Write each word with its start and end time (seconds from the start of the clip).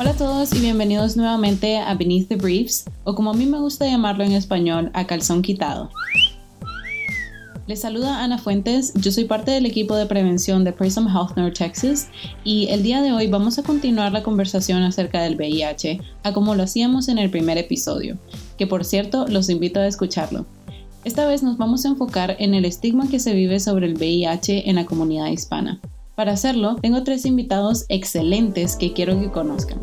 Hola 0.00 0.12
a 0.12 0.16
todos 0.16 0.54
y 0.54 0.60
bienvenidos 0.60 1.18
nuevamente 1.18 1.76
a 1.76 1.92
Beneath 1.92 2.28
the 2.28 2.36
Briefs, 2.36 2.86
o 3.04 3.14
como 3.14 3.32
a 3.32 3.34
mí 3.34 3.44
me 3.44 3.58
gusta 3.58 3.84
llamarlo 3.84 4.24
en 4.24 4.32
español, 4.32 4.90
a 4.94 5.06
calzón 5.06 5.42
quitado. 5.42 5.90
Les 7.66 7.82
saluda 7.82 8.24
Ana 8.24 8.38
Fuentes, 8.38 8.94
yo 8.94 9.12
soy 9.12 9.26
parte 9.26 9.50
del 9.50 9.66
equipo 9.66 9.94
de 9.94 10.06
prevención 10.06 10.64
de 10.64 10.72
Prism 10.72 11.06
Health 11.06 11.36
North 11.36 11.58
Texas 11.58 12.08
y 12.44 12.68
el 12.68 12.82
día 12.82 13.02
de 13.02 13.12
hoy 13.12 13.26
vamos 13.26 13.58
a 13.58 13.62
continuar 13.62 14.10
la 14.12 14.22
conversación 14.22 14.82
acerca 14.84 15.20
del 15.20 15.36
VIH, 15.36 16.00
a 16.22 16.32
como 16.32 16.54
lo 16.54 16.62
hacíamos 16.62 17.08
en 17.08 17.18
el 17.18 17.28
primer 17.28 17.58
episodio, 17.58 18.16
que 18.56 18.66
por 18.66 18.86
cierto 18.86 19.28
los 19.28 19.50
invito 19.50 19.80
a 19.80 19.86
escucharlo. 19.86 20.46
Esta 21.04 21.26
vez 21.26 21.42
nos 21.42 21.58
vamos 21.58 21.84
a 21.84 21.88
enfocar 21.88 22.36
en 22.38 22.54
el 22.54 22.64
estigma 22.64 23.06
que 23.10 23.20
se 23.20 23.34
vive 23.34 23.60
sobre 23.60 23.84
el 23.84 23.96
VIH 23.96 24.70
en 24.70 24.76
la 24.76 24.86
comunidad 24.86 25.26
hispana. 25.26 25.78
Para 26.20 26.32
hacerlo, 26.32 26.76
tengo 26.82 27.02
tres 27.02 27.24
invitados 27.24 27.86
excelentes 27.88 28.76
que 28.76 28.92
quiero 28.92 29.18
que 29.18 29.30
conozcan. 29.30 29.78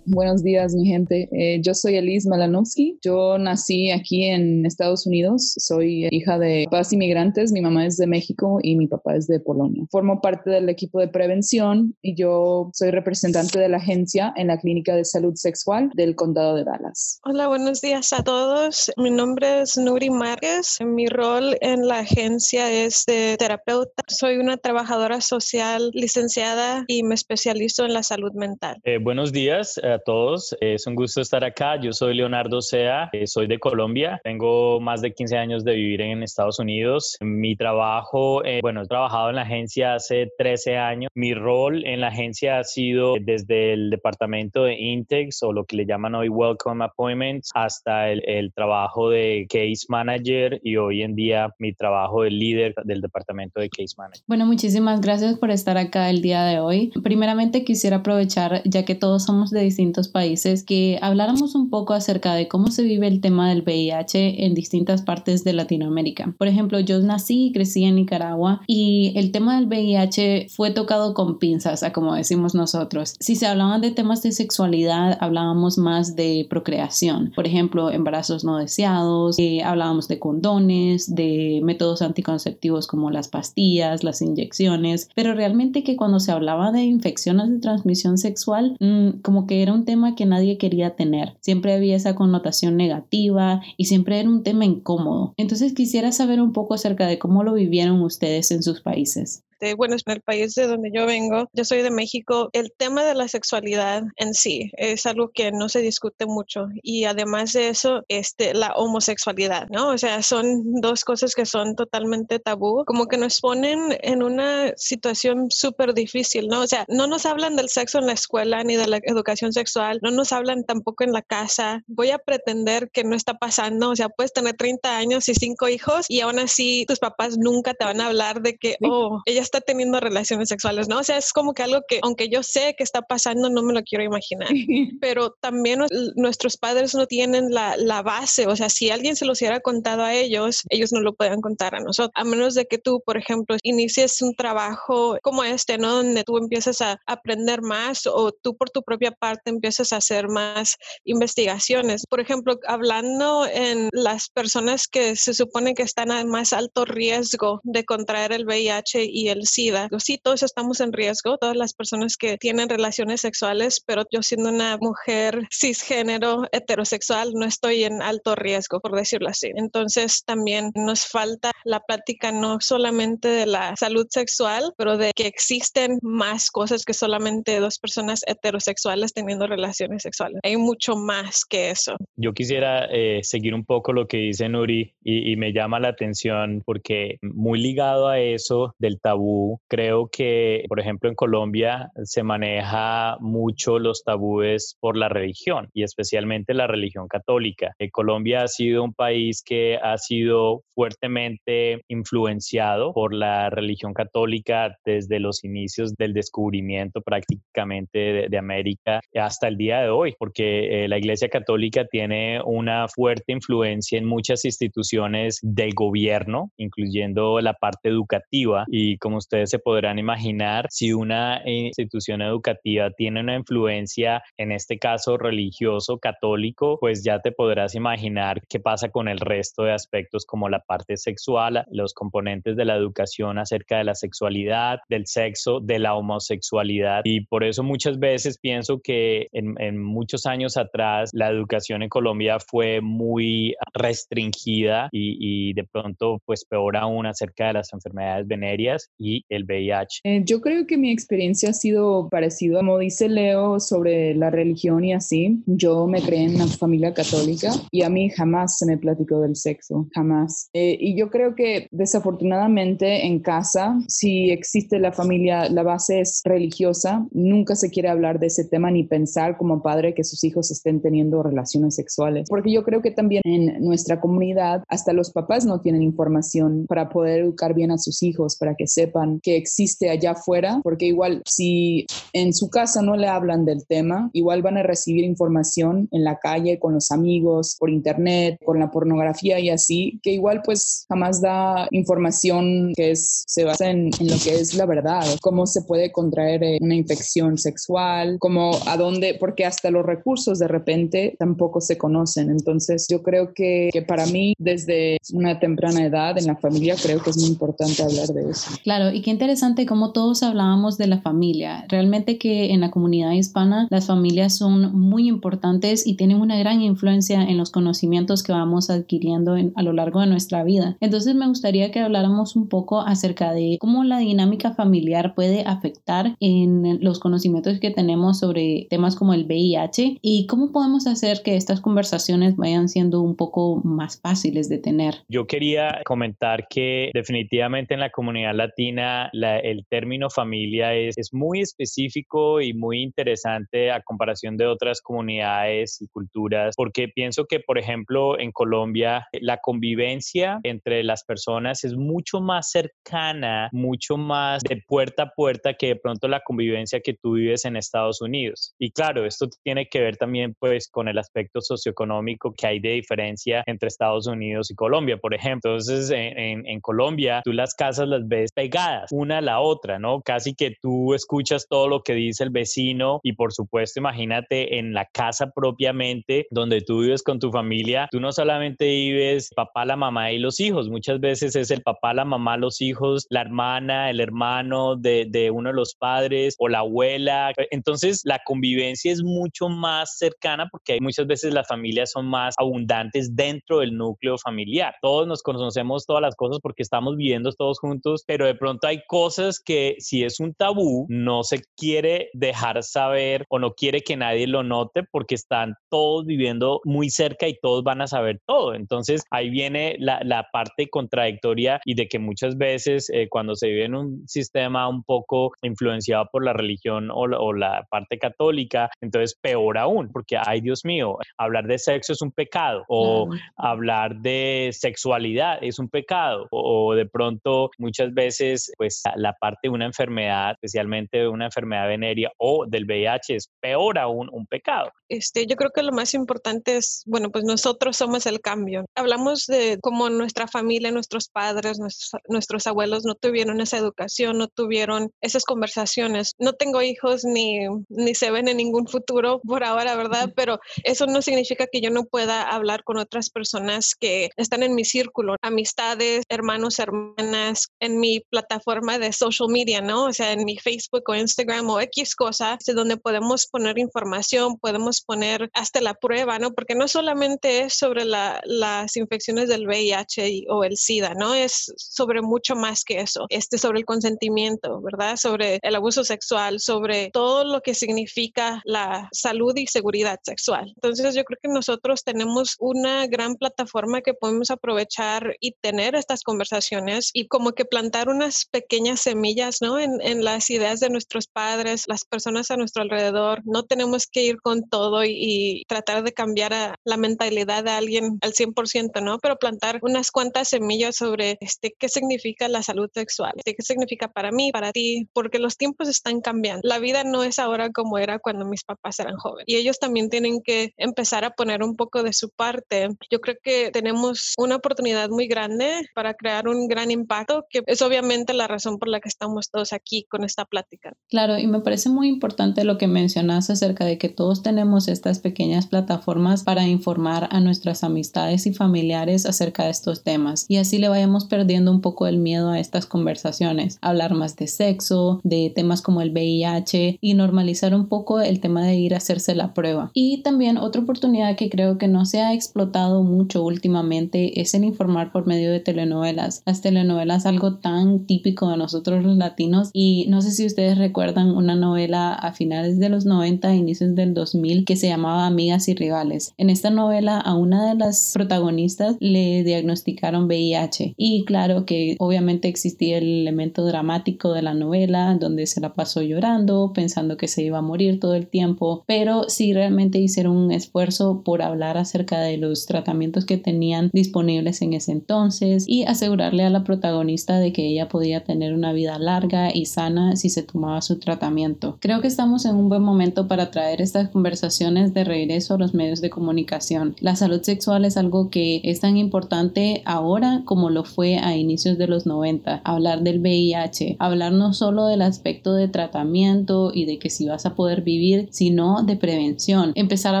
Buenos 0.06 0.42
días, 0.42 0.74
mi 0.74 0.86
gente. 0.86 1.28
Eh, 1.32 1.60
yo 1.62 1.74
soy 1.74 1.96
Elise 1.96 2.28
Malanowski. 2.28 2.98
Yo 3.02 3.38
nací 3.38 3.90
aquí 3.90 4.24
en 4.24 4.66
Estados 4.66 5.06
Unidos. 5.06 5.54
Soy 5.56 6.08
hija 6.10 6.38
de 6.38 6.64
papás 6.70 6.92
inmigrantes. 6.92 7.52
Mi 7.52 7.60
mamá 7.60 7.86
es 7.86 7.96
de 7.96 8.06
México 8.06 8.58
y 8.62 8.76
mi 8.76 8.86
papá 8.86 9.16
es 9.16 9.26
de 9.26 9.40
Polonia. 9.40 9.84
Formo 9.90 10.20
parte 10.20 10.50
del 10.50 10.68
equipo 10.68 11.00
de 11.00 11.08
prevención 11.08 11.96
y 12.02 12.14
yo 12.14 12.70
soy 12.72 12.90
representante 12.90 13.58
de 13.58 13.68
la 13.68 13.78
agencia 13.78 14.32
en 14.36 14.48
la 14.48 14.58
Clínica 14.58 14.94
de 14.94 15.04
Salud 15.04 15.34
Sexual 15.34 15.90
del 15.94 16.14
Condado 16.14 16.54
de 16.54 16.64
Dallas. 16.64 17.20
Hola, 17.24 17.48
buenos 17.48 17.80
días 17.80 18.12
a 18.12 18.22
todos. 18.22 18.90
Mi 18.96 19.10
nombre 19.10 19.62
es 19.62 19.76
Nuri 19.78 20.10
Márquez. 20.10 20.78
Mi 20.84 21.06
rol 21.06 21.56
en 21.60 21.86
la 21.86 22.00
agencia 22.00 22.70
es 22.70 23.04
de 23.06 23.36
terapeuta. 23.38 24.02
Soy 24.08 24.36
una 24.36 24.56
trabajadora 24.56 25.20
social 25.20 25.90
licenciada 25.92 26.84
y 26.86 27.02
me 27.02 27.14
especializo 27.14 27.84
en 27.84 27.94
la 27.94 28.02
salud 28.02 28.32
mental. 28.34 28.78
Eh, 28.84 28.98
buenos 28.98 29.32
días 29.32 29.61
a 29.62 29.98
todos. 29.98 30.56
Es 30.60 30.86
un 30.86 30.94
gusto 30.94 31.20
estar 31.20 31.44
acá. 31.44 31.80
Yo 31.80 31.92
soy 31.92 32.14
Leonardo 32.14 32.60
Sea, 32.60 33.08
eh, 33.12 33.26
soy 33.26 33.46
de 33.46 33.58
Colombia. 33.58 34.20
Tengo 34.24 34.80
más 34.80 35.00
de 35.00 35.12
15 35.12 35.36
años 35.36 35.64
de 35.64 35.74
vivir 35.74 36.00
en 36.00 36.22
Estados 36.22 36.58
Unidos. 36.58 37.16
Mi 37.20 37.54
trabajo, 37.56 38.44
eh, 38.44 38.60
bueno, 38.62 38.82
he 38.82 38.86
trabajado 38.86 39.30
en 39.30 39.36
la 39.36 39.42
agencia 39.42 39.94
hace 39.94 40.28
13 40.36 40.76
años. 40.76 41.10
Mi 41.14 41.34
rol 41.34 41.86
en 41.86 42.00
la 42.00 42.08
agencia 42.08 42.58
ha 42.58 42.64
sido 42.64 43.14
desde 43.20 43.74
el 43.74 43.90
departamento 43.90 44.64
de 44.64 44.74
Intex 44.74 45.42
o 45.42 45.52
lo 45.52 45.64
que 45.64 45.76
le 45.76 45.86
llaman 45.86 46.14
hoy 46.14 46.28
Welcome 46.28 46.84
Appointments 46.84 47.50
hasta 47.54 48.10
el, 48.10 48.22
el 48.26 48.52
trabajo 48.52 49.10
de 49.10 49.46
Case 49.48 49.86
Manager 49.88 50.60
y 50.62 50.76
hoy 50.76 51.02
en 51.02 51.14
día 51.14 51.50
mi 51.58 51.72
trabajo 51.72 52.22
de 52.22 52.30
líder 52.30 52.74
del 52.84 53.00
departamento 53.00 53.60
de 53.60 53.68
Case 53.68 53.94
Manager. 53.96 54.24
Bueno, 54.26 54.46
muchísimas 54.46 55.00
gracias 55.00 55.38
por 55.38 55.50
estar 55.50 55.78
acá 55.78 56.10
el 56.10 56.22
día 56.22 56.44
de 56.44 56.58
hoy. 56.58 56.90
Primeramente 57.02 57.64
quisiera 57.64 57.98
aprovechar, 57.98 58.62
ya 58.64 58.84
que 58.84 58.94
todos 58.94 59.24
somos 59.24 59.51
de 59.52 59.62
distintos 59.62 60.08
países, 60.08 60.64
que 60.64 60.98
habláramos 61.00 61.54
un 61.54 61.70
poco 61.70 61.94
acerca 61.94 62.34
de 62.34 62.48
cómo 62.48 62.68
se 62.68 62.82
vive 62.82 63.06
el 63.06 63.20
tema 63.20 63.48
del 63.48 63.62
VIH 63.62 64.44
en 64.44 64.54
distintas 64.54 65.02
partes 65.02 65.44
de 65.44 65.52
Latinoamérica. 65.52 66.34
Por 66.38 66.48
ejemplo, 66.48 66.80
yo 66.80 66.98
nací 67.00 67.46
y 67.46 67.52
crecí 67.52 67.84
en 67.84 67.96
Nicaragua 67.96 68.62
y 68.66 69.12
el 69.16 69.32
tema 69.32 69.56
del 69.56 69.66
VIH 69.66 70.48
fue 70.48 70.70
tocado 70.70 71.14
con 71.14 71.38
pinzas, 71.38 71.82
a 71.82 71.92
como 71.92 72.14
decimos 72.14 72.54
nosotros. 72.54 73.14
Si 73.20 73.36
se 73.36 73.46
hablaban 73.46 73.80
de 73.80 73.90
temas 73.90 74.22
de 74.22 74.32
sexualidad, 74.32 75.18
hablábamos 75.20 75.78
más 75.78 76.16
de 76.16 76.46
procreación. 76.48 77.32
Por 77.34 77.46
ejemplo, 77.46 77.90
embarazos 77.90 78.44
no 78.44 78.58
deseados, 78.58 79.38
eh, 79.38 79.62
hablábamos 79.62 80.08
de 80.08 80.18
condones, 80.18 81.14
de 81.14 81.60
métodos 81.62 82.02
anticonceptivos 82.02 82.86
como 82.86 83.10
las 83.10 83.28
pastillas, 83.28 84.04
las 84.04 84.22
inyecciones, 84.22 85.08
pero 85.14 85.34
realmente 85.34 85.82
que 85.82 85.96
cuando 85.96 86.20
se 86.20 86.32
hablaba 86.32 86.72
de 86.72 86.82
infecciones 86.82 87.50
de 87.50 87.58
transmisión 87.58 88.18
sexual, 88.18 88.76
mmm, 88.80 89.20
como 89.22 89.41
que 89.46 89.62
era 89.62 89.72
un 89.72 89.84
tema 89.84 90.14
que 90.14 90.26
nadie 90.26 90.58
quería 90.58 90.96
tener. 90.96 91.36
Siempre 91.40 91.74
había 91.74 91.96
esa 91.96 92.14
connotación 92.14 92.76
negativa 92.76 93.62
y 93.76 93.86
siempre 93.86 94.20
era 94.20 94.28
un 94.28 94.42
tema 94.42 94.64
incómodo. 94.64 95.34
Entonces 95.36 95.74
quisiera 95.74 96.12
saber 96.12 96.40
un 96.40 96.52
poco 96.52 96.74
acerca 96.74 97.06
de 97.06 97.18
cómo 97.18 97.44
lo 97.44 97.54
vivieron 97.54 98.02
ustedes 98.02 98.50
en 98.50 98.62
sus 98.62 98.80
países. 98.80 99.44
Este, 99.62 99.74
bueno, 99.74 99.94
en 99.94 100.12
el 100.12 100.20
país 100.22 100.54
de 100.56 100.66
donde 100.66 100.90
yo 100.92 101.06
vengo, 101.06 101.48
yo 101.52 101.64
soy 101.64 101.82
de 101.82 101.90
México, 101.92 102.50
el 102.52 102.72
tema 102.76 103.04
de 103.04 103.14
la 103.14 103.28
sexualidad 103.28 104.02
en 104.16 104.34
sí 104.34 104.72
es 104.76 105.06
algo 105.06 105.30
que 105.32 105.52
no 105.52 105.68
se 105.68 105.80
discute 105.80 106.26
mucho 106.26 106.66
y 106.82 107.04
además 107.04 107.52
de 107.52 107.68
eso, 107.68 108.02
este, 108.08 108.54
la 108.54 108.72
homosexualidad, 108.74 109.68
¿no? 109.70 109.90
O 109.90 109.98
sea, 109.98 110.20
son 110.24 110.80
dos 110.80 111.04
cosas 111.04 111.36
que 111.36 111.46
son 111.46 111.76
totalmente 111.76 112.40
tabú, 112.40 112.84
como 112.86 113.06
que 113.06 113.18
nos 113.18 113.40
ponen 113.40 113.96
en 114.02 114.24
una 114.24 114.72
situación 114.76 115.48
súper 115.50 115.94
difícil, 115.94 116.48
¿no? 116.48 116.62
O 116.62 116.66
sea, 116.66 116.84
no 116.88 117.06
nos 117.06 117.24
hablan 117.24 117.54
del 117.54 117.68
sexo 117.68 118.00
en 118.00 118.06
la 118.06 118.14
escuela 118.14 118.64
ni 118.64 118.74
de 118.74 118.88
la 118.88 118.98
educación 119.04 119.52
sexual, 119.52 120.00
no 120.02 120.10
nos 120.10 120.32
hablan 120.32 120.64
tampoco 120.64 121.04
en 121.04 121.12
la 121.12 121.22
casa. 121.22 121.84
Voy 121.86 122.10
a 122.10 122.18
pretender 122.18 122.90
que 122.90 123.04
no 123.04 123.14
está 123.14 123.34
pasando, 123.34 123.90
o 123.90 123.96
sea, 123.96 124.08
puedes 124.08 124.32
tener 124.32 124.56
30 124.56 124.96
años 124.96 125.28
y 125.28 125.34
cinco 125.36 125.68
hijos 125.68 126.06
y 126.08 126.20
aún 126.20 126.40
así 126.40 126.84
tus 126.88 126.98
papás 126.98 127.38
nunca 127.38 127.74
te 127.74 127.84
van 127.84 128.00
a 128.00 128.08
hablar 128.08 128.42
de 128.42 128.56
que, 128.56 128.76
oh, 128.82 129.20
ella 129.24 129.42
está 129.52 129.60
teniendo 129.60 130.00
relaciones 130.00 130.48
sexuales, 130.48 130.88
¿no? 130.88 130.98
O 130.98 131.04
sea, 131.04 131.18
es 131.18 131.32
como 131.32 131.52
que 131.52 131.62
algo 131.62 131.80
que, 131.86 132.00
aunque 132.02 132.28
yo 132.28 132.42
sé 132.42 132.74
que 132.76 132.82
está 132.82 133.02
pasando, 133.02 133.50
no 133.50 133.62
me 133.62 133.74
lo 133.74 133.82
quiero 133.82 134.02
imaginar. 134.02 134.48
Pero 135.00 135.32
también 135.40 135.80
nuestros 136.16 136.56
padres 136.56 136.94
no 136.94 137.06
tienen 137.06 137.52
la, 137.52 137.76
la 137.76 138.02
base, 138.02 138.46
o 138.46 138.56
sea, 138.56 138.68
si 138.68 138.90
alguien 138.90 139.16
se 139.16 139.26
los 139.26 139.40
hubiera 139.40 139.60
contado 139.60 140.02
a 140.02 140.14
ellos, 140.14 140.62
ellos 140.70 140.92
no 140.92 141.00
lo 141.00 141.14
pueden 141.14 141.40
contar 141.40 141.74
a 141.74 141.80
nosotros, 141.80 142.12
a 142.14 142.24
menos 142.24 142.54
de 142.54 142.66
que 142.66 142.78
tú, 142.78 143.02
por 143.04 143.16
ejemplo, 143.16 143.56
inicies 143.62 144.22
un 144.22 144.34
trabajo 144.34 145.18
como 145.22 145.44
este, 145.44 145.76
¿no? 145.76 145.96
Donde 145.96 146.24
tú 146.24 146.38
empiezas 146.38 146.80
a 146.80 146.98
aprender 147.06 147.60
más 147.62 148.06
o 148.06 148.32
tú 148.32 148.56
por 148.56 148.70
tu 148.70 148.82
propia 148.82 149.12
parte 149.12 149.50
empiezas 149.50 149.92
a 149.92 149.96
hacer 149.96 150.28
más 150.28 150.76
investigaciones. 151.04 152.06
Por 152.08 152.20
ejemplo, 152.20 152.58
hablando 152.66 153.46
en 153.46 153.88
las 153.92 154.28
personas 154.30 154.86
que 154.88 155.16
se 155.16 155.34
supone 155.34 155.74
que 155.74 155.82
están 155.82 156.10
a 156.10 156.24
más 156.24 156.52
alto 156.52 156.84
riesgo 156.84 157.60
de 157.64 157.84
contraer 157.84 158.32
el 158.32 158.46
VIH 158.46 159.04
y 159.04 159.28
el 159.28 159.41
SIDA. 159.46 159.88
Sí, 159.98 160.18
todos 160.22 160.42
estamos 160.42 160.80
en 160.80 160.92
riesgo, 160.92 161.38
todas 161.38 161.56
las 161.56 161.74
personas 161.74 162.16
que 162.16 162.38
tienen 162.38 162.68
relaciones 162.68 163.20
sexuales, 163.20 163.82
pero 163.84 164.04
yo 164.10 164.22
siendo 164.22 164.48
una 164.50 164.76
mujer 164.78 165.48
cisgénero 165.50 166.44
heterosexual 166.52 167.32
no 167.34 167.44
estoy 167.44 167.84
en 167.84 168.02
alto 168.02 168.34
riesgo, 168.34 168.80
por 168.80 168.96
decirlo 168.96 169.28
así. 169.28 169.50
Entonces 169.54 170.24
también 170.24 170.70
nos 170.74 171.06
falta 171.06 171.52
la 171.64 171.80
plática 171.80 172.32
no 172.32 172.60
solamente 172.60 173.28
de 173.28 173.46
la 173.46 173.76
salud 173.76 174.06
sexual, 174.10 174.72
pero 174.76 174.96
de 174.96 175.12
que 175.14 175.26
existen 175.26 175.98
más 176.02 176.50
cosas 176.50 176.84
que 176.84 176.94
solamente 176.94 177.60
dos 177.60 177.78
personas 177.78 178.20
heterosexuales 178.26 179.12
teniendo 179.12 179.46
relaciones 179.46 180.02
sexuales. 180.02 180.40
Hay 180.42 180.56
mucho 180.56 180.96
más 180.96 181.44
que 181.44 181.70
eso. 181.70 181.96
Yo 182.16 182.32
quisiera 182.32 182.86
eh, 182.90 183.20
seguir 183.22 183.54
un 183.54 183.64
poco 183.64 183.92
lo 183.92 184.06
que 184.06 184.18
dice 184.18 184.48
Nuri 184.48 184.94
y, 185.02 185.32
y 185.32 185.36
me 185.36 185.52
llama 185.52 185.80
la 185.80 185.88
atención 185.88 186.62
porque 186.64 187.18
muy 187.22 187.60
ligado 187.60 188.08
a 188.08 188.20
eso 188.20 188.74
del 188.78 189.00
tabú, 189.00 189.31
creo 189.68 190.08
que, 190.10 190.64
por 190.68 190.80
ejemplo, 190.80 191.08
en 191.08 191.14
Colombia 191.14 191.90
se 192.04 192.22
maneja 192.22 193.16
mucho 193.20 193.78
los 193.78 194.02
tabúes 194.04 194.76
por 194.80 194.96
la 194.96 195.08
religión 195.08 195.68
y 195.72 195.82
especialmente 195.82 196.54
la 196.54 196.66
religión 196.66 197.08
católica. 197.08 197.72
Eh, 197.78 197.90
Colombia 197.90 198.42
ha 198.42 198.48
sido 198.48 198.82
un 198.84 198.94
país 198.94 199.42
que 199.44 199.78
ha 199.82 199.96
sido 199.98 200.62
fuertemente 200.74 201.82
influenciado 201.88 202.92
por 202.92 203.14
la 203.14 203.50
religión 203.50 203.94
católica 203.94 204.76
desde 204.84 205.20
los 205.20 205.44
inicios 205.44 205.94
del 205.96 206.12
descubrimiento 206.12 207.00
prácticamente 207.00 207.98
de, 207.98 208.28
de 208.28 208.38
América 208.38 209.00
hasta 209.14 209.48
el 209.48 209.56
día 209.56 209.80
de 209.80 209.90
hoy, 209.90 210.14
porque 210.18 210.84
eh, 210.84 210.88
la 210.88 210.98
Iglesia 210.98 211.28
Católica 211.28 211.84
tiene 211.84 212.40
una 212.44 212.88
fuerte 212.88 213.32
influencia 213.32 213.98
en 213.98 214.06
muchas 214.06 214.44
instituciones 214.44 215.38
del 215.42 215.72
gobierno, 215.74 216.50
incluyendo 216.56 217.40
la 217.40 217.54
parte 217.54 217.88
educativa. 217.88 218.64
Y 218.68 218.98
como 218.98 219.11
ustedes 219.14 219.50
se 219.50 219.58
podrán 219.58 219.98
imaginar, 219.98 220.66
si 220.70 220.92
una 220.92 221.42
institución 221.44 222.22
educativa 222.22 222.90
tiene 222.90 223.20
una 223.20 223.36
influencia, 223.36 224.22
en 224.36 224.52
este 224.52 224.78
caso 224.78 225.16
religioso, 225.18 225.98
católico, 225.98 226.78
pues 226.80 227.02
ya 227.04 227.20
te 227.20 227.32
podrás 227.32 227.74
imaginar 227.74 228.40
qué 228.48 228.60
pasa 228.60 228.90
con 228.90 229.08
el 229.08 229.18
resto 229.18 229.64
de 229.64 229.72
aspectos 229.72 230.24
como 230.26 230.48
la 230.48 230.60
parte 230.60 230.96
sexual, 230.96 231.64
los 231.70 231.94
componentes 231.94 232.56
de 232.56 232.64
la 232.64 232.76
educación 232.76 233.38
acerca 233.38 233.78
de 233.78 233.84
la 233.84 233.94
sexualidad, 233.94 234.80
del 234.88 235.06
sexo, 235.06 235.60
de 235.60 235.78
la 235.78 235.94
homosexualidad. 235.94 237.02
Y 237.04 237.24
por 237.26 237.44
eso 237.44 237.62
muchas 237.62 237.98
veces 237.98 238.38
pienso 238.38 238.80
que 238.82 239.28
en, 239.32 239.82
muchos 239.82 240.26
años 240.26 240.56
atrás 240.56 241.10
la 241.12 241.28
educación 241.28 241.82
en 241.82 241.88
Colombia 241.88 242.38
fue 242.38 242.80
muy 242.80 243.54
restringida 243.74 244.88
y, 244.92 245.52
de 245.54 245.64
pronto 245.64 246.20
pues 246.24 246.44
peor 246.44 246.76
aún 246.76 247.06
acerca 247.06 247.48
de 247.48 247.52
las 247.54 247.72
enfermedades 247.72 248.26
venéreas 248.26 248.90
y 249.02 249.24
el 249.28 249.44
VIH. 249.44 250.00
Eh, 250.04 250.22
yo 250.24 250.40
creo 250.40 250.66
que 250.66 250.78
mi 250.78 250.90
experiencia 250.90 251.50
ha 251.50 251.52
sido 251.52 252.08
parecido, 252.08 252.60
como 252.60 252.78
dice 252.78 253.08
Leo, 253.08 253.58
sobre 253.58 254.14
la 254.14 254.30
religión 254.30 254.84
y 254.84 254.94
así. 254.94 255.42
Yo 255.46 255.86
me 255.86 256.00
creé 256.00 256.24
en 256.24 256.36
una 256.36 256.46
familia 256.46 256.94
católica 256.94 257.50
y 257.70 257.82
a 257.82 257.90
mí 257.90 258.10
jamás 258.10 258.58
se 258.58 258.66
me 258.66 258.78
platicó 258.78 259.20
del 259.20 259.36
sexo, 259.36 259.88
jamás. 259.92 260.48
Eh, 260.52 260.76
y 260.78 260.96
yo 260.96 261.10
creo 261.10 261.34
que 261.34 261.66
desafortunadamente 261.70 263.06
en 263.06 263.20
casa, 263.20 263.78
si 263.88 264.30
existe 264.30 264.78
la 264.78 264.92
familia, 264.92 265.48
la 265.48 265.62
base 265.62 266.00
es 266.00 266.20
religiosa, 266.24 267.06
nunca 267.10 267.56
se 267.56 267.70
quiere 267.70 267.88
hablar 267.88 268.20
de 268.20 268.28
ese 268.28 268.44
tema 268.44 268.70
ni 268.70 268.84
pensar 268.84 269.36
como 269.36 269.62
padre 269.62 269.94
que 269.94 270.04
sus 270.04 270.22
hijos 270.24 270.50
estén 270.50 270.80
teniendo 270.80 271.22
relaciones 271.22 271.74
sexuales. 271.74 272.28
Porque 272.28 272.52
yo 272.52 272.62
creo 272.62 272.82
que 272.82 272.90
también 272.92 273.22
en 273.24 273.64
nuestra 273.64 274.00
comunidad 274.00 274.62
hasta 274.68 274.92
los 274.92 275.10
papás 275.10 275.44
no 275.44 275.60
tienen 275.60 275.82
información 275.82 276.66
para 276.68 276.88
poder 276.88 277.20
educar 277.22 277.54
bien 277.54 277.72
a 277.72 277.78
sus 277.78 278.02
hijos, 278.02 278.36
para 278.36 278.54
que 278.54 278.66
sepan 278.66 278.91
que 279.22 279.36
existe 279.36 279.90
allá 279.90 280.12
afuera, 280.12 280.60
porque 280.62 280.86
igual 280.86 281.22
si 281.26 281.86
en 282.12 282.32
su 282.32 282.50
casa 282.50 282.82
no 282.82 282.96
le 282.96 283.08
hablan 283.08 283.44
del 283.44 283.66
tema, 283.66 284.10
igual 284.12 284.42
van 284.42 284.58
a 284.58 284.62
recibir 284.62 285.04
información 285.04 285.88
en 285.92 286.04
la 286.04 286.18
calle, 286.18 286.58
con 286.58 286.74
los 286.74 286.90
amigos, 286.90 287.56
por 287.58 287.70
internet, 287.70 288.38
con 288.44 288.58
la 288.58 288.70
pornografía 288.70 289.38
y 289.40 289.50
así, 289.50 290.00
que 290.02 290.12
igual 290.12 290.42
pues 290.44 290.84
jamás 290.88 291.20
da 291.20 291.68
información 291.70 292.72
que 292.74 292.92
es, 292.92 293.24
se 293.26 293.44
basa 293.44 293.70
en, 293.70 293.90
en 293.98 294.08
lo 294.08 294.16
que 294.22 294.34
es 294.34 294.54
la 294.54 294.66
verdad, 294.66 295.04
cómo 295.20 295.46
se 295.46 295.62
puede 295.62 295.92
contraer 295.92 296.42
eh, 296.42 296.58
una 296.60 296.74
infección 296.74 297.38
sexual, 297.38 298.16
cómo 298.18 298.52
a 298.66 298.76
dónde, 298.76 299.16
porque 299.18 299.44
hasta 299.44 299.70
los 299.70 299.84
recursos 299.84 300.38
de 300.38 300.48
repente 300.48 301.14
tampoco 301.18 301.60
se 301.60 301.78
conocen. 301.78 302.30
Entonces 302.30 302.86
yo 302.88 303.02
creo 303.02 303.32
que, 303.34 303.70
que 303.72 303.82
para 303.82 304.06
mí 304.06 304.34
desde 304.38 304.98
una 305.12 305.38
temprana 305.38 305.84
edad 305.84 306.18
en 306.18 306.26
la 306.26 306.36
familia 306.36 306.76
creo 306.80 307.02
que 307.02 307.10
es 307.10 307.16
muy 307.18 307.28
importante 307.28 307.82
hablar 307.82 308.08
de 308.08 308.30
eso. 308.30 308.50
Claro, 308.62 308.81
y 308.90 309.02
qué 309.02 309.10
interesante 309.10 309.66
cómo 309.66 309.92
todos 309.92 310.22
hablábamos 310.22 310.78
de 310.78 310.86
la 310.86 311.00
familia. 311.00 311.64
Realmente 311.68 312.18
que 312.18 312.52
en 312.52 312.60
la 312.60 312.70
comunidad 312.70 313.12
hispana 313.12 313.66
las 313.70 313.86
familias 313.86 314.36
son 314.36 314.76
muy 314.78 315.08
importantes 315.08 315.86
y 315.86 315.96
tienen 315.96 316.20
una 316.20 316.38
gran 316.38 316.62
influencia 316.62 317.22
en 317.22 317.36
los 317.36 317.50
conocimientos 317.50 318.22
que 318.22 318.32
vamos 318.32 318.70
adquiriendo 318.70 319.36
a 319.54 319.62
lo 319.62 319.72
largo 319.72 320.00
de 320.00 320.06
nuestra 320.06 320.44
vida. 320.44 320.76
Entonces 320.80 321.14
me 321.14 321.26
gustaría 321.26 321.70
que 321.70 321.80
habláramos 321.80 322.36
un 322.36 322.48
poco 322.48 322.80
acerca 322.80 323.32
de 323.32 323.58
cómo 323.60 323.84
la 323.84 323.98
dinámica 323.98 324.52
familiar 324.54 325.14
puede 325.14 325.42
afectar 325.42 326.16
en 326.20 326.78
los 326.82 326.98
conocimientos 326.98 327.60
que 327.60 327.70
tenemos 327.70 328.18
sobre 328.18 328.66
temas 328.70 328.96
como 328.96 329.14
el 329.14 329.24
VIH 329.24 329.98
y 330.00 330.26
cómo 330.26 330.52
podemos 330.52 330.86
hacer 330.86 331.22
que 331.24 331.36
estas 331.36 331.60
conversaciones 331.60 332.36
vayan 332.36 332.68
siendo 332.68 333.00
un 333.02 333.16
poco 333.16 333.60
más 333.64 334.00
fáciles 334.00 334.48
de 334.48 334.58
tener. 334.58 334.94
Yo 335.08 335.26
quería 335.26 335.80
comentar 335.84 336.46
que 336.48 336.90
definitivamente 336.94 337.74
en 337.74 337.80
la 337.80 337.90
comunidad 337.90 338.34
latina 338.34 338.71
el 338.78 339.66
término 339.68 340.10
familia 340.10 340.74
es, 340.74 340.96
es 340.98 341.12
muy 341.12 341.40
específico 341.40 342.40
y 342.40 342.52
muy 342.54 342.82
interesante 342.82 343.70
a 343.70 343.82
comparación 343.82 344.36
de 344.36 344.46
otras 344.46 344.80
comunidades 344.80 345.80
y 345.80 345.88
culturas, 345.88 346.54
porque 346.56 346.88
pienso 346.88 347.26
que, 347.26 347.40
por 347.40 347.58
ejemplo, 347.58 348.18
en 348.18 348.32
Colombia 348.32 349.06
la 349.20 349.38
convivencia 349.38 350.40
entre 350.42 350.82
las 350.82 351.04
personas 351.04 351.64
es 351.64 351.74
mucho 351.74 352.20
más 352.20 352.50
cercana, 352.50 353.48
mucho 353.52 353.96
más 353.96 354.42
de 354.42 354.62
puerta 354.66 355.04
a 355.04 355.12
puerta 355.14 355.54
que 355.54 355.68
de 355.68 355.76
pronto 355.76 356.08
la 356.08 356.20
convivencia 356.20 356.80
que 356.80 356.94
tú 356.94 357.14
vives 357.14 357.44
en 357.44 357.56
Estados 357.56 358.00
Unidos. 358.00 358.54
Y 358.58 358.70
claro, 358.70 359.04
esto 359.04 359.28
tiene 359.42 359.66
que 359.66 359.80
ver 359.80 359.96
también 359.96 360.34
pues 360.38 360.68
con 360.70 360.88
el 360.88 360.98
aspecto 360.98 361.40
socioeconómico 361.40 362.32
que 362.36 362.46
hay 362.46 362.60
de 362.60 362.72
diferencia 362.72 363.42
entre 363.46 363.68
Estados 363.68 364.06
Unidos 364.06 364.50
y 364.50 364.54
Colombia, 364.54 364.96
por 364.96 365.14
ejemplo. 365.14 365.52
Entonces, 365.52 365.90
en, 365.90 366.46
en 366.46 366.60
Colombia, 366.60 367.22
tú 367.24 367.32
las 367.32 367.54
casas 367.54 367.88
las 367.88 368.06
ves 368.06 368.32
pegadas 368.32 368.61
una 368.90 369.18
a 369.18 369.20
la 369.20 369.40
otra, 369.40 369.78
¿no? 369.78 370.00
Casi 370.02 370.34
que 370.34 370.54
tú 370.60 370.94
escuchas 370.94 371.46
todo 371.48 371.68
lo 371.68 371.82
que 371.82 371.94
dice 371.94 372.24
el 372.24 372.30
vecino 372.30 373.00
y 373.02 373.14
por 373.14 373.32
supuesto, 373.32 373.80
imagínate 373.80 374.58
en 374.58 374.74
la 374.74 374.86
casa 374.86 375.30
propiamente 375.34 376.26
donde 376.30 376.60
tú 376.60 376.80
vives 376.80 377.02
con 377.02 377.18
tu 377.18 377.30
familia, 377.30 377.88
tú 377.90 378.00
no 378.00 378.12
solamente 378.12 378.64
vives 378.64 379.30
papá, 379.34 379.64
la 379.64 379.76
mamá 379.76 380.12
y 380.12 380.18
los 380.18 380.40
hijos, 380.40 380.68
muchas 380.68 381.00
veces 381.00 381.36
es 381.36 381.50
el 381.50 381.62
papá, 381.62 381.94
la 381.94 382.04
mamá, 382.04 382.36
los 382.36 382.60
hijos, 382.60 383.06
la 383.10 383.20
hermana, 383.20 383.90
el 383.90 384.00
hermano 384.00 384.76
de, 384.76 385.06
de 385.08 385.30
uno 385.30 385.50
de 385.50 385.54
los 385.54 385.74
padres 385.74 386.36
o 386.38 386.48
la 386.48 386.60
abuela. 386.60 387.32
Entonces, 387.50 388.02
la 388.04 388.20
convivencia 388.24 388.92
es 388.92 389.02
mucho 389.02 389.48
más 389.48 389.98
cercana 389.98 390.48
porque 390.50 390.78
muchas 390.80 391.06
veces 391.06 391.32
las 391.32 391.48
familias 391.48 391.90
son 391.90 392.06
más 392.06 392.34
abundantes 392.38 393.14
dentro 393.14 393.60
del 393.60 393.76
núcleo 393.76 394.18
familiar. 394.18 394.74
Todos 394.80 395.06
nos 395.06 395.22
conocemos 395.22 395.86
todas 395.86 396.02
las 396.02 396.16
cosas 396.16 396.38
porque 396.42 396.62
estamos 396.62 396.96
viviendo 396.96 397.32
todos 397.32 397.58
juntos, 397.58 398.04
pero 398.06 398.26
de 398.26 398.34
pronto 398.34 398.51
hay 398.62 398.82
cosas 398.86 399.40
que 399.40 399.76
si 399.78 400.04
es 400.04 400.20
un 400.20 400.34
tabú, 400.34 400.86
no 400.88 401.22
se 401.22 401.42
quiere 401.56 402.10
dejar 402.12 402.62
saber 402.62 403.24
o 403.28 403.38
no 403.38 403.52
quiere 403.52 403.80
que 403.80 403.96
nadie 403.96 404.26
lo 404.26 404.42
note 404.42 404.82
porque 404.90 405.14
están 405.14 405.54
todos 405.70 406.06
viviendo 406.06 406.60
muy 406.64 406.90
cerca 406.90 407.28
y 407.28 407.38
todos 407.40 407.62
van 407.64 407.82
a 407.82 407.86
saber 407.86 408.20
todo. 408.26 408.54
Entonces 408.54 409.02
ahí 409.10 409.30
viene 409.30 409.76
la, 409.78 410.00
la 410.04 410.28
parte 410.32 410.68
contradictoria 410.68 411.60
y 411.64 411.74
de 411.74 411.88
que 411.88 411.98
muchas 411.98 412.36
veces 412.36 412.90
eh, 412.90 413.08
cuando 413.08 413.34
se 413.34 413.48
vive 413.48 413.64
en 413.64 413.74
un 413.74 414.08
sistema 414.08 414.68
un 414.68 414.82
poco 414.82 415.32
influenciado 415.42 416.06
por 416.12 416.24
la 416.24 416.32
religión 416.32 416.90
o 416.92 417.06
la, 417.06 417.18
o 417.18 417.32
la 417.32 417.66
parte 417.70 417.98
católica, 417.98 418.70
entonces 418.80 419.16
peor 419.20 419.58
aún, 419.58 419.90
porque, 419.92 420.16
ay 420.24 420.40
Dios 420.40 420.64
mío, 420.64 420.98
hablar 421.18 421.46
de 421.46 421.58
sexo 421.58 421.92
es 421.92 422.02
un 422.02 422.12
pecado 422.12 422.64
o 422.68 423.08
hablar 423.36 423.96
de 423.96 424.50
sexualidad 424.52 425.02
es 425.40 425.58
un 425.58 425.68
pecado 425.68 426.26
o, 426.30 426.74
de 426.74 426.86
pronto 426.86 427.50
muchas 427.58 427.92
veces 427.94 428.41
pues 428.56 428.82
la 428.96 429.12
parte 429.14 429.40
de 429.44 429.48
una 429.50 429.66
enfermedad, 429.66 430.32
especialmente 430.32 430.98
de 430.98 431.08
una 431.08 431.26
enfermedad 431.26 431.68
venérea 431.68 432.10
o 432.18 432.46
del 432.46 432.64
VIH 432.64 433.16
es 433.16 433.28
peor 433.40 433.78
aún 433.78 434.08
un 434.12 434.26
pecado. 434.26 434.70
Este, 434.88 435.26
yo 435.26 435.36
creo 435.36 435.50
que 435.50 435.62
lo 435.62 435.72
más 435.72 435.94
importante 435.94 436.56
es, 436.56 436.82
bueno, 436.86 437.10
pues 437.10 437.24
nosotros 437.24 437.76
somos 437.76 438.06
el 438.06 438.20
cambio. 438.20 438.66
Hablamos 438.74 439.26
de 439.26 439.58
cómo 439.62 439.88
nuestra 439.88 440.26
familia, 440.26 440.70
nuestros 440.70 441.08
padres, 441.08 441.58
nuestros, 441.58 442.02
nuestros 442.08 442.46
abuelos 442.46 442.84
no 442.84 442.94
tuvieron 442.94 443.40
esa 443.40 443.56
educación, 443.56 444.18
no 444.18 444.28
tuvieron 444.28 444.90
esas 445.00 445.24
conversaciones. 445.24 446.12
No 446.18 446.34
tengo 446.34 446.62
hijos 446.62 447.04
ni, 447.04 447.46
ni 447.68 447.94
se 447.94 448.10
ven 448.10 448.28
en 448.28 448.36
ningún 448.36 448.66
futuro 448.66 449.20
por 449.26 449.44
ahora, 449.44 449.76
¿verdad? 449.76 450.12
Pero 450.16 450.38
eso 450.64 450.86
no 450.86 451.00
significa 451.00 451.46
que 451.50 451.60
yo 451.60 451.70
no 451.70 451.84
pueda 451.84 452.22
hablar 452.22 452.62
con 452.64 452.76
otras 452.76 453.10
personas 453.10 453.74
que 453.74 454.10
están 454.16 454.42
en 454.42 454.54
mi 454.54 454.64
círculo, 454.64 455.16
amistades, 455.22 456.04
hermanos, 456.08 456.58
hermanas, 456.58 457.48
en 457.60 457.80
mi 457.80 458.00
plataforma 458.10 458.31
de 458.78 458.92
social 458.92 459.28
media, 459.28 459.60
¿no? 459.60 459.86
O 459.86 459.92
sea, 459.92 460.12
en 460.12 460.24
mi 460.24 460.36
Facebook 460.36 460.82
o 460.86 460.94
Instagram 460.94 461.48
o 461.50 461.60
X 461.60 461.94
cosa, 461.94 462.38
es 462.44 462.54
donde 462.54 462.76
podemos 462.76 463.26
poner 463.26 463.58
información, 463.58 464.38
podemos 464.38 464.80
poner 464.80 465.30
hasta 465.34 465.60
la 465.60 465.74
prueba, 465.74 466.18
¿no? 466.18 466.32
Porque 466.32 466.54
no 466.54 466.68
solamente 466.68 467.42
es 467.42 467.54
sobre 467.54 467.84
las 467.84 468.76
infecciones 468.76 469.28
del 469.28 469.46
VIH 469.46 470.26
o 470.28 470.44
el 470.44 470.56
SIDA, 470.56 470.94
¿no? 470.94 471.14
Es 471.14 471.52
sobre 471.56 472.02
mucho 472.02 472.34
más 472.34 472.64
que 472.64 472.80
eso. 472.80 473.06
Este 473.08 473.38
sobre 473.38 473.58
el 473.60 473.64
consentimiento, 473.64 474.60
¿verdad? 474.60 474.96
Sobre 474.96 475.38
el 475.42 475.54
abuso 475.54 475.84
sexual, 475.84 476.40
sobre 476.40 476.90
todo 476.92 477.24
lo 477.24 477.40
que 477.40 477.54
significa 477.54 478.40
la 478.44 478.88
salud 478.92 479.36
y 479.36 479.46
seguridad 479.46 479.98
sexual. 480.02 480.52
Entonces, 480.54 480.94
yo 480.94 481.04
creo 481.04 481.18
que 481.22 481.28
nosotros 481.28 481.84
tenemos 481.84 482.36
una 482.38 482.86
gran 482.86 483.16
plataforma 483.16 483.82
que 483.82 483.94
podemos 483.94 484.30
aprovechar 484.30 485.16
y 485.20 485.32
tener 485.32 485.74
estas 485.74 486.02
conversaciones 486.02 486.90
y 486.92 487.06
como 487.06 487.32
que 487.32 487.44
plantar 487.44 487.88
unas 488.12 488.26
pequeñas 488.26 488.80
semillas, 488.80 489.38
¿no? 489.40 489.58
En, 489.58 489.80
en 489.80 490.04
las 490.04 490.28
ideas 490.30 490.60
de 490.60 490.68
nuestros 490.68 491.06
padres, 491.06 491.64
las 491.66 491.84
personas 491.84 492.30
a 492.30 492.36
nuestro 492.36 492.62
alrededor. 492.62 493.22
No 493.24 493.44
tenemos 493.44 493.86
que 493.86 494.02
ir 494.02 494.20
con 494.20 494.48
todo 494.48 494.84
y, 494.84 495.44
tratar 495.48 495.82
de 495.82 495.92
cambiar 495.92 496.32
a 496.32 496.54
la 496.64 496.76
mentalidad 496.76 497.44
de 497.44 497.50
alguien 497.50 497.98
al 498.02 498.12
100%, 498.12 498.82
¿no? 498.82 498.98
Pero 498.98 499.16
plantar 499.16 499.58
unas 499.62 499.90
cuantas 499.90 500.28
semillas 500.28 500.76
sobre 500.76 501.18
este, 501.20 501.54
qué 501.58 501.68
significa 501.68 502.28
la 502.28 502.42
salud 502.42 502.68
sexual, 502.72 503.12
este, 503.16 503.34
qué 503.34 503.42
significa 503.42 503.88
para 503.88 504.10
mí, 504.12 504.30
para 504.32 504.52
ti, 504.52 504.88
porque 504.92 505.18
los 505.18 505.36
tiempos 505.36 505.68
están 505.68 506.00
cambiando. 506.00 506.40
La 506.44 506.58
vida 506.58 506.84
no 506.84 507.02
es 507.02 507.18
ahora 507.18 507.50
como 507.50 507.78
era 507.78 507.98
cuando 507.98 508.24
mis 508.24 508.44
papás 508.44 508.78
eran 508.80 508.96
jóvenes 508.96 509.24
y 509.26 509.36
ellos 509.36 509.58
también 509.58 509.90
tienen 509.90 510.22
que 510.22 510.52
empezar 510.56 511.04
a 511.04 511.10
poner 511.10 511.42
un 511.42 511.56
poco 511.56 511.82
de 511.82 511.92
su 511.92 512.10
parte. 512.10 512.68
Yo 512.90 513.00
creo 513.00 513.16
que 513.22 513.50
tenemos 513.52 514.14
una 514.18 514.36
oportunidad 514.36 514.88
muy 514.88 515.06
grande 515.06 515.62
para 515.74 515.94
crear 515.94 516.28
un 516.28 516.48
gran 516.48 516.70
impacto, 516.70 517.24
que 517.28 517.42
es 517.46 517.62
obviamente 517.62 518.01
la 518.14 518.26
razón 518.26 518.58
por 518.58 518.68
la 518.68 518.80
que 518.80 518.88
estamos 518.88 519.30
todos 519.30 519.52
aquí 519.52 519.86
con 519.88 520.04
esta 520.04 520.24
plática. 520.24 520.72
Claro, 520.88 521.18
y 521.18 521.26
me 521.26 521.40
parece 521.40 521.68
muy 521.68 521.88
importante 521.88 522.44
lo 522.44 522.58
que 522.58 522.66
mencionas 522.66 523.30
acerca 523.30 523.64
de 523.64 523.78
que 523.78 523.88
todos 523.88 524.22
tenemos 524.22 524.68
estas 524.68 524.98
pequeñas 524.98 525.46
plataformas 525.46 526.24
para 526.24 526.46
informar 526.46 527.08
a 527.10 527.20
nuestras 527.20 527.64
amistades 527.64 528.26
y 528.26 528.32
familiares 528.32 529.06
acerca 529.06 529.44
de 529.44 529.50
estos 529.50 529.84
temas 529.84 530.26
y 530.28 530.36
así 530.36 530.58
le 530.58 530.68
vayamos 530.68 531.04
perdiendo 531.04 531.50
un 531.50 531.60
poco 531.60 531.86
el 531.86 531.98
miedo 531.98 532.30
a 532.30 532.40
estas 532.40 532.66
conversaciones, 532.66 533.58
hablar 533.60 533.94
más 533.94 534.16
de 534.16 534.26
sexo, 534.26 535.00
de 535.04 535.32
temas 535.34 535.62
como 535.62 535.82
el 535.82 535.92
VIH 535.92 536.78
y 536.80 536.94
normalizar 536.94 537.54
un 537.54 537.68
poco 537.68 538.00
el 538.00 538.20
tema 538.20 538.44
de 538.44 538.56
ir 538.56 538.74
a 538.74 538.78
hacerse 538.78 539.14
la 539.14 539.34
prueba. 539.34 539.70
Y 539.74 540.02
también 540.02 540.38
otra 540.38 540.62
oportunidad 540.62 541.16
que 541.16 541.30
creo 541.30 541.58
que 541.58 541.68
no 541.68 541.84
se 541.84 542.00
ha 542.00 542.12
explotado 542.12 542.82
mucho 542.82 543.22
últimamente 543.22 544.20
es 544.20 544.34
el 544.34 544.44
informar 544.44 544.92
por 544.92 545.06
medio 545.06 545.30
de 545.30 545.40
telenovelas. 545.40 546.22
Las 546.26 546.40
telenovelas 546.40 547.06
algo 547.06 547.38
tan 547.38 547.86
típico 547.92 548.30
de 548.30 548.38
nosotros 548.38 548.82
los 548.82 548.96
latinos. 548.96 549.50
Y 549.52 549.84
no 549.88 550.00
sé 550.00 550.12
si 550.12 550.24
ustedes 550.24 550.56
recuerdan 550.56 551.10
una 551.10 551.36
novela 551.36 551.92
a 551.92 552.14
finales 552.14 552.58
de 552.58 552.70
los 552.70 552.86
90, 552.86 553.34
inicios 553.34 553.74
del 553.74 553.92
2000, 553.92 554.46
que 554.46 554.56
se 554.56 554.68
llamaba 554.68 555.06
Amigas 555.06 555.46
y 555.48 555.54
Rivales. 555.54 556.14
En 556.16 556.30
esta 556.30 556.48
novela 556.48 556.98
a 556.98 557.14
una 557.14 557.46
de 557.46 557.54
las 557.54 557.92
protagonistas 557.92 558.76
le 558.80 559.24
diagnosticaron 559.24 560.04
VIH. 560.04 560.74
Y 560.78 561.04
claro 561.04 561.44
que 561.44 561.76
obviamente 561.78 562.28
existía 562.28 562.78
el 562.78 563.02
elemento 563.02 563.44
dramático 563.44 564.14
de 564.14 564.22
la 564.22 564.32
novela, 564.32 564.96
donde 564.98 565.26
se 565.26 565.42
la 565.42 565.52
pasó 565.52 565.82
llorando, 565.82 566.52
pensando 566.54 566.96
que 566.96 567.08
se 567.08 567.22
iba 567.22 567.38
a 567.38 567.42
morir 567.42 567.78
todo 567.78 567.94
el 567.94 568.06
tiempo, 568.06 568.64
pero 568.66 569.04
sí 569.08 569.34
realmente 569.34 569.78
hicieron 569.78 570.16
un 570.16 570.32
esfuerzo 570.32 571.02
por 571.04 571.20
hablar 571.20 571.58
acerca 571.58 572.00
de 572.00 572.16
los 572.16 572.46
tratamientos 572.46 573.04
que 573.04 573.18
tenían 573.18 573.68
disponibles 573.74 574.40
en 574.40 574.54
ese 574.54 574.72
entonces 574.72 575.44
y 575.46 575.64
asegurarle 575.64 576.24
a 576.24 576.30
la 576.30 576.42
protagonista 576.44 577.18
de 577.18 577.32
que 577.32 577.46
ella 577.46 577.68
podía 577.68 577.81
tener 578.04 578.34
una 578.34 578.52
vida 578.52 578.78
larga 578.78 579.34
y 579.34 579.46
sana 579.46 579.96
si 579.96 580.08
se 580.08 580.22
tomaba 580.22 580.62
su 580.62 580.78
tratamiento. 580.78 581.56
Creo 581.60 581.80
que 581.80 581.88
estamos 581.88 582.24
en 582.24 582.36
un 582.36 582.48
buen 582.48 582.62
momento 582.62 583.08
para 583.08 583.30
traer 583.30 583.60
estas 583.60 583.88
conversaciones 583.88 584.74
de 584.74 584.84
regreso 584.84 585.34
a 585.34 585.38
los 585.38 585.54
medios 585.54 585.80
de 585.80 585.90
comunicación. 585.90 586.76
La 586.80 586.96
salud 586.96 587.22
sexual 587.22 587.64
es 587.64 587.76
algo 587.76 588.10
que 588.10 588.40
es 588.44 588.60
tan 588.60 588.76
importante 588.76 589.62
ahora 589.64 590.22
como 590.24 590.50
lo 590.50 590.64
fue 590.64 590.98
a 590.98 591.16
inicios 591.16 591.58
de 591.58 591.66
los 591.66 591.86
90. 591.86 592.42
Hablar 592.44 592.82
del 592.82 593.00
VIH, 593.00 593.76
hablar 593.78 594.12
no 594.12 594.32
solo 594.32 594.66
del 594.66 594.82
aspecto 594.82 595.34
de 595.34 595.48
tratamiento 595.48 596.50
y 596.54 596.64
de 596.64 596.78
que 596.78 596.90
si 596.90 597.06
vas 597.06 597.26
a 597.26 597.34
poder 597.34 597.62
vivir, 597.62 598.08
sino 598.10 598.62
de 598.62 598.76
prevención. 598.76 599.52
Empezar 599.54 599.94
a 599.94 600.00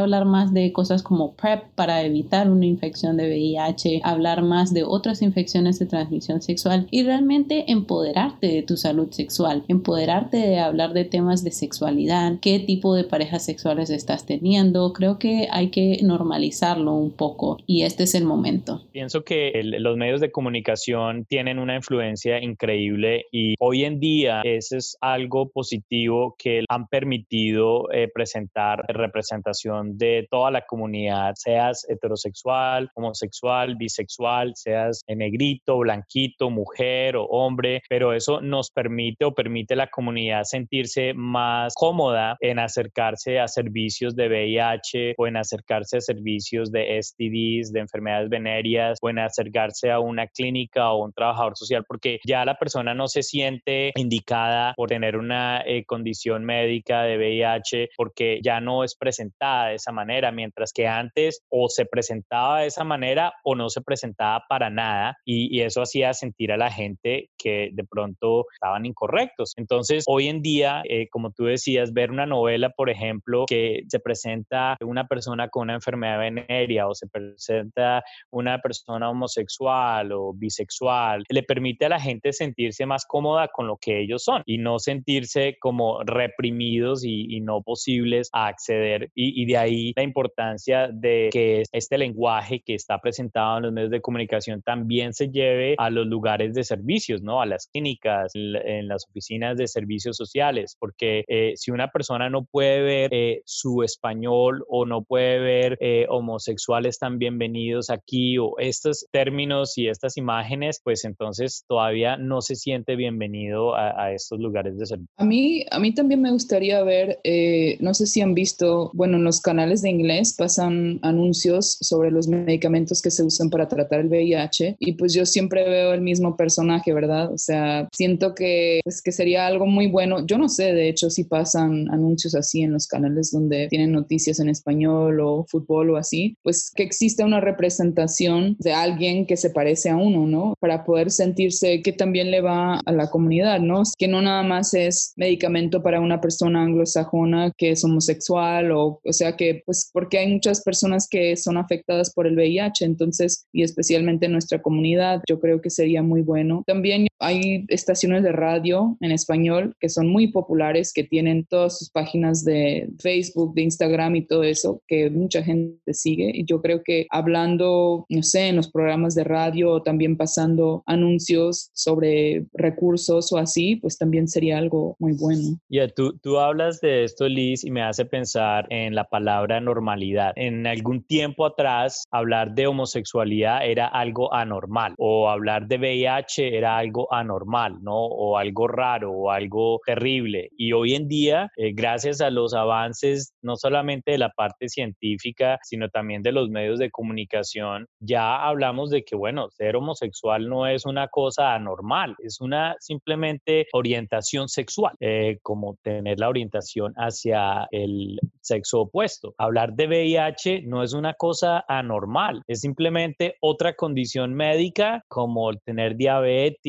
hablar 0.00 0.24
más 0.24 0.52
de 0.52 0.72
cosas 0.72 1.02
como 1.02 1.32
PrEP 1.32 1.64
para 1.74 2.02
evitar 2.02 2.50
una 2.50 2.66
infección 2.66 3.16
de 3.16 3.28
VIH, 3.28 4.00
hablar 4.04 4.42
más 4.42 4.72
de 4.72 4.84
otras 4.84 5.22
infecciones 5.22 5.78
de 5.78 5.86
transmisión 5.86 6.42
sexual 6.42 6.86
y 6.90 7.02
realmente 7.02 7.71
empoderarte 7.72 8.46
de 8.46 8.62
tu 8.62 8.76
salud 8.76 9.10
sexual, 9.10 9.64
empoderarte 9.68 10.36
de 10.36 10.58
hablar 10.58 10.92
de 10.92 11.04
temas 11.04 11.44
de 11.44 11.50
sexualidad, 11.50 12.38
qué 12.40 12.58
tipo 12.60 12.94
de 12.94 13.04
parejas 13.04 13.44
sexuales 13.44 13.90
estás 13.90 14.26
teniendo. 14.26 14.92
Creo 14.92 15.18
que 15.18 15.48
hay 15.50 15.70
que 15.70 15.98
normalizarlo 16.02 16.92
un 16.92 17.10
poco 17.10 17.58
y 17.66 17.82
este 17.82 18.04
es 18.04 18.14
el 18.14 18.24
momento. 18.24 18.82
Pienso 18.92 19.24
que 19.24 19.52
los 19.62 19.96
medios 19.96 20.20
de 20.20 20.30
comunicación 20.30 21.24
tienen 21.24 21.58
una 21.58 21.76
influencia 21.76 22.42
increíble 22.42 23.26
y 23.32 23.54
hoy 23.58 23.84
en 23.84 24.00
día 24.00 24.42
ese 24.44 24.78
es 24.78 24.96
algo 25.00 25.50
positivo 25.50 26.34
que 26.38 26.64
han 26.68 26.86
permitido 26.86 27.90
eh, 27.92 28.08
presentar 28.12 28.84
representación 28.88 29.96
de 29.98 30.26
toda 30.30 30.50
la 30.50 30.62
comunidad, 30.66 31.32
seas 31.36 31.86
heterosexual, 31.88 32.90
homosexual, 32.94 33.76
bisexual, 33.76 34.52
seas 34.54 35.02
negrito, 35.08 35.78
blanquito, 35.78 36.50
mujer 36.50 37.16
o 37.16 37.24
hombre, 37.24 37.61
pero 37.88 38.12
eso 38.12 38.40
nos 38.40 38.70
permite 38.70 39.24
o 39.24 39.34
permite 39.34 39.74
a 39.74 39.76
la 39.76 39.86
comunidad 39.88 40.44
sentirse 40.44 41.12
más 41.14 41.74
cómoda 41.74 42.36
en 42.40 42.58
acercarse 42.58 43.38
a 43.38 43.48
servicios 43.48 44.14
de 44.16 44.28
VIH 44.28 45.14
o 45.18 45.26
en 45.26 45.36
acercarse 45.36 45.98
a 45.98 46.00
servicios 46.00 46.70
de 46.70 47.00
STDs, 47.00 47.72
de 47.72 47.80
enfermedades 47.80 48.28
venéreas 48.28 48.98
o 49.02 49.10
en 49.10 49.18
acercarse 49.18 49.90
a 49.90 50.00
una 50.00 50.26
clínica 50.26 50.90
o 50.92 51.04
un 51.04 51.12
trabajador 51.12 51.56
social 51.56 51.84
porque 51.86 52.18
ya 52.26 52.44
la 52.44 52.56
persona 52.56 52.94
no 52.94 53.08
se 53.08 53.22
siente 53.22 53.92
indicada 53.96 54.74
por 54.76 54.88
tener 54.88 55.16
una 55.16 55.62
eh, 55.66 55.84
condición 55.84 56.44
médica 56.44 57.02
de 57.02 57.16
VIH 57.16 57.90
porque 57.96 58.40
ya 58.42 58.60
no 58.60 58.84
es 58.84 58.96
presentada 58.96 59.68
de 59.68 59.76
esa 59.76 59.92
manera, 59.92 60.32
mientras 60.32 60.72
que 60.72 60.86
antes 60.86 61.42
o 61.48 61.68
se 61.68 61.86
presentaba 61.86 62.60
de 62.60 62.66
esa 62.66 62.84
manera 62.84 63.32
o 63.44 63.54
no 63.54 63.68
se 63.68 63.80
presentaba 63.80 64.44
para 64.48 64.70
nada 64.70 65.18
y, 65.24 65.62
eso 65.62 65.82
hacía 65.82 66.12
sentir 66.12 66.50
a 66.50 66.56
la 66.56 66.70
gente 66.70 67.28
que 67.38 67.51
de 67.72 67.84
pronto 67.84 68.46
estaban 68.52 68.86
incorrectos. 68.86 69.54
Entonces, 69.56 70.04
hoy 70.06 70.28
en 70.28 70.42
día, 70.42 70.82
eh, 70.88 71.08
como 71.08 71.30
tú 71.30 71.44
decías, 71.44 71.92
ver 71.92 72.10
una 72.10 72.26
novela, 72.26 72.70
por 72.70 72.90
ejemplo, 72.90 73.44
que 73.46 73.82
se 73.88 74.00
presenta 74.00 74.76
una 74.80 75.06
persona 75.06 75.48
con 75.48 75.62
una 75.62 75.74
enfermedad 75.74 76.18
venérea 76.18 76.88
o 76.88 76.94
se 76.94 77.06
presenta 77.06 78.02
una 78.30 78.60
persona 78.60 79.10
homosexual 79.10 80.12
o 80.12 80.32
bisexual, 80.32 81.24
le 81.28 81.42
permite 81.42 81.86
a 81.86 81.90
la 81.90 82.00
gente 82.00 82.32
sentirse 82.32 82.86
más 82.86 83.04
cómoda 83.06 83.48
con 83.48 83.66
lo 83.66 83.76
que 83.76 84.00
ellos 84.00 84.24
son 84.24 84.42
y 84.46 84.58
no 84.58 84.78
sentirse 84.78 85.56
como 85.60 86.02
reprimidos 86.04 87.04
y, 87.04 87.40
no 87.42 87.60
posibles 87.62 88.28
a 88.32 88.46
acceder. 88.46 89.10
Y, 89.14 89.44
de 89.46 89.56
ahí 89.56 89.92
la 89.96 90.04
importancia 90.04 90.88
de 90.92 91.28
que 91.32 91.64
este 91.72 91.98
lenguaje 91.98 92.60
que 92.60 92.74
está 92.74 92.98
presentado 92.98 93.56
en 93.56 93.64
los 93.64 93.72
medios 93.72 93.90
de 93.90 94.00
comunicación 94.00 94.62
también 94.62 95.12
se 95.12 95.28
lleve 95.28 95.74
a 95.78 95.90
los 95.90 96.06
lugares 96.06 96.54
de 96.54 96.62
servicios, 96.62 97.22
¿no? 97.22 97.41
A 97.42 97.46
las 97.46 97.66
clínicas, 97.66 98.32
en 98.34 98.88
las 98.88 99.06
oficinas 99.08 99.56
de 99.56 99.66
servicios 99.66 100.16
sociales, 100.16 100.76
porque 100.78 101.24
eh, 101.26 101.52
si 101.56 101.70
una 101.70 101.88
persona 101.88 102.30
no 102.30 102.44
puede 102.44 102.82
ver 102.82 103.08
eh, 103.12 103.42
su 103.44 103.82
español 103.82 104.64
o 104.68 104.86
no 104.86 105.02
puede 105.02 105.38
ver 105.40 105.78
eh, 105.80 106.06
homosexuales 106.08 106.98
tan 106.98 107.18
bienvenidos 107.18 107.90
aquí 107.90 108.38
o 108.38 108.54
estos 108.58 109.06
términos 109.10 109.76
y 109.76 109.88
estas 109.88 110.16
imágenes, 110.16 110.80
pues 110.84 111.04
entonces 111.04 111.64
todavía 111.66 112.16
no 112.16 112.40
se 112.42 112.54
siente 112.54 112.96
bienvenido 112.96 113.74
a, 113.74 114.04
a 114.04 114.12
estos 114.12 114.38
lugares 114.38 114.78
de 114.78 114.86
servicio. 114.86 115.12
A 115.16 115.24
mí, 115.24 115.64
a 115.70 115.78
mí 115.78 115.92
también 115.94 116.20
me 116.20 116.30
gustaría 116.30 116.82
ver, 116.82 117.18
eh, 117.24 117.76
no 117.80 117.94
sé 117.94 118.06
si 118.06 118.20
han 118.20 118.34
visto, 118.34 118.90
bueno, 118.94 119.16
en 119.16 119.24
los 119.24 119.40
canales 119.40 119.82
de 119.82 119.90
inglés 119.90 120.34
pasan 120.36 120.98
anuncios 121.02 121.78
sobre 121.80 122.10
los 122.10 122.28
medicamentos 122.28 123.02
que 123.02 123.10
se 123.10 123.22
usan 123.22 123.50
para 123.50 123.68
tratar 123.68 124.00
el 124.00 124.08
VIH 124.08 124.76
y 124.78 124.92
pues 124.92 125.14
yo 125.14 125.26
siempre 125.26 125.68
veo 125.68 125.92
el 125.92 126.00
mismo 126.00 126.36
personaje, 126.36 126.92
¿verdad? 126.92 127.21
O 127.30 127.38
sea, 127.38 127.88
siento 127.92 128.34
que, 128.34 128.80
pues, 128.84 129.02
que 129.02 129.12
sería 129.12 129.46
algo 129.46 129.66
muy 129.66 129.86
bueno. 129.86 130.26
Yo 130.26 130.38
no 130.38 130.48
sé, 130.48 130.72
de 130.72 130.88
hecho, 130.88 131.10
si 131.10 131.24
pasan 131.24 131.90
anuncios 131.90 132.34
así 132.34 132.62
en 132.62 132.72
los 132.72 132.86
canales 132.86 133.30
donde 133.30 133.68
tienen 133.68 133.92
noticias 133.92 134.40
en 134.40 134.48
español 134.48 135.20
o 135.20 135.44
fútbol 135.48 135.90
o 135.90 135.96
así, 135.96 136.36
pues 136.42 136.70
que 136.74 136.82
exista 136.82 137.24
una 137.24 137.40
representación 137.40 138.56
de 138.58 138.72
alguien 138.72 139.26
que 139.26 139.36
se 139.36 139.50
parece 139.50 139.90
a 139.90 139.96
uno, 139.96 140.26
¿no? 140.26 140.54
Para 140.60 140.84
poder 140.84 141.10
sentirse 141.10 141.82
que 141.82 141.92
también 141.92 142.30
le 142.30 142.40
va 142.40 142.80
a 142.84 142.92
la 142.92 143.10
comunidad, 143.10 143.60
¿no? 143.60 143.82
Que 143.98 144.08
no 144.08 144.22
nada 144.22 144.42
más 144.42 144.74
es 144.74 145.12
medicamento 145.16 145.82
para 145.82 146.00
una 146.00 146.20
persona 146.20 146.62
anglosajona 146.62 147.52
que 147.56 147.70
es 147.70 147.84
homosexual 147.84 148.72
o, 148.72 149.00
o 149.04 149.12
sea 149.12 149.36
que, 149.36 149.62
pues, 149.64 149.90
porque 149.92 150.18
hay 150.18 150.32
muchas 150.32 150.62
personas 150.62 151.08
que 151.08 151.36
son 151.36 151.56
afectadas 151.56 152.12
por 152.12 152.26
el 152.26 152.36
VIH, 152.36 152.84
entonces, 152.84 153.46
y 153.52 153.62
especialmente 153.62 154.26
en 154.26 154.32
nuestra 154.32 154.60
comunidad, 154.62 155.22
yo 155.28 155.40
creo 155.40 155.60
que 155.60 155.70
sería 155.70 156.02
muy 156.02 156.22
bueno. 156.22 156.62
También 156.66 157.06
hay 157.18 157.64
estaciones 157.68 158.22
de 158.22 158.32
radio 158.32 158.96
en 159.00 159.12
español 159.12 159.74
que 159.80 159.88
son 159.88 160.08
muy 160.08 160.28
populares, 160.28 160.92
que 160.92 161.04
tienen 161.04 161.44
todas 161.44 161.78
sus 161.78 161.90
páginas 161.90 162.44
de 162.44 162.88
Facebook, 162.98 163.54
de 163.54 163.62
Instagram 163.62 164.16
y 164.16 164.26
todo 164.26 164.42
eso, 164.42 164.82
que 164.88 165.10
mucha 165.10 165.42
gente 165.42 165.94
sigue. 165.94 166.30
Y 166.34 166.44
yo 166.44 166.60
creo 166.60 166.82
que 166.82 167.06
hablando, 167.10 168.06
no 168.08 168.22
sé, 168.22 168.48
en 168.48 168.56
los 168.56 168.70
programas 168.70 169.14
de 169.14 169.24
radio 169.24 169.70
o 169.70 169.82
también 169.82 170.16
pasando 170.16 170.82
anuncios 170.86 171.70
sobre 171.72 172.46
recursos 172.54 173.32
o 173.32 173.38
así, 173.38 173.76
pues 173.76 173.98
también 173.98 174.28
sería 174.28 174.58
algo 174.58 174.96
muy 174.98 175.12
bueno. 175.12 175.58
Ya, 175.68 175.88
tú, 175.88 176.18
tú 176.22 176.38
hablas 176.38 176.80
de 176.80 177.04
esto, 177.04 177.28
Liz, 177.28 177.64
y 177.64 177.70
me 177.70 177.82
hace 177.82 178.04
pensar 178.04 178.66
en 178.70 178.94
la 178.94 179.04
palabra 179.04 179.60
normalidad. 179.60 180.32
En 180.36 180.66
algún 180.66 181.02
tiempo 181.04 181.46
atrás, 181.46 182.04
hablar 182.10 182.54
de 182.54 182.66
homosexualidad 182.66 183.64
era 183.64 183.86
algo 183.86 184.32
anormal 184.34 184.94
o 184.98 185.28
hablar 185.28 185.66
de 185.66 185.78
VIH 185.78 186.56
era 186.56 186.78
algo 186.78 187.11
anormal, 187.18 187.82
¿no? 187.82 187.96
O 187.96 188.38
algo 188.38 188.68
raro 188.68 189.12
o 189.12 189.30
algo 189.30 189.80
terrible. 189.86 190.50
Y 190.56 190.72
hoy 190.72 190.94
en 190.94 191.08
día, 191.08 191.50
eh, 191.56 191.72
gracias 191.72 192.20
a 192.20 192.30
los 192.30 192.54
avances, 192.54 193.34
no 193.42 193.56
solamente 193.56 194.12
de 194.12 194.18
la 194.18 194.30
parte 194.30 194.68
científica, 194.68 195.58
sino 195.62 195.88
también 195.88 196.22
de 196.22 196.32
los 196.32 196.48
medios 196.48 196.78
de 196.78 196.90
comunicación, 196.90 197.86
ya 198.00 198.46
hablamos 198.46 198.90
de 198.90 199.04
que, 199.04 199.16
bueno, 199.16 199.48
ser 199.50 199.76
homosexual 199.76 200.48
no 200.48 200.66
es 200.66 200.86
una 200.86 201.08
cosa 201.08 201.54
anormal, 201.54 202.16
es 202.18 202.40
una 202.40 202.76
simplemente 202.80 203.66
orientación 203.72 204.48
sexual, 204.48 204.94
eh, 205.00 205.38
como 205.42 205.76
tener 205.82 206.18
la 206.18 206.28
orientación 206.28 206.92
hacia 206.96 207.66
el 207.70 208.18
sexo 208.40 208.82
opuesto. 208.82 209.34
Hablar 209.38 209.74
de 209.74 209.86
VIH 209.86 210.62
no 210.62 210.82
es 210.82 210.92
una 210.92 211.14
cosa 211.14 211.64
anormal, 211.68 212.42
es 212.46 212.60
simplemente 212.60 213.36
otra 213.40 213.74
condición 213.74 214.34
médica 214.34 215.04
como 215.08 215.52
tener 215.54 215.96
diabetes, 215.96 216.62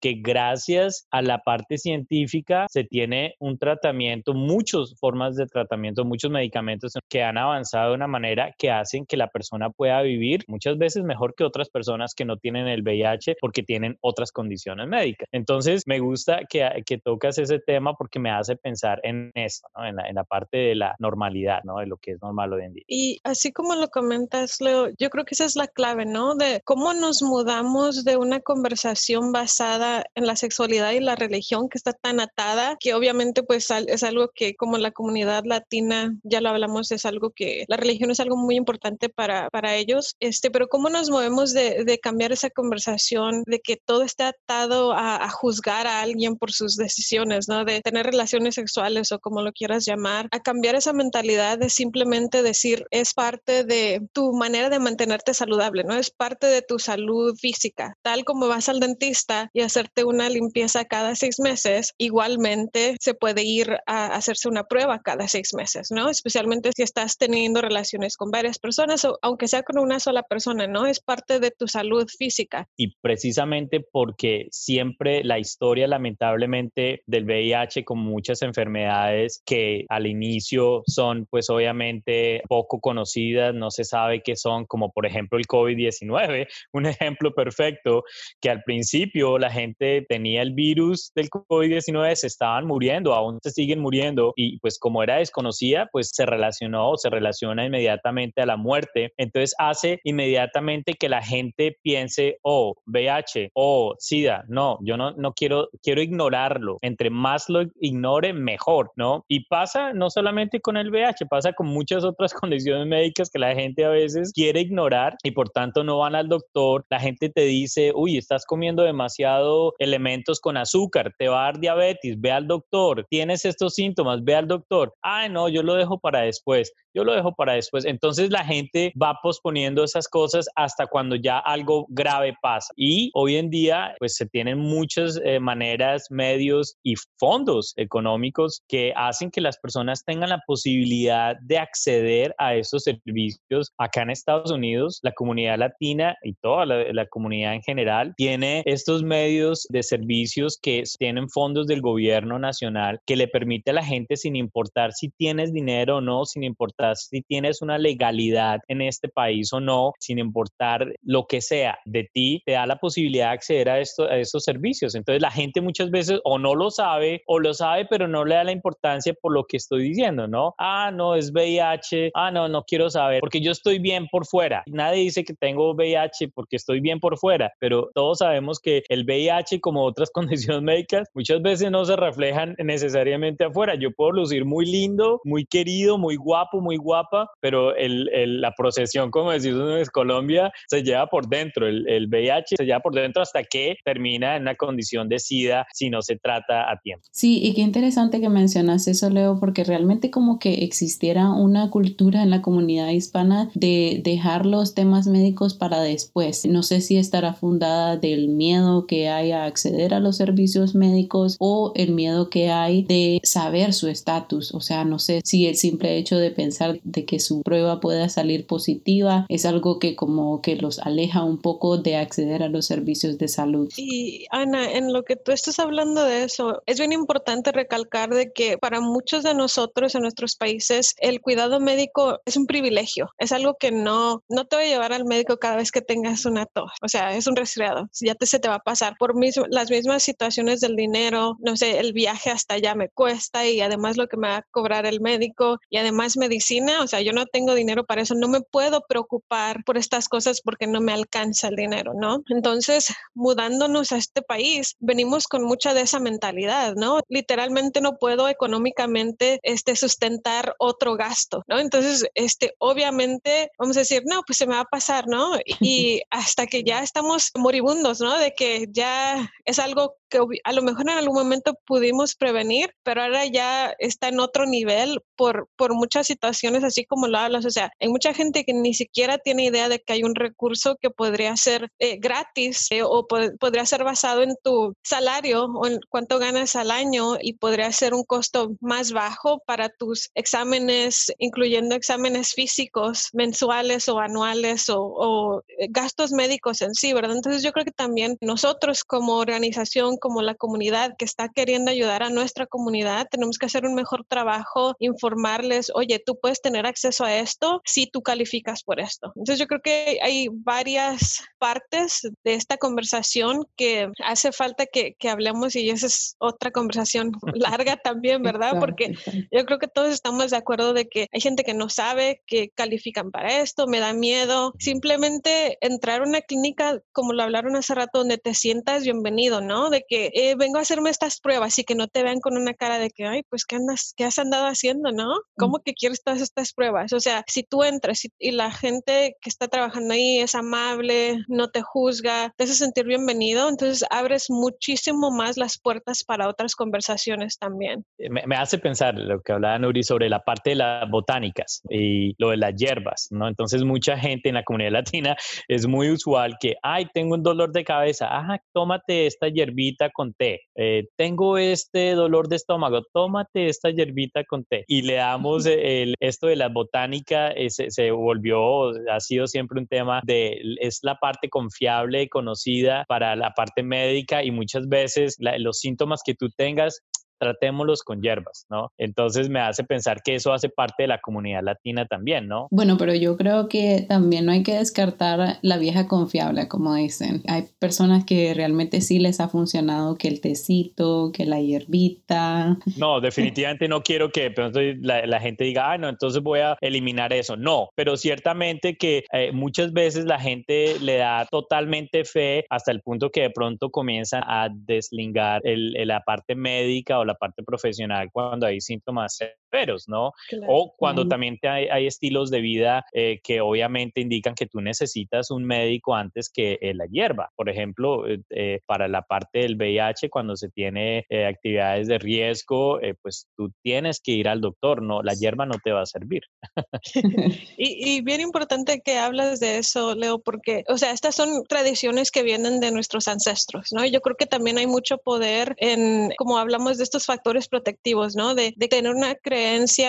que 0.00 0.14
gracias 0.20 1.06
a 1.10 1.22
la 1.22 1.38
parte 1.38 1.78
científica 1.78 2.66
se 2.70 2.84
tiene 2.84 3.34
un 3.38 3.58
tratamiento, 3.58 4.34
muchas 4.34 4.94
formas 4.98 5.36
de 5.36 5.46
tratamiento, 5.46 6.04
muchos 6.04 6.30
medicamentos 6.30 6.92
que 7.08 7.22
han 7.22 7.38
avanzado 7.38 7.90
de 7.90 7.94
una 7.96 8.06
manera 8.06 8.54
que 8.58 8.70
hacen 8.70 9.06
que 9.06 9.16
la 9.16 9.28
persona 9.28 9.70
pueda 9.70 10.02
vivir 10.02 10.44
muchas 10.48 10.78
veces 10.78 11.04
mejor 11.04 11.34
que 11.34 11.44
otras 11.44 11.68
personas 11.68 12.14
que 12.14 12.24
no 12.24 12.36
tienen 12.36 12.66
el 12.66 12.82
VIH 12.82 13.36
porque 13.40 13.62
tienen 13.62 13.96
otras 14.00 14.32
condiciones 14.32 14.88
médicas. 14.88 15.28
Entonces, 15.32 15.82
me 15.86 15.98
gusta 15.98 16.40
que, 16.48 16.68
que 16.86 16.98
tocas 16.98 17.38
ese 17.38 17.58
tema 17.58 17.94
porque 17.94 18.18
me 18.18 18.30
hace 18.30 18.56
pensar 18.56 19.00
en 19.02 19.30
esto, 19.34 19.68
¿no? 19.76 19.86
en, 19.86 19.96
la, 19.96 20.08
en, 20.08 20.14
la, 20.14 20.24
parte 20.24 20.56
de 20.56 20.74
la 20.74 20.94
normalidad, 20.98 21.60
¿no? 21.64 21.78
de 21.78 21.86
lo 21.86 21.96
que 21.96 22.12
es 22.12 22.22
normal 22.22 22.52
hoy 22.52 22.64
en 22.64 22.74
día. 22.74 22.84
Y 22.86 23.20
así 23.24 23.52
como 23.52 23.74
lo 23.74 23.88
comentas, 23.88 24.60
Leo, 24.60 24.88
yo 24.98 25.10
creo 25.10 25.24
que 25.24 25.34
esa 25.34 25.44
es 25.44 25.56
la 25.56 25.66
clave, 25.66 26.06
¿no? 26.06 26.34
De 26.34 26.60
cómo 26.64 26.92
nos 26.94 27.22
mudamos 27.22 28.04
de 28.04 28.16
una 28.16 28.40
conversación 28.40 29.32
basada 29.32 29.59
basada 29.60 30.04
en 30.14 30.26
la 30.26 30.36
sexualidad 30.36 30.92
y 30.92 31.00
la 31.00 31.16
religión 31.16 31.68
que 31.68 31.76
está 31.76 31.92
tan 31.92 32.18
atada 32.20 32.76
que 32.80 32.94
obviamente 32.94 33.42
pues 33.42 33.68
es 33.70 34.02
algo 34.02 34.30
que 34.34 34.54
como 34.54 34.78
la 34.78 34.90
comunidad 34.90 35.44
latina, 35.44 36.14
ya 36.22 36.40
lo 36.40 36.48
hablamos, 36.48 36.90
es 36.92 37.04
algo 37.04 37.30
que 37.30 37.64
la 37.68 37.76
religión 37.76 38.10
es 38.10 38.20
algo 38.20 38.36
muy 38.36 38.56
importante 38.56 39.10
para, 39.10 39.50
para 39.50 39.76
ellos, 39.76 40.16
este, 40.18 40.50
pero 40.50 40.68
cómo 40.68 40.88
nos 40.88 41.10
movemos 41.10 41.52
de, 41.52 41.84
de 41.84 41.98
cambiar 41.98 42.32
esa 42.32 42.48
conversación, 42.48 43.42
de 43.46 43.60
que 43.60 43.76
todo 43.76 44.02
esté 44.02 44.24
atado 44.24 44.92
a, 44.92 45.16
a, 45.16 45.28
juzgar 45.28 45.86
a 45.86 46.00
alguien 46.00 46.36
por 46.36 46.52
sus 46.52 46.76
decisiones, 46.76 47.48
¿no? 47.48 47.64
De 47.64 47.80
tener 47.82 48.06
relaciones 48.06 48.54
sexuales 48.54 49.12
o 49.12 49.18
como 49.18 49.42
lo 49.42 49.52
quieras 49.52 49.84
llamar, 49.84 50.28
a 50.30 50.40
cambiar 50.40 50.74
esa 50.74 50.92
mentalidad 50.92 51.58
de 51.58 51.68
simplemente 51.68 52.42
decir 52.42 52.86
es 52.90 53.12
parte 53.12 53.64
de 53.64 54.00
tu 54.12 54.32
manera 54.32 54.70
de 54.70 54.78
mantenerte 54.78 55.34
saludable, 55.34 55.84
¿no? 55.84 55.94
Es 55.94 56.10
parte 56.10 56.46
de 56.46 56.62
tu 56.62 56.78
salud 56.78 57.36
física, 57.36 57.94
tal 58.02 58.24
como 58.24 58.48
vas 58.48 58.68
al 58.68 58.80
dentista 58.80 59.49
y 59.52 59.60
hacerte 59.60 60.04
una 60.04 60.28
limpieza 60.28 60.84
cada 60.84 61.14
seis 61.14 61.40
meses, 61.40 61.94
igualmente 61.98 62.96
se 63.00 63.14
puede 63.14 63.42
ir 63.44 63.78
a 63.86 64.06
hacerse 64.06 64.48
una 64.48 64.64
prueba 64.64 65.00
cada 65.02 65.28
seis 65.28 65.54
meses, 65.54 65.90
¿no? 65.90 66.08
Especialmente 66.08 66.70
si 66.74 66.82
estás 66.82 67.18
teniendo 67.18 67.60
relaciones 67.60 68.16
con 68.16 68.30
varias 68.30 68.58
personas 68.58 69.04
o 69.04 69.18
aunque 69.22 69.48
sea 69.48 69.62
con 69.62 69.78
una 69.78 70.00
sola 70.00 70.22
persona, 70.22 70.66
¿no? 70.66 70.86
Es 70.86 71.00
parte 71.00 71.40
de 71.40 71.50
tu 71.50 71.66
salud 71.68 72.08
física. 72.08 72.68
Y 72.76 72.94
precisamente 73.00 73.80
porque 73.80 74.48
siempre 74.50 75.24
la 75.24 75.38
historia 75.38 75.86
lamentablemente 75.86 77.02
del 77.06 77.24
VIH 77.24 77.84
como 77.84 78.04
muchas 78.10 78.42
enfermedades 78.42 79.42
que 79.44 79.84
al 79.88 80.06
inicio 80.06 80.82
son 80.86 81.26
pues 81.30 81.50
obviamente 81.50 82.42
poco 82.48 82.80
conocidas, 82.80 83.54
no 83.54 83.70
se 83.70 83.84
sabe 83.84 84.22
qué 84.22 84.36
son, 84.36 84.66
como 84.66 84.92
por 84.92 85.06
ejemplo 85.06 85.38
el 85.38 85.46
COVID-19, 85.46 86.46
un 86.72 86.86
ejemplo 86.86 87.34
perfecto 87.34 88.04
que 88.40 88.50
al 88.50 88.62
principio 88.62 89.38
la 89.40 89.50
gente 89.50 90.04
tenía 90.08 90.42
el 90.42 90.52
virus 90.52 91.12
del 91.14 91.28
COVID-19, 91.30 92.14
se 92.14 92.26
estaban 92.26 92.66
muriendo, 92.66 93.14
aún 93.14 93.38
se 93.42 93.50
siguen 93.50 93.80
muriendo 93.80 94.32
y 94.36 94.58
pues 94.60 94.78
como 94.78 95.02
era 95.02 95.16
desconocida, 95.16 95.88
pues 95.92 96.10
se 96.12 96.26
relacionó 96.26 96.90
o 96.90 96.96
se 96.96 97.10
relaciona 97.10 97.64
inmediatamente 97.64 98.42
a 98.42 98.46
la 98.46 98.56
muerte. 98.56 99.12
Entonces 99.16 99.54
hace 99.58 100.00
inmediatamente 100.04 100.94
que 100.94 101.08
la 101.08 101.22
gente 101.22 101.76
piense, 101.82 102.38
oh, 102.42 102.74
VIH, 102.86 103.50
oh, 103.54 103.94
SIDA. 103.98 104.44
No, 104.48 104.78
yo 104.82 104.96
no, 104.96 105.12
no 105.12 105.32
quiero, 105.32 105.68
quiero 105.82 106.02
ignorarlo. 106.02 106.78
Entre 106.82 107.10
más 107.10 107.48
lo 107.48 107.62
ignore, 107.80 108.32
mejor, 108.32 108.90
¿no? 108.96 109.24
Y 109.28 109.46
pasa 109.46 109.92
no 109.92 110.10
solamente 110.10 110.60
con 110.60 110.76
el 110.76 110.90
VIH, 110.90 111.26
pasa 111.26 111.52
con 111.52 111.66
muchas 111.66 112.04
otras 112.04 112.32
condiciones 112.34 112.86
médicas 112.86 113.30
que 113.30 113.38
la 113.38 113.54
gente 113.54 113.84
a 113.84 113.90
veces 113.90 114.32
quiere 114.32 114.60
ignorar 114.60 115.16
y 115.22 115.30
por 115.30 115.50
tanto 115.50 115.84
no 115.84 115.98
van 115.98 116.14
al 116.14 116.28
doctor. 116.28 116.84
La 116.90 117.00
gente 117.00 117.28
te 117.28 117.42
dice, 117.42 117.92
uy, 117.94 118.16
estás 118.16 118.44
comiendo 118.44 118.82
demasiado 118.82 119.29
elementos 119.78 120.40
con 120.40 120.56
azúcar, 120.56 121.12
te 121.18 121.28
va 121.28 121.42
a 121.42 121.44
dar 121.44 121.60
diabetes, 121.60 122.20
ve 122.20 122.32
al 122.32 122.46
doctor, 122.46 123.06
tienes 123.08 123.44
estos 123.44 123.74
síntomas, 123.74 124.22
ve 124.24 124.34
al 124.34 124.48
doctor. 124.48 124.94
Ay, 125.02 125.28
no, 125.28 125.48
yo 125.48 125.62
lo 125.62 125.74
dejo 125.74 125.98
para 125.98 126.22
después 126.22 126.72
yo 126.94 127.04
lo 127.04 127.14
dejo 127.14 127.34
para 127.34 127.54
después. 127.54 127.84
Entonces 127.84 128.30
la 128.30 128.44
gente 128.44 128.92
va 129.00 129.18
posponiendo 129.22 129.84
esas 129.84 130.08
cosas 130.08 130.46
hasta 130.56 130.86
cuando 130.86 131.16
ya 131.16 131.38
algo 131.38 131.86
grave 131.88 132.34
pasa. 132.42 132.72
Y 132.76 133.10
hoy 133.14 133.36
en 133.36 133.50
día, 133.50 133.94
pues 133.98 134.16
se 134.16 134.26
tienen 134.26 134.58
muchas 134.58 135.20
eh, 135.24 135.40
maneras, 135.40 136.06
medios 136.10 136.76
y 136.82 136.94
fondos 137.18 137.72
económicos 137.76 138.62
que 138.68 138.92
hacen 138.96 139.30
que 139.30 139.40
las 139.40 139.58
personas 139.58 140.04
tengan 140.04 140.30
la 140.30 140.42
posibilidad 140.46 141.36
de 141.42 141.58
acceder 141.58 142.34
a 142.38 142.54
esos 142.54 142.84
servicios. 142.84 143.72
Acá 143.78 144.02
en 144.02 144.10
Estados 144.10 144.50
Unidos, 144.50 145.00
la 145.02 145.12
comunidad 145.12 145.58
latina 145.58 146.16
y 146.22 146.34
toda 146.34 146.66
la, 146.66 146.92
la 146.92 147.06
comunidad 147.06 147.54
en 147.54 147.62
general 147.62 148.14
tiene 148.16 148.62
estos 148.66 149.02
medios 149.02 149.19
de 149.68 149.82
servicios 149.82 150.58
que 150.60 150.82
tienen 150.98 151.28
fondos 151.28 151.66
del 151.66 151.80
gobierno 151.80 152.38
nacional 152.38 153.00
que 153.06 153.16
le 153.16 153.28
permite 153.28 153.70
a 153.70 153.74
la 153.74 153.84
gente, 153.84 154.16
sin 154.16 154.36
importar 154.36 154.92
si 154.92 155.10
tienes 155.10 155.52
dinero 155.52 155.96
o 155.96 156.00
no, 156.00 156.24
sin 156.24 156.44
importar 156.44 156.96
si 156.96 157.22
tienes 157.22 157.62
una 157.62 157.78
legalidad 157.78 158.60
en 158.68 158.82
este 158.82 159.08
país 159.08 159.52
o 159.52 159.60
no, 159.60 159.92
sin 159.98 160.18
importar 160.18 160.86
lo 161.02 161.26
que 161.26 161.40
sea 161.40 161.78
de 161.84 162.08
ti, 162.12 162.42
te 162.46 162.52
da 162.52 162.66
la 162.66 162.76
posibilidad 162.76 163.26
de 163.26 163.34
acceder 163.34 163.68
a, 163.68 163.80
esto, 163.80 164.04
a 164.04 164.16
estos 164.18 164.44
servicios. 164.44 164.94
Entonces 164.94 165.20
la 165.20 165.30
gente 165.30 165.60
muchas 165.60 165.90
veces 165.90 166.20
o 166.24 166.38
no 166.38 166.54
lo 166.54 166.70
sabe 166.70 167.22
o 167.26 167.38
lo 167.38 167.54
sabe 167.54 167.86
pero 167.88 168.08
no 168.08 168.24
le 168.24 168.36
da 168.36 168.44
la 168.44 168.52
importancia 168.52 169.14
por 169.20 169.32
lo 169.32 169.44
que 169.44 169.56
estoy 169.56 169.82
diciendo, 169.82 170.26
¿no? 170.26 170.54
Ah, 170.58 170.90
no, 170.92 171.14
es 171.14 171.32
VIH, 171.32 172.12
ah, 172.14 172.30
no, 172.30 172.48
no 172.48 172.64
quiero 172.64 172.90
saber 172.90 173.20
porque 173.20 173.40
yo 173.40 173.52
estoy 173.52 173.78
bien 173.78 174.06
por 174.08 174.26
fuera. 174.26 174.62
Nadie 174.66 175.02
dice 175.02 175.24
que 175.24 175.34
tengo 175.34 175.72
VIH 175.74 176.28
porque 176.34 176.56
estoy 176.56 176.80
bien 176.80 177.00
por 177.00 177.18
fuera, 177.18 177.52
pero 177.58 177.90
todos 177.94 178.18
sabemos 178.18 178.60
que 178.60 178.82
el 178.88 179.04
VIH 179.10 179.60
como 179.60 179.84
otras 179.84 180.10
condiciones 180.14 180.62
médicas 180.62 181.08
muchas 181.14 181.42
veces 181.42 181.70
no 181.70 181.84
se 181.84 181.96
reflejan 181.96 182.54
necesariamente 182.58 183.44
afuera. 183.44 183.74
Yo 183.74 183.90
puedo 183.90 184.12
lucir 184.12 184.44
muy 184.44 184.66
lindo, 184.66 185.20
muy 185.24 185.44
querido, 185.44 185.98
muy 185.98 186.16
guapo, 186.16 186.60
muy 186.60 186.76
guapa, 186.76 187.28
pero 187.40 187.74
el, 187.76 188.40
la 188.40 188.52
procesión, 188.56 189.10
como 189.10 189.32
decimos 189.32 189.78
en 189.78 189.84
Colombia, 189.92 190.52
se 190.68 190.82
lleva 190.82 191.06
por 191.06 191.28
dentro, 191.28 191.66
el, 191.66 191.88
el, 191.88 192.06
VIH 192.08 192.56
se 192.56 192.64
lleva 192.64 192.80
por 192.80 192.94
dentro 192.94 193.22
hasta 193.22 193.42
que 193.42 193.76
termina 193.84 194.36
en 194.36 194.42
una 194.42 194.54
condición 194.54 195.08
de 195.08 195.18
SIDA 195.18 195.66
si 195.72 195.90
no 195.90 196.02
se 196.02 196.16
trata 196.16 196.70
a 196.70 196.78
tiempo. 196.80 197.04
Sí, 197.10 197.40
y 197.42 197.54
qué 197.54 197.62
interesante 197.62 198.20
que 198.20 198.28
mencionas 198.28 198.86
eso, 198.88 199.10
Leo, 199.10 199.38
porque 199.38 199.64
realmente 199.64 200.10
como 200.10 200.38
que 200.38 200.64
existiera 200.64 201.30
una 201.30 201.70
cultura 201.70 202.22
en 202.22 202.30
la 202.30 202.42
comunidad 202.42 202.88
hispana 202.88 203.50
de 203.54 204.00
dejar 204.02 204.46
los 204.46 204.74
temas 204.74 205.06
médicos 205.06 205.54
para 205.54 205.80
después. 205.80 206.46
No 206.46 206.62
sé 206.62 206.80
si 206.80 206.96
estará 206.96 207.34
fundada 207.34 207.96
del 207.96 208.28
miedo 208.28 208.86
que 208.86 208.99
hay 209.08 209.32
a 209.32 209.44
acceder 209.44 209.94
a 209.94 210.00
los 210.00 210.16
servicios 210.16 210.74
médicos 210.74 211.36
o 211.38 211.72
el 211.74 211.92
miedo 211.92 212.30
que 212.30 212.50
hay 212.50 212.82
de 212.82 213.20
saber 213.22 213.72
su 213.72 213.88
estatus. 213.88 214.54
O 214.54 214.60
sea, 214.60 214.84
no 214.84 214.98
sé 214.98 215.20
si 215.24 215.46
el 215.46 215.56
simple 215.56 215.96
hecho 215.96 216.16
de 216.16 216.30
pensar 216.30 216.80
de 216.84 217.04
que 217.04 217.20
su 217.20 217.42
prueba 217.42 217.80
pueda 217.80 218.08
salir 218.08 218.46
positiva 218.46 219.26
es 219.28 219.46
algo 219.46 219.78
que 219.78 219.96
como 219.96 220.42
que 220.42 220.56
los 220.56 220.78
aleja 220.78 221.24
un 221.24 221.38
poco 221.38 221.78
de 221.78 221.96
acceder 221.96 222.42
a 222.42 222.48
los 222.48 222.66
servicios 222.66 223.18
de 223.18 223.28
salud. 223.28 223.68
Y 223.76 224.26
Ana, 224.30 224.72
en 224.72 224.92
lo 224.92 225.04
que 225.04 225.16
tú 225.16 225.32
estás 225.32 225.58
hablando 225.58 226.04
de 226.04 226.24
eso, 226.24 226.62
es 226.66 226.78
bien 226.78 226.92
importante 226.92 227.52
recalcar 227.52 228.10
de 228.10 228.32
que 228.32 228.58
para 228.58 228.80
muchos 228.80 229.22
de 229.22 229.34
nosotros 229.34 229.94
en 229.94 230.02
nuestros 230.02 230.36
países 230.36 230.94
el 230.98 231.20
cuidado 231.20 231.60
médico 231.60 232.20
es 232.24 232.36
un 232.36 232.46
privilegio, 232.46 233.10
es 233.18 233.32
algo 233.32 233.56
que 233.58 233.70
no, 233.70 234.22
no 234.28 234.46
te 234.46 234.56
va 234.56 234.62
a 234.62 234.66
llevar 234.66 234.92
al 234.92 235.04
médico 235.04 235.38
cada 235.38 235.56
vez 235.56 235.70
que 235.70 235.82
tengas 235.82 236.24
una 236.24 236.46
tos, 236.46 236.72
o 236.82 236.88
sea, 236.88 237.16
es 237.16 237.26
un 237.26 237.36
resfriado, 237.36 237.88
ya 238.00 238.14
te, 238.14 238.26
se 238.26 238.38
te 238.38 238.48
va 238.48 238.56
a 238.56 238.62
pasar 238.62 238.79
por 238.98 239.14
las 239.50 239.70
mismas 239.70 240.02
situaciones 240.02 240.60
del 240.60 240.76
dinero, 240.76 241.36
no 241.40 241.56
sé, 241.56 241.78
el 241.78 241.92
viaje 241.92 242.30
hasta 242.30 242.54
allá 242.54 242.74
me 242.74 242.88
cuesta 242.88 243.46
y 243.46 243.60
además 243.60 243.96
lo 243.96 244.08
que 244.08 244.16
me 244.16 244.28
va 244.28 244.36
a 244.38 244.46
cobrar 244.50 244.86
el 244.86 245.00
médico 245.00 245.58
y 245.68 245.76
además 245.78 246.16
medicina 246.16 246.60
o 246.82 246.86
sea, 246.86 247.00
yo 247.00 247.12
no 247.12 247.26
tengo 247.26 247.54
dinero 247.54 247.84
para 247.84 248.02
eso, 248.02 248.14
no 248.14 248.28
me 248.28 248.40
puedo 248.40 248.82
preocupar 248.88 249.64
por 249.64 249.76
estas 249.76 250.08
cosas 250.08 250.40
porque 250.40 250.66
no 250.66 250.80
me 250.80 250.92
alcanza 250.92 251.48
el 251.48 251.56
dinero, 251.56 251.92
¿no? 251.94 252.22
Entonces, 252.28 252.88
mudándonos 253.14 253.92
a 253.92 253.96
este 253.96 254.22
país, 254.22 254.76
venimos 254.78 255.26
con 255.26 255.44
mucha 255.44 255.74
de 255.74 255.82
esa 255.82 256.00
mentalidad, 256.00 256.74
¿no? 256.74 257.00
Literalmente 257.08 257.80
no 257.80 257.96
puedo 257.98 258.28
económicamente 258.28 259.40
este, 259.42 259.76
sustentar 259.76 260.54
otro 260.58 260.96
gasto, 260.96 261.44
¿no? 261.46 261.58
Entonces, 261.58 262.06
este, 262.14 262.54
obviamente, 262.58 263.50
vamos 263.58 263.76
a 263.76 263.80
decir, 263.80 264.02
no, 264.06 264.22
pues 264.26 264.38
se 264.38 264.46
me 264.46 264.54
va 264.54 264.60
a 264.60 264.64
pasar, 264.64 265.06
¿no? 265.06 265.32
Y 265.60 266.02
hasta 266.10 266.46
que 266.46 266.62
ya 266.62 266.82
estamos 266.82 267.30
moribundos, 267.36 268.00
¿no? 268.00 268.18
De 268.18 268.32
que 268.34 268.66
ya 268.72 269.30
es 269.44 269.58
algo 269.58 269.96
que 270.10 270.18
a 270.44 270.52
lo 270.52 270.62
mejor 270.62 270.82
en 270.82 270.98
algún 270.98 271.16
momento 271.16 271.54
pudimos 271.66 272.14
prevenir, 272.14 272.74
pero 272.82 273.02
ahora 273.02 273.24
ya 273.26 273.74
está 273.78 274.08
en 274.08 274.20
otro 274.20 274.46
nivel 274.46 275.00
por, 275.16 275.48
por 275.56 275.74
muchas 275.74 276.06
situaciones 276.06 276.64
así 276.64 276.84
como 276.84 277.06
lo 277.06 277.18
hablas. 277.18 277.46
O 277.46 277.50
sea, 277.50 277.70
hay 277.80 277.88
mucha 277.88 278.12
gente 278.12 278.44
que 278.44 278.52
ni 278.52 278.74
siquiera 278.74 279.18
tiene 279.18 279.44
idea 279.44 279.68
de 279.68 279.78
que 279.80 279.94
hay 279.94 280.02
un 280.02 280.14
recurso 280.14 280.76
que 280.80 280.90
podría 280.90 281.36
ser 281.36 281.68
eh, 281.78 281.96
gratis 281.98 282.66
eh, 282.70 282.82
o 282.82 283.06
podría 283.06 283.64
ser 283.66 283.84
basado 283.84 284.22
en 284.22 284.34
tu 284.42 284.74
salario 284.82 285.44
o 285.44 285.66
en 285.66 285.78
cuánto 285.88 286.18
ganas 286.18 286.56
al 286.56 286.70
año 286.70 287.16
y 287.20 287.34
podría 287.34 287.70
ser 287.72 287.94
un 287.94 288.04
costo 288.04 288.52
más 288.60 288.92
bajo 288.92 289.40
para 289.46 289.68
tus 289.68 290.10
exámenes, 290.14 291.12
incluyendo 291.18 291.74
exámenes 291.74 292.32
físicos 292.32 293.08
mensuales 293.12 293.88
o 293.88 294.00
anuales 294.00 294.68
o, 294.68 294.80
o 294.80 295.42
eh, 295.58 295.68
gastos 295.70 296.12
médicos 296.12 296.60
en 296.62 296.74
sí, 296.74 296.92
¿verdad? 296.92 297.16
Entonces 297.16 297.42
yo 297.42 297.52
creo 297.52 297.64
que 297.64 297.70
también 297.70 298.16
nosotros 298.20 298.84
como 298.84 299.16
organización 299.16 299.96
como 300.00 300.22
la 300.22 300.34
comunidad 300.34 300.96
que 300.98 301.04
está 301.04 301.28
queriendo 301.28 301.70
ayudar 301.70 302.02
a 302.02 302.10
nuestra 302.10 302.46
comunidad, 302.46 303.06
tenemos 303.10 303.38
que 303.38 303.46
hacer 303.46 303.64
un 303.64 303.74
mejor 303.74 304.04
trabajo, 304.06 304.74
informarles, 304.78 305.70
oye, 305.74 306.02
tú 306.04 306.18
puedes 306.20 306.40
tener 306.40 306.66
acceso 306.66 307.04
a 307.04 307.16
esto 307.16 307.60
si 307.64 307.86
tú 307.86 308.02
calificas 308.02 308.62
por 308.64 308.80
esto. 308.80 309.12
Entonces 309.16 309.38
yo 309.38 309.46
creo 309.46 309.60
que 309.62 309.98
hay 310.02 310.28
varias 310.32 311.22
partes 311.38 312.02
de 312.24 312.34
esta 312.34 312.56
conversación 312.56 313.46
que 313.56 313.88
hace 314.04 314.32
falta 314.32 314.66
que, 314.66 314.94
que 314.98 315.08
hablemos 315.08 315.54
y 315.56 315.70
esa 315.70 315.86
es 315.86 316.16
otra 316.18 316.50
conversación 316.50 317.12
larga 317.34 317.76
también, 317.76 318.22
¿verdad? 318.22 318.58
Porque 318.58 318.94
yo 319.30 319.44
creo 319.44 319.58
que 319.58 319.68
todos 319.68 319.92
estamos 319.92 320.30
de 320.30 320.36
acuerdo 320.36 320.72
de 320.72 320.88
que 320.88 321.06
hay 321.12 321.20
gente 321.20 321.44
que 321.44 321.54
no 321.54 321.68
sabe 321.68 322.22
que 322.26 322.50
califican 322.50 323.10
para 323.10 323.40
esto, 323.40 323.66
me 323.66 323.80
da 323.80 323.92
miedo. 323.92 324.52
Simplemente 324.58 325.58
entrar 325.60 326.00
a 326.00 326.04
una 326.04 326.20
clínica, 326.20 326.80
como 326.92 327.12
lo 327.12 327.22
hablaron 327.22 327.56
hace 327.56 327.74
rato, 327.74 328.00
donde 328.00 328.18
te 328.18 328.34
sientas 328.34 328.84
bienvenido, 328.84 329.40
¿no? 329.40 329.70
De 329.70 329.84
que 329.90 330.10
eh, 330.14 330.36
vengo 330.38 330.58
a 330.58 330.62
hacerme 330.62 330.88
estas 330.88 331.20
pruebas 331.20 331.58
y 331.58 331.64
que 331.64 331.74
no 331.74 331.88
te 331.88 332.04
vean 332.04 332.20
con 332.20 332.36
una 332.36 332.54
cara 332.54 332.78
de 332.78 332.90
que, 332.90 333.06
ay, 333.06 333.22
pues, 333.28 333.44
¿qué, 333.44 333.56
andas, 333.56 333.92
qué 333.96 334.04
has 334.04 334.20
andado 334.20 334.46
haciendo, 334.46 334.92
no? 334.92 335.08
¿Cómo 335.36 335.58
que 335.64 335.74
quieres 335.74 336.02
todas 336.04 336.20
estas 336.20 336.52
pruebas? 336.52 336.92
O 336.92 337.00
sea, 337.00 337.24
si 337.26 337.42
tú 337.42 337.64
entras 337.64 338.04
y, 338.04 338.10
y 338.20 338.30
la 338.30 338.52
gente 338.52 339.16
que 339.20 339.28
está 339.28 339.48
trabajando 339.48 339.92
ahí 339.92 340.20
es 340.20 340.36
amable, 340.36 341.18
no 341.26 341.48
te 341.48 341.60
juzga, 341.62 342.32
te 342.36 342.44
hace 342.44 342.54
sentir 342.54 342.86
bienvenido, 342.86 343.48
entonces 343.48 343.84
abres 343.90 344.26
muchísimo 344.30 345.10
más 345.10 345.36
las 345.36 345.58
puertas 345.58 346.04
para 346.04 346.28
otras 346.28 346.54
conversaciones 346.54 347.36
también. 347.36 347.84
Eh, 347.98 348.10
me, 348.10 348.22
me 348.26 348.36
hace 348.36 348.58
pensar 348.58 348.94
lo 348.96 349.20
que 349.20 349.32
hablaba 349.32 349.58
Nuri 349.58 349.82
sobre 349.82 350.08
la 350.08 350.20
parte 350.20 350.50
de 350.50 350.56
las 350.56 350.88
botánicas 350.88 351.62
y 351.68 352.14
lo 352.18 352.30
de 352.30 352.36
las 352.36 352.54
hierbas, 352.54 353.08
¿no? 353.10 353.26
Entonces 353.26 353.64
mucha 353.64 353.98
gente 353.98 354.28
en 354.28 354.36
la 354.36 354.44
comunidad 354.44 354.70
latina 354.84 355.16
es 355.48 355.66
muy 355.66 355.90
usual 355.90 356.36
que, 356.38 356.54
ay, 356.62 356.86
tengo 356.94 357.16
un 357.16 357.24
dolor 357.24 357.50
de 357.50 357.64
cabeza, 357.64 358.06
ajá, 358.06 358.40
tómate 358.52 359.06
esta 359.06 359.28
hierbita 359.28 359.79
con 359.88 360.12
té. 360.12 360.42
Eh, 360.54 360.88
tengo 360.96 361.38
este 361.38 361.92
dolor 361.92 362.28
de 362.28 362.36
estómago, 362.36 362.82
tómate 362.92 363.48
esta 363.48 363.70
hierbita 363.70 364.24
con 364.24 364.44
té. 364.44 364.64
Y 364.68 364.82
le 364.82 364.94
damos 364.94 365.46
el, 365.46 365.94
esto 366.00 366.26
de 366.26 366.36
la 366.36 366.48
botánica, 366.48 367.30
eh, 367.30 367.48
se, 367.48 367.70
se, 367.70 367.90
volvió, 367.90 368.70
ha 368.90 369.00
sido 369.00 369.26
siempre 369.26 369.58
un 369.58 369.66
tema 369.66 370.02
de, 370.04 370.40
es 370.60 370.80
la 370.82 370.96
parte 370.96 371.30
confiable, 371.30 372.08
conocida 372.08 372.84
para 372.88 373.16
la 373.16 373.30
parte 373.30 373.62
médica 373.62 374.22
y 374.22 374.30
muchas 374.30 374.68
veces 374.68 375.16
la, 375.18 375.38
los 375.38 375.58
síntomas 375.58 376.02
que 376.04 376.14
tú 376.14 376.28
tengas 376.36 376.82
tratémoslos 377.20 377.82
con 377.82 378.00
hierbas, 378.00 378.46
¿no? 378.50 378.72
Entonces 378.78 379.28
me 379.28 379.40
hace 379.40 379.62
pensar 379.62 380.02
que 380.02 380.14
eso 380.14 380.32
hace 380.32 380.48
parte 380.48 380.84
de 380.84 380.88
la 380.88 381.00
comunidad 381.00 381.42
latina 381.42 381.86
también, 381.86 382.26
¿no? 382.26 382.48
Bueno, 382.50 382.76
pero 382.78 382.94
yo 382.94 383.16
creo 383.16 383.48
que 383.48 383.84
también 383.88 384.26
no 384.26 384.32
hay 384.32 384.42
que 384.42 384.56
descartar 384.56 385.38
la 385.42 385.58
vieja 385.58 385.86
confiable, 385.86 386.48
como 386.48 386.74
dicen. 386.74 387.22
Hay 387.28 387.44
personas 387.58 388.04
que 388.04 388.32
realmente 388.34 388.80
sí 388.80 388.98
les 388.98 389.20
ha 389.20 389.28
funcionado 389.28 389.96
que 389.96 390.08
el 390.08 390.20
tecito, 390.20 391.12
que 391.12 391.26
la 391.26 391.40
hierbita. 391.40 392.56
No, 392.76 393.00
definitivamente 393.00 393.68
no 393.68 393.82
quiero 393.82 394.10
que 394.10 394.32
la, 394.80 395.06
la, 395.06 395.20
gente 395.20 395.44
diga, 395.44 395.72
ah, 395.72 395.78
no, 395.78 395.88
entonces 395.88 396.22
voy 396.22 396.40
a 396.40 396.56
eliminar 396.60 397.12
eso. 397.12 397.36
No, 397.36 397.68
pero 397.74 397.96
ciertamente 397.96 398.76
que 398.76 399.04
eh, 399.12 399.32
muchas 399.32 399.72
veces 399.72 400.06
la 400.06 400.18
gente 400.18 400.78
le 400.80 400.96
da 400.96 401.26
totalmente 401.30 402.04
fe 402.04 402.46
hasta 402.48 402.72
el 402.72 402.80
punto 402.80 403.10
que 403.10 403.22
de 403.22 403.30
pronto 403.30 403.70
comienzan 403.70 404.22
a 404.26 404.48
deslingar 404.50 405.40
el, 405.44 405.72
la 405.86 406.00
parte 406.00 406.34
médica 406.34 406.98
o 406.98 407.04
la 407.10 407.14
parte 407.14 407.42
profesional 407.42 408.08
cuando 408.12 408.46
hay 408.46 408.60
síntomas 408.60 409.18
severos, 409.50 409.88
¿no? 409.88 410.12
Claro. 410.28 410.46
O 410.48 410.74
cuando 410.76 411.06
también 411.08 411.38
te 411.38 411.48
hay, 411.48 411.66
hay, 411.68 411.86
estilos 411.86 412.30
de 412.30 412.40
vida 412.40 412.84
eh, 412.92 413.20
que 413.22 413.40
obviamente 413.40 414.00
indican 414.00 414.34
que 414.34 414.46
tú 414.46 414.60
necesitas 414.60 415.30
un 415.30 415.44
médico 415.44 415.94
antes 415.94 416.30
que 416.30 416.58
eh, 416.60 416.74
la 416.74 416.86
hierba. 416.86 417.30
Por 417.36 417.48
ejemplo, 417.48 418.08
eh, 418.08 418.20
eh 418.30 418.60
para 418.66 418.88
la 418.88 419.02
parte 419.02 419.40
del 419.40 419.56
VIH, 419.56 420.10
cuando 420.10 420.36
se 420.36 420.48
tiene 420.50 421.06
eh, 421.08 421.26
actividades 421.26 421.88
de 421.88 421.98
riesgo, 421.98 422.80
eh, 422.80 422.94
pues 423.00 423.26
tú 423.36 423.52
tienes 423.62 424.00
que 424.00 424.12
ir 424.12 424.28
al 424.28 424.40
doctor, 424.40 424.82
no, 424.82 425.02
la 425.02 425.14
hierba 425.14 425.46
no 425.46 425.56
te 425.62 425.72
va 425.72 425.82
a 425.82 425.86
servir. 425.86 426.22
y, 427.56 427.96
y 427.96 428.00
bien 428.02 428.20
importante 428.20 428.80
que 428.84 428.98
hablas 428.98 429.40
de 429.40 429.58
eso, 429.58 429.94
Leo, 429.94 430.20
porque, 430.20 430.64
o 430.68 430.78
sea, 430.78 430.92
estas 430.92 431.14
son 431.14 431.44
tradiciones 431.48 432.10
que 432.10 432.22
vienen 432.22 432.60
de 432.60 432.70
nuestros 432.70 433.08
ancestros, 433.08 433.68
¿no? 433.72 433.84
Yo 433.86 434.00
creo 434.00 434.16
que 434.16 434.26
también 434.26 434.58
hay 434.58 434.66
mucho 434.66 434.98
poder 434.98 435.54
en, 435.58 436.10
como 436.16 436.38
hablamos 436.38 436.78
de 436.78 436.84
estos 436.84 437.06
factores 437.06 437.48
protectivos, 437.48 438.14
¿no? 438.14 438.34
De, 438.34 438.52
de, 438.56 438.68
tener 438.68 438.94
una 438.94 439.16
creencia 439.16 439.39